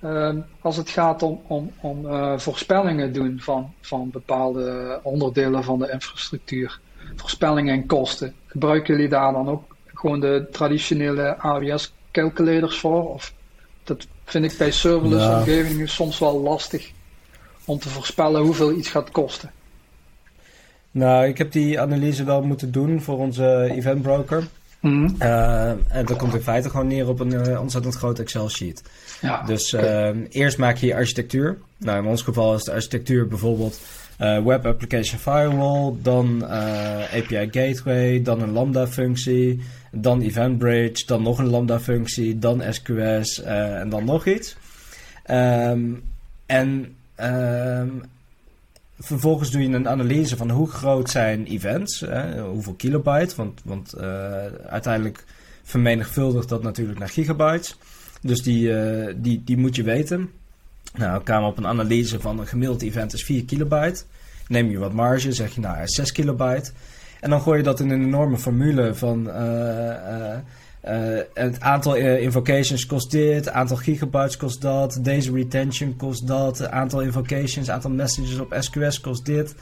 ehm, 0.00 0.40
als 0.60 0.76
het 0.76 0.90
gaat 0.90 1.22
om, 1.22 1.40
om, 1.46 1.72
om 1.80 2.06
voorspellingen 2.40 3.12
doen 3.12 3.40
van, 3.40 3.72
van 3.80 4.10
bepaalde 4.10 5.00
onderdelen 5.02 5.64
van 5.64 5.78
de 5.78 5.90
infrastructuur, 5.90 6.80
voorspellingen 7.16 7.74
en 7.74 7.86
kosten, 7.86 8.34
gebruiken 8.46 8.94
jullie 8.94 9.08
daar 9.08 9.32
dan 9.32 9.48
ook 9.48 9.76
gewoon 9.86 10.20
de 10.20 10.48
traditionele 10.50 11.36
AWS 11.38 11.92
calculators 12.10 12.78
voor? 12.78 13.14
Of 13.14 13.34
dat 13.84 14.06
vind 14.32 14.52
ik 14.52 14.58
bij 14.58 14.70
serverless 14.70 15.26
omgevingen 15.26 15.88
soms 15.88 16.18
wel 16.18 16.40
lastig 16.40 16.90
om 17.64 17.78
te 17.78 17.88
voorspellen 17.88 18.42
hoeveel 18.42 18.72
iets 18.72 18.88
gaat 18.88 19.10
kosten. 19.10 19.50
Nou, 20.90 21.26
ik 21.26 21.38
heb 21.38 21.52
die 21.52 21.80
analyse 21.80 22.24
wel 22.24 22.42
moeten 22.42 22.72
doen 22.72 23.02
voor 23.02 23.18
onze 23.18 23.68
event 23.70 24.02
broker. 24.02 24.46
Eh, 25.18 25.68
en 25.70 26.04
dat 26.06 26.16
komt 26.16 26.34
in 26.34 26.40
feite 26.40 26.70
gewoon 26.70 26.86
neer 26.86 27.08
op 27.08 27.20
een 27.20 27.32
eh, 27.46 27.60
ontzettend 27.60 27.94
groot 27.94 28.18
Excel-sheet. 28.18 28.82
Ja, 29.20 29.42
Dus 29.42 29.74
oké. 29.74 29.86
eh, 29.86 30.16
eerst 30.30 30.58
maak 30.58 30.76
je 30.76 30.86
je 30.86 30.94
architectuur. 30.94 31.58
Nou, 31.76 31.98
in 31.98 32.10
ons 32.10 32.22
geval 32.22 32.54
is 32.54 32.62
de 32.64 32.72
architectuur 32.72 33.28
bijvoorbeeld 33.28 33.78
Web 34.22 34.66
Application 34.66 35.18
Firewall, 35.18 35.94
dan 36.02 36.46
eh, 36.46 37.14
API 37.14 37.48
Gateway, 37.50 38.22
dan 38.22 38.40
een 38.40 38.52
Lambda-functie, 38.52 39.60
dan 39.92 40.20
Event 40.20 40.58
Bridge, 40.58 41.06
dan 41.06 41.22
nog 41.22 41.38
een 41.38 41.48
Lambda-functie, 41.48 42.38
dan 42.38 42.62
SQS 42.70 43.42
eh, 43.42 43.80
en 43.80 43.88
dan 43.88 44.04
nog 44.04 44.26
iets. 44.26 44.56
Ehm, 45.24 45.90
en 46.46 46.94
ehm, 47.14 47.88
vervolgens 48.98 49.50
doe 49.50 49.62
je 49.62 49.68
een 49.68 49.88
analyse 49.88 50.36
van 50.36 50.50
hoe 50.50 50.68
groot 50.68 51.10
zijn 51.10 51.46
events, 51.46 52.00
hè, 52.00 52.42
hoeveel 52.42 52.74
kilobyte, 52.74 53.36
want, 53.36 53.60
want 53.64 53.92
eh, 53.92 54.46
uiteindelijk 54.66 55.24
vermenigvuldigt 55.62 56.48
dat 56.48 56.62
natuurlijk 56.62 56.98
naar 56.98 57.08
gigabytes. 57.08 57.76
Dus 58.20 58.42
die, 58.42 58.74
eh, 58.74 59.14
die, 59.16 59.42
die 59.44 59.56
moet 59.56 59.76
je 59.76 59.82
weten. 59.82 60.30
Nou, 60.94 61.22
kwamen 61.22 61.48
op 61.48 61.58
een 61.58 61.66
analyse 61.66 62.20
van 62.20 62.38
een 62.38 62.46
gemiddeld 62.46 62.82
event 62.82 63.12
is 63.12 63.24
4 63.24 63.44
kilobyte. 63.44 64.02
Neem 64.48 64.70
je 64.70 64.78
wat 64.78 64.92
marge, 64.92 65.32
zeg 65.32 65.54
je 65.54 65.60
nou 65.60 65.82
is 65.82 65.94
6 65.94 66.12
kilobyte. 66.12 66.70
En 67.20 67.30
dan 67.30 67.40
gooi 67.40 67.58
je 67.58 67.64
dat 67.64 67.80
in 67.80 67.90
een 67.90 68.02
enorme 68.02 68.38
formule 68.38 68.94
van 68.94 69.30
eh, 69.30 69.90
eh, 69.90 70.38
eh, 70.80 71.24
het 71.34 71.60
aantal 71.60 71.94
invocations 71.96 72.86
kost 72.86 73.10
dit, 73.10 73.48
aantal 73.48 73.76
gigabytes 73.76 74.36
kost 74.36 74.60
dat, 74.60 74.98
deze 75.02 75.32
retention 75.32 75.96
kost 75.96 76.26
dat, 76.26 76.70
aantal 76.70 77.00
invocations, 77.00 77.70
aantal 77.70 77.90
messages 77.90 78.38
op 78.38 78.56
SQS 78.58 79.00
kost 79.00 79.24
dit. 79.24 79.54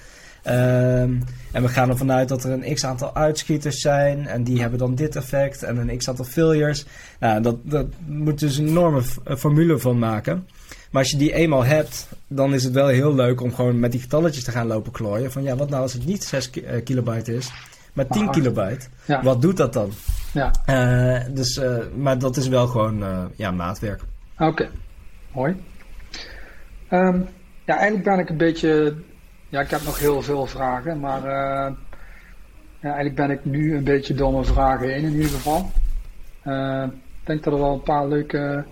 Ehm, 0.42 1.14
en 1.52 1.62
we 1.62 1.68
gaan 1.68 1.88
ervan 1.88 2.12
uit 2.12 2.28
dat 2.28 2.44
er 2.44 2.50
een 2.50 2.74
x 2.74 2.84
aantal 2.84 3.14
uitschieters 3.14 3.80
zijn 3.80 4.26
en 4.26 4.44
die 4.44 4.60
hebben 4.60 4.78
dan 4.78 4.94
dit 4.94 5.16
effect 5.16 5.62
en 5.62 5.76
een 5.76 5.98
x 5.98 6.08
aantal 6.08 6.24
failures. 6.24 6.86
Nou, 7.18 7.42
dat, 7.42 7.56
dat 7.62 7.86
moet 8.06 8.38
dus 8.38 8.56
een 8.56 8.68
enorme 8.68 9.02
formule 9.24 9.78
van 9.78 9.98
maken. 9.98 10.46
Maar 10.90 11.02
als 11.02 11.10
je 11.10 11.16
die 11.16 11.32
eenmaal 11.32 11.64
hebt, 11.64 12.08
dan 12.26 12.54
is 12.54 12.64
het 12.64 12.72
wel 12.72 12.86
heel 12.86 13.14
leuk 13.14 13.40
om 13.40 13.54
gewoon 13.54 13.80
met 13.80 13.92
die 13.92 14.00
getalletjes 14.00 14.44
te 14.44 14.50
gaan 14.50 14.66
lopen 14.66 14.92
klooien. 14.92 15.32
Van 15.32 15.42
ja, 15.42 15.56
wat 15.56 15.68
nou 15.70 15.82
als 15.82 15.92
het 15.92 16.06
niet 16.06 16.24
6 16.24 16.50
ki- 16.50 16.60
eh, 16.64 16.84
kilobyte 16.84 17.34
is, 17.36 17.52
maar 17.92 18.06
10 18.06 18.24
Maar- 18.24 18.34
kilobyte? 18.34 18.86
ja, 19.04 19.22
Wat 19.22 19.42
doet 19.42 19.56
dat 19.56 19.72
dan? 19.72 19.90
ja. 20.32 20.50
Eh, 20.66 21.24
dus, 21.34 21.56
eh, 21.58 21.76
maar 21.96 22.18
dat 22.18 22.36
is 22.36 22.48
wel 22.48 22.66
gewoon 22.66 23.04
ja, 23.36 23.50
maatwerk. 23.50 24.00
Oké, 24.38 24.68
mooi. 25.34 25.56
Ehm, 26.88 27.20
ja, 27.64 27.74
eigenlijk 27.76 28.04
ben 28.04 28.18
ik 28.18 28.28
een 28.28 28.36
beetje. 28.36 28.94
Ja, 29.48 29.60
ik 29.60 29.70
heb 29.70 29.82
nog 29.84 29.98
heel 29.98 30.22
veel 30.22 30.46
vragen, 30.46 31.00
maar 31.00 31.22
ja, 31.24 31.74
eigenlijk 32.80 33.14
ben 33.14 33.30
ik 33.30 33.44
nu 33.44 33.76
een 33.76 33.84
beetje 33.84 34.14
door 34.14 34.32
mijn 34.32 34.44
vragen 34.44 34.88
heen 34.88 35.04
in 35.04 35.12
ieder 35.12 35.30
geval. 35.30 35.70
Ik 37.22 37.26
denk 37.26 37.44
dat 37.44 37.52
er 37.52 37.58
wel 37.60 37.72
een 37.72 37.82
paar 37.82 38.08
leuke 38.08 38.64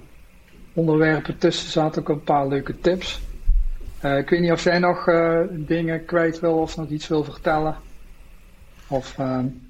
onderwerpen 0.79 1.39
tussen 1.39 1.70
zaten, 1.70 2.01
ook 2.01 2.09
een 2.09 2.22
paar 2.22 2.49
leuke 2.49 2.81
tips. 2.81 3.20
Eh, 4.01 4.16
ik 4.18 4.31
weet 4.31 4.41
niet 4.41 4.53
of 4.53 4.64
jij 4.64 4.79
nog 4.79 5.09
eh, 5.09 5.41
dingen 5.51 6.05
kwijt 6.05 6.41
wil 6.41 6.55
of 6.59 6.76
nog 6.76 6.89
iets 6.89 7.09
wil 7.09 7.24
vertellen. 7.24 7.76
Of 8.89 9.16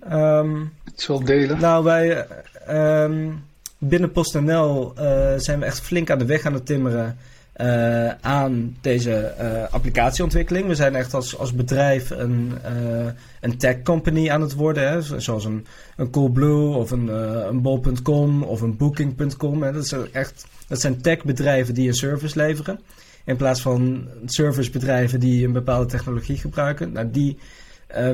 Ehm, 0.08 0.60
iets 0.88 1.06
wil 1.06 1.24
delen. 1.24 1.60
nou, 1.60 1.84
wij 1.84 2.26
eh, 2.26 3.02
ehm, 3.02 3.30
binnen 3.78 4.12
PostNL 4.12 4.92
eh 4.96 5.34
zijn 5.36 5.58
we 5.58 5.64
echt 5.64 5.80
flink 5.80 6.10
aan 6.10 6.18
de 6.18 6.24
weg 6.26 6.44
aan 6.44 6.54
het 6.54 6.66
timmeren 6.66 7.18
eh, 7.58 8.08
aan 8.20 8.76
deze 8.80 9.14
eh, 9.14 9.72
applicatieontwikkeling. 9.72 10.66
We 10.66 10.74
zijn 10.74 10.94
echt 10.94 11.14
als, 11.14 11.38
als 11.38 11.54
bedrijf 11.54 12.10
een, 12.10 12.52
eh, 12.62 13.06
een 13.40 13.56
tech 13.58 13.82
company 13.82 14.30
aan 14.30 14.40
het 14.40 14.54
worden. 14.54 14.88
Hè? 14.88 15.02
Zo- 15.02 15.18
Zoals 15.18 15.44
een, 15.44 15.66
een 15.96 16.10
Coolblue 16.10 16.74
of 16.74 16.90
een, 16.90 17.08
een 17.48 17.62
Bol.com 17.62 18.42
of 18.42 18.60
een 18.60 18.76
Booking.com. 18.76 19.60
Dat, 19.60 19.86
zijn 19.86 20.12
echt, 20.12 20.46
dat 20.68 20.80
zijn 20.80 21.00
techbedrijven 21.00 21.74
die 21.74 21.88
een 21.88 21.94
service 21.94 22.38
leveren. 22.38 22.80
In 23.24 23.36
plaats 23.36 23.60
van 23.60 24.08
servicebedrijven 24.24 25.20
die 25.20 25.46
een 25.46 25.52
bepaalde 25.52 25.86
technologie 25.86 26.36
gebruiken. 26.36 26.92
Nou, 26.92 27.10
die, 27.10 27.38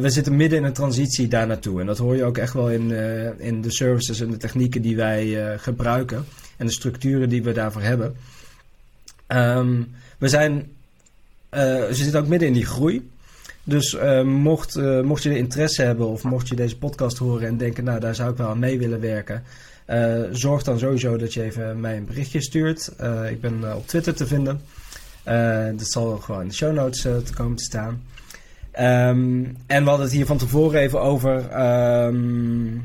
we 0.00 0.10
zitten 0.10 0.36
midden 0.36 0.58
in 0.58 0.64
een 0.64 0.72
transitie 0.72 1.28
daar 1.28 1.46
naartoe. 1.46 1.80
En 1.80 1.86
dat 1.86 1.98
hoor 1.98 2.16
je 2.16 2.24
ook 2.24 2.38
echt 2.38 2.52
wel 2.52 2.70
in, 2.70 2.90
in 3.38 3.60
de 3.60 3.72
services 3.72 4.20
en 4.20 4.30
de 4.30 4.36
technieken 4.36 4.82
die 4.82 4.96
wij 4.96 5.54
gebruiken. 5.58 6.24
En 6.56 6.66
de 6.66 6.72
structuren 6.72 7.28
die 7.28 7.42
we 7.42 7.52
daarvoor 7.52 7.82
hebben. 7.82 8.14
Ehm, 9.34 9.82
we 10.18 10.28
zijn, 10.28 10.66
eh, 11.48 11.60
we 11.60 11.88
zitten 11.90 12.20
ook 12.20 12.26
midden 12.26 12.48
in 12.48 12.54
die 12.54 12.66
groei. 12.66 13.10
Dus 13.64 13.94
eh, 13.94 14.22
mocht, 14.22 14.76
eh, 14.76 15.00
mocht 15.00 15.22
je 15.22 15.36
interesse 15.36 15.82
hebben 15.82 16.06
of 16.06 16.22
mocht 16.22 16.48
je 16.48 16.54
deze 16.54 16.78
podcast 16.78 17.18
horen 17.18 17.46
en 17.48 17.56
denken, 17.56 17.84
nou 17.84 18.00
daar 18.00 18.14
zou 18.14 18.30
ik 18.30 18.36
wel 18.36 18.48
aan 18.48 18.58
mee 18.58 18.78
willen 18.78 19.00
werken. 19.00 19.42
eh, 19.84 20.22
zorg 20.30 20.62
dan 20.62 20.78
sowieso 20.78 21.16
dat 21.16 21.34
je 21.34 21.42
even 21.42 21.80
mij 21.80 21.96
een 21.96 22.04
berichtje 22.04 22.42
stuurt. 22.42 22.92
Ik 23.30 23.40
ben 23.40 23.76
op 23.76 23.86
Twitter 23.86 24.14
te 24.14 24.26
vinden. 24.26 24.60
Dat 25.76 25.90
zal 25.90 26.16
gewoon 26.16 26.40
in 26.40 26.48
de 26.48 26.54
show 26.54 26.74
notes 26.74 27.00
te 27.00 27.32
komen 27.34 27.56
te 27.56 27.64
staan. 27.64 28.02
Ehm, 28.70 29.44
en 29.66 29.82
we 29.82 29.88
hadden 29.88 30.06
het 30.06 30.14
hier 30.14 30.26
van 30.26 30.38
tevoren 30.38 30.80
even 30.80 31.00
over, 31.00 31.48
ehm, 31.50 32.78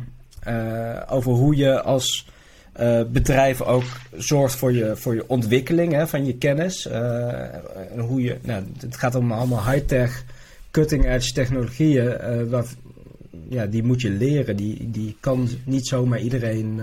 over 1.10 1.32
hoe 1.32 1.56
je 1.56 1.82
als 1.82 2.28
eh, 2.80 3.01
bedrijf 3.11 3.61
ook 3.61 3.84
zorgt 4.17 4.55
voor 4.55 4.73
je, 4.73 4.95
voor 4.95 5.15
je 5.15 5.23
ontwikkeling 5.27 5.93
hè, 5.93 6.07
van 6.07 6.25
je 6.25 6.38
kennis. 6.38 6.86
Eh, 6.86 7.53
en 7.91 7.99
hoe 7.99 8.21
je, 8.21 8.38
nou, 8.41 8.63
het 8.80 8.97
gaat 8.97 9.15
om 9.15 9.32
allemaal 9.32 9.71
high-tech, 9.71 10.23
cutting-edge 10.71 11.34
technologieën. 11.34 12.17
eh, 12.17 12.43
waar, 12.43 12.65
ja, 13.49 13.65
die 13.65 13.84
moet 13.84 14.01
je 14.01 14.09
leren. 14.09 14.55
Die, 14.55 14.91
die 14.91 15.17
kan 15.19 15.49
niet 15.63 15.88
zomaar 15.88 16.19
iedereen 16.19 16.80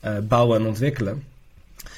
ehm, 0.00 0.20
bouwen 0.28 0.60
en 0.60 0.66
ontwikkelen. 0.66 1.22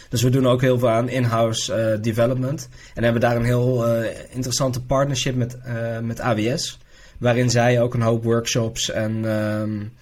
Dus 0.09 0.23
we 0.23 0.31
doen 0.31 0.47
ook 0.47 0.61
heel 0.61 0.79
veel 0.79 0.91
aan 0.91 1.09
in-house 1.09 1.99
development. 2.01 2.69
En 2.95 3.03
hebben 3.03 3.21
daar 3.21 3.37
een 3.37 3.45
heel 3.45 4.03
interessante 4.31 4.83
partnership 4.83 5.35
met, 5.35 5.57
met 6.03 6.21
AWS. 6.21 6.79
Waarin 7.19 7.51
zij 7.51 7.81
ook 7.81 7.95
een 7.95 8.03
hoop 8.03 8.25
workshops 8.25 8.91
en 8.91 9.25
um, 9.25 9.93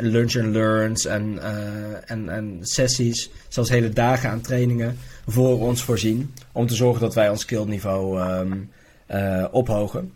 lunch 0.00 0.36
and 0.36 0.52
learns 0.52 1.06
en, 1.06 1.38
en, 2.06 2.28
en 2.28 2.58
sessies, 2.60 3.30
zelfs 3.48 3.70
hele 3.70 3.88
dagen 3.88 4.30
aan 4.30 4.40
trainingen 4.40 4.96
voor 5.26 5.60
ons 5.60 5.82
voorzien. 5.82 6.34
Om 6.52 6.66
te 6.66 6.74
zorgen 6.74 7.00
dat 7.00 7.14
wij 7.14 7.30
ons 7.30 7.40
skillniveau 7.40 8.20
um, 8.20 8.70
ophogen. 9.50 10.12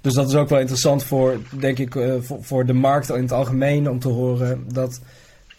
Dus 0.00 0.14
dat 0.14 0.28
is 0.28 0.34
ook 0.34 0.48
wel 0.48 0.60
interessant 0.60 1.04
voor, 1.04 1.38
denk 1.58 1.78
ik, 1.78 1.92
voor, 2.20 2.44
voor, 2.44 2.66
de 2.66 2.72
markt 2.72 3.08
in 3.08 3.22
het 3.22 3.32
algemeen 3.32 3.90
om 3.90 3.98
te 3.98 4.08
horen 4.08 4.64
dat 4.72 5.00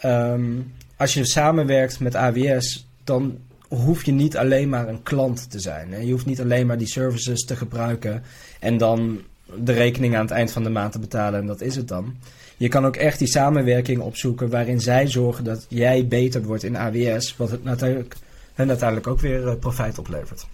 um, 0.05 0.73
als 0.97 1.13
je 1.13 1.25
samenwerkt 1.25 1.99
met 1.99 2.15
AWS, 2.15 2.87
dan 3.03 3.37
hoef 3.67 4.05
je 4.05 4.11
niet 4.11 4.37
alleen 4.37 4.69
maar 4.69 4.87
een 4.87 5.03
klant 5.03 5.51
te 5.51 5.59
zijn. 5.59 5.91
Hè? 5.91 5.99
Je 5.99 6.11
hoeft 6.11 6.25
niet 6.25 6.41
alleen 6.41 6.67
maar 6.67 6.77
die 6.77 6.87
services 6.87 7.45
te 7.45 7.55
gebruiken 7.55 8.23
en 8.59 8.77
dan 8.77 9.21
de 9.55 9.73
rekening 9.73 10.15
aan 10.15 10.21
het 10.21 10.31
eind 10.31 10.51
van 10.51 10.63
de 10.63 10.69
maand 10.69 10.91
te 10.91 10.99
betalen 10.99 11.39
en 11.39 11.45
dat 11.45 11.61
is 11.61 11.75
het 11.75 11.87
dan. 11.87 12.15
Je 12.57 12.67
kan 12.67 12.85
ook 12.85 12.95
echt 12.95 13.19
die 13.19 13.27
samenwerking 13.27 14.01
opzoeken 14.01 14.49
waarin 14.49 14.81
zij 14.81 15.07
zorgen 15.07 15.43
dat 15.43 15.65
jij 15.69 16.07
beter 16.07 16.43
wordt 16.43 16.63
in 16.63 16.77
AWS, 16.77 17.37
wat 17.37 17.51
het 17.51 17.63
natuurlijk, 17.63 18.15
hen 18.53 18.69
uiteindelijk 18.69 19.07
ook 19.07 19.19
weer 19.19 19.47
uh, 19.47 19.55
profijt 19.59 19.97
oplevert. 19.97 20.45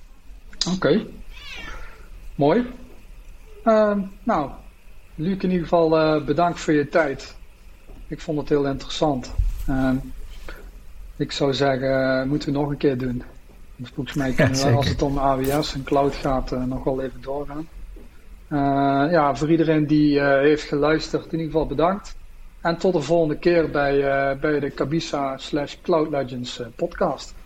Oké, 0.74 1.06
mooi. 2.36 2.66
Uh, 3.64 3.98
nou, 4.24 4.52
Luc 5.16 5.38
in 5.44 5.50
ieder 5.50 5.64
geval 5.64 6.00
uh, 6.00 6.26
bedankt 6.26 6.60
voor 6.60 6.74
je 6.74 6.90
tijd. 6.90 7.36
Ik 8.08 8.22
vond 8.22 8.40
het 8.40 8.50
heel 8.50 8.66
interessant. 8.66 9.32
Uh, 9.70 9.92
ik 11.16 11.32
zou 11.32 11.54
zeggen, 11.54 12.28
moeten 12.28 12.54
we 12.54 12.60
nog 12.60 12.70
een 12.70 12.78
keer 12.78 12.98
doen. 12.98 13.24
Want 13.76 13.92
volgens 13.94 14.16
mij 14.16 14.32
kunnen 14.34 14.58
ja, 14.58 14.70
we, 14.70 14.76
als 14.76 14.88
het 14.88 15.02
om 15.02 15.18
AWS 15.18 15.74
en 15.74 15.84
cloud 15.84 16.16
gaat, 16.16 16.52
nog 16.68 16.84
wel 16.84 17.02
even 17.02 17.22
doorgaan. 17.22 17.68
Ja, 19.12 19.36
voor 19.36 19.52
iedereen 19.52 19.88
die 19.88 20.22
heeft 20.22 20.68
geluisterd, 20.68 21.26
in 21.26 21.32
ieder 21.40 21.46
geval 21.46 21.68
bedankt. 21.68 22.18
En 22.62 22.78
tot 22.78 22.94
de 22.94 23.02
volgende 23.02 23.38
keer 23.38 23.70
bij, 23.72 24.00
bij 24.40 24.60
de 24.60 24.70
Kabisa 24.70 25.38
slash 25.38 25.76
Cloud 25.82 26.10
Legends 26.10 26.62
podcast. 26.76 27.39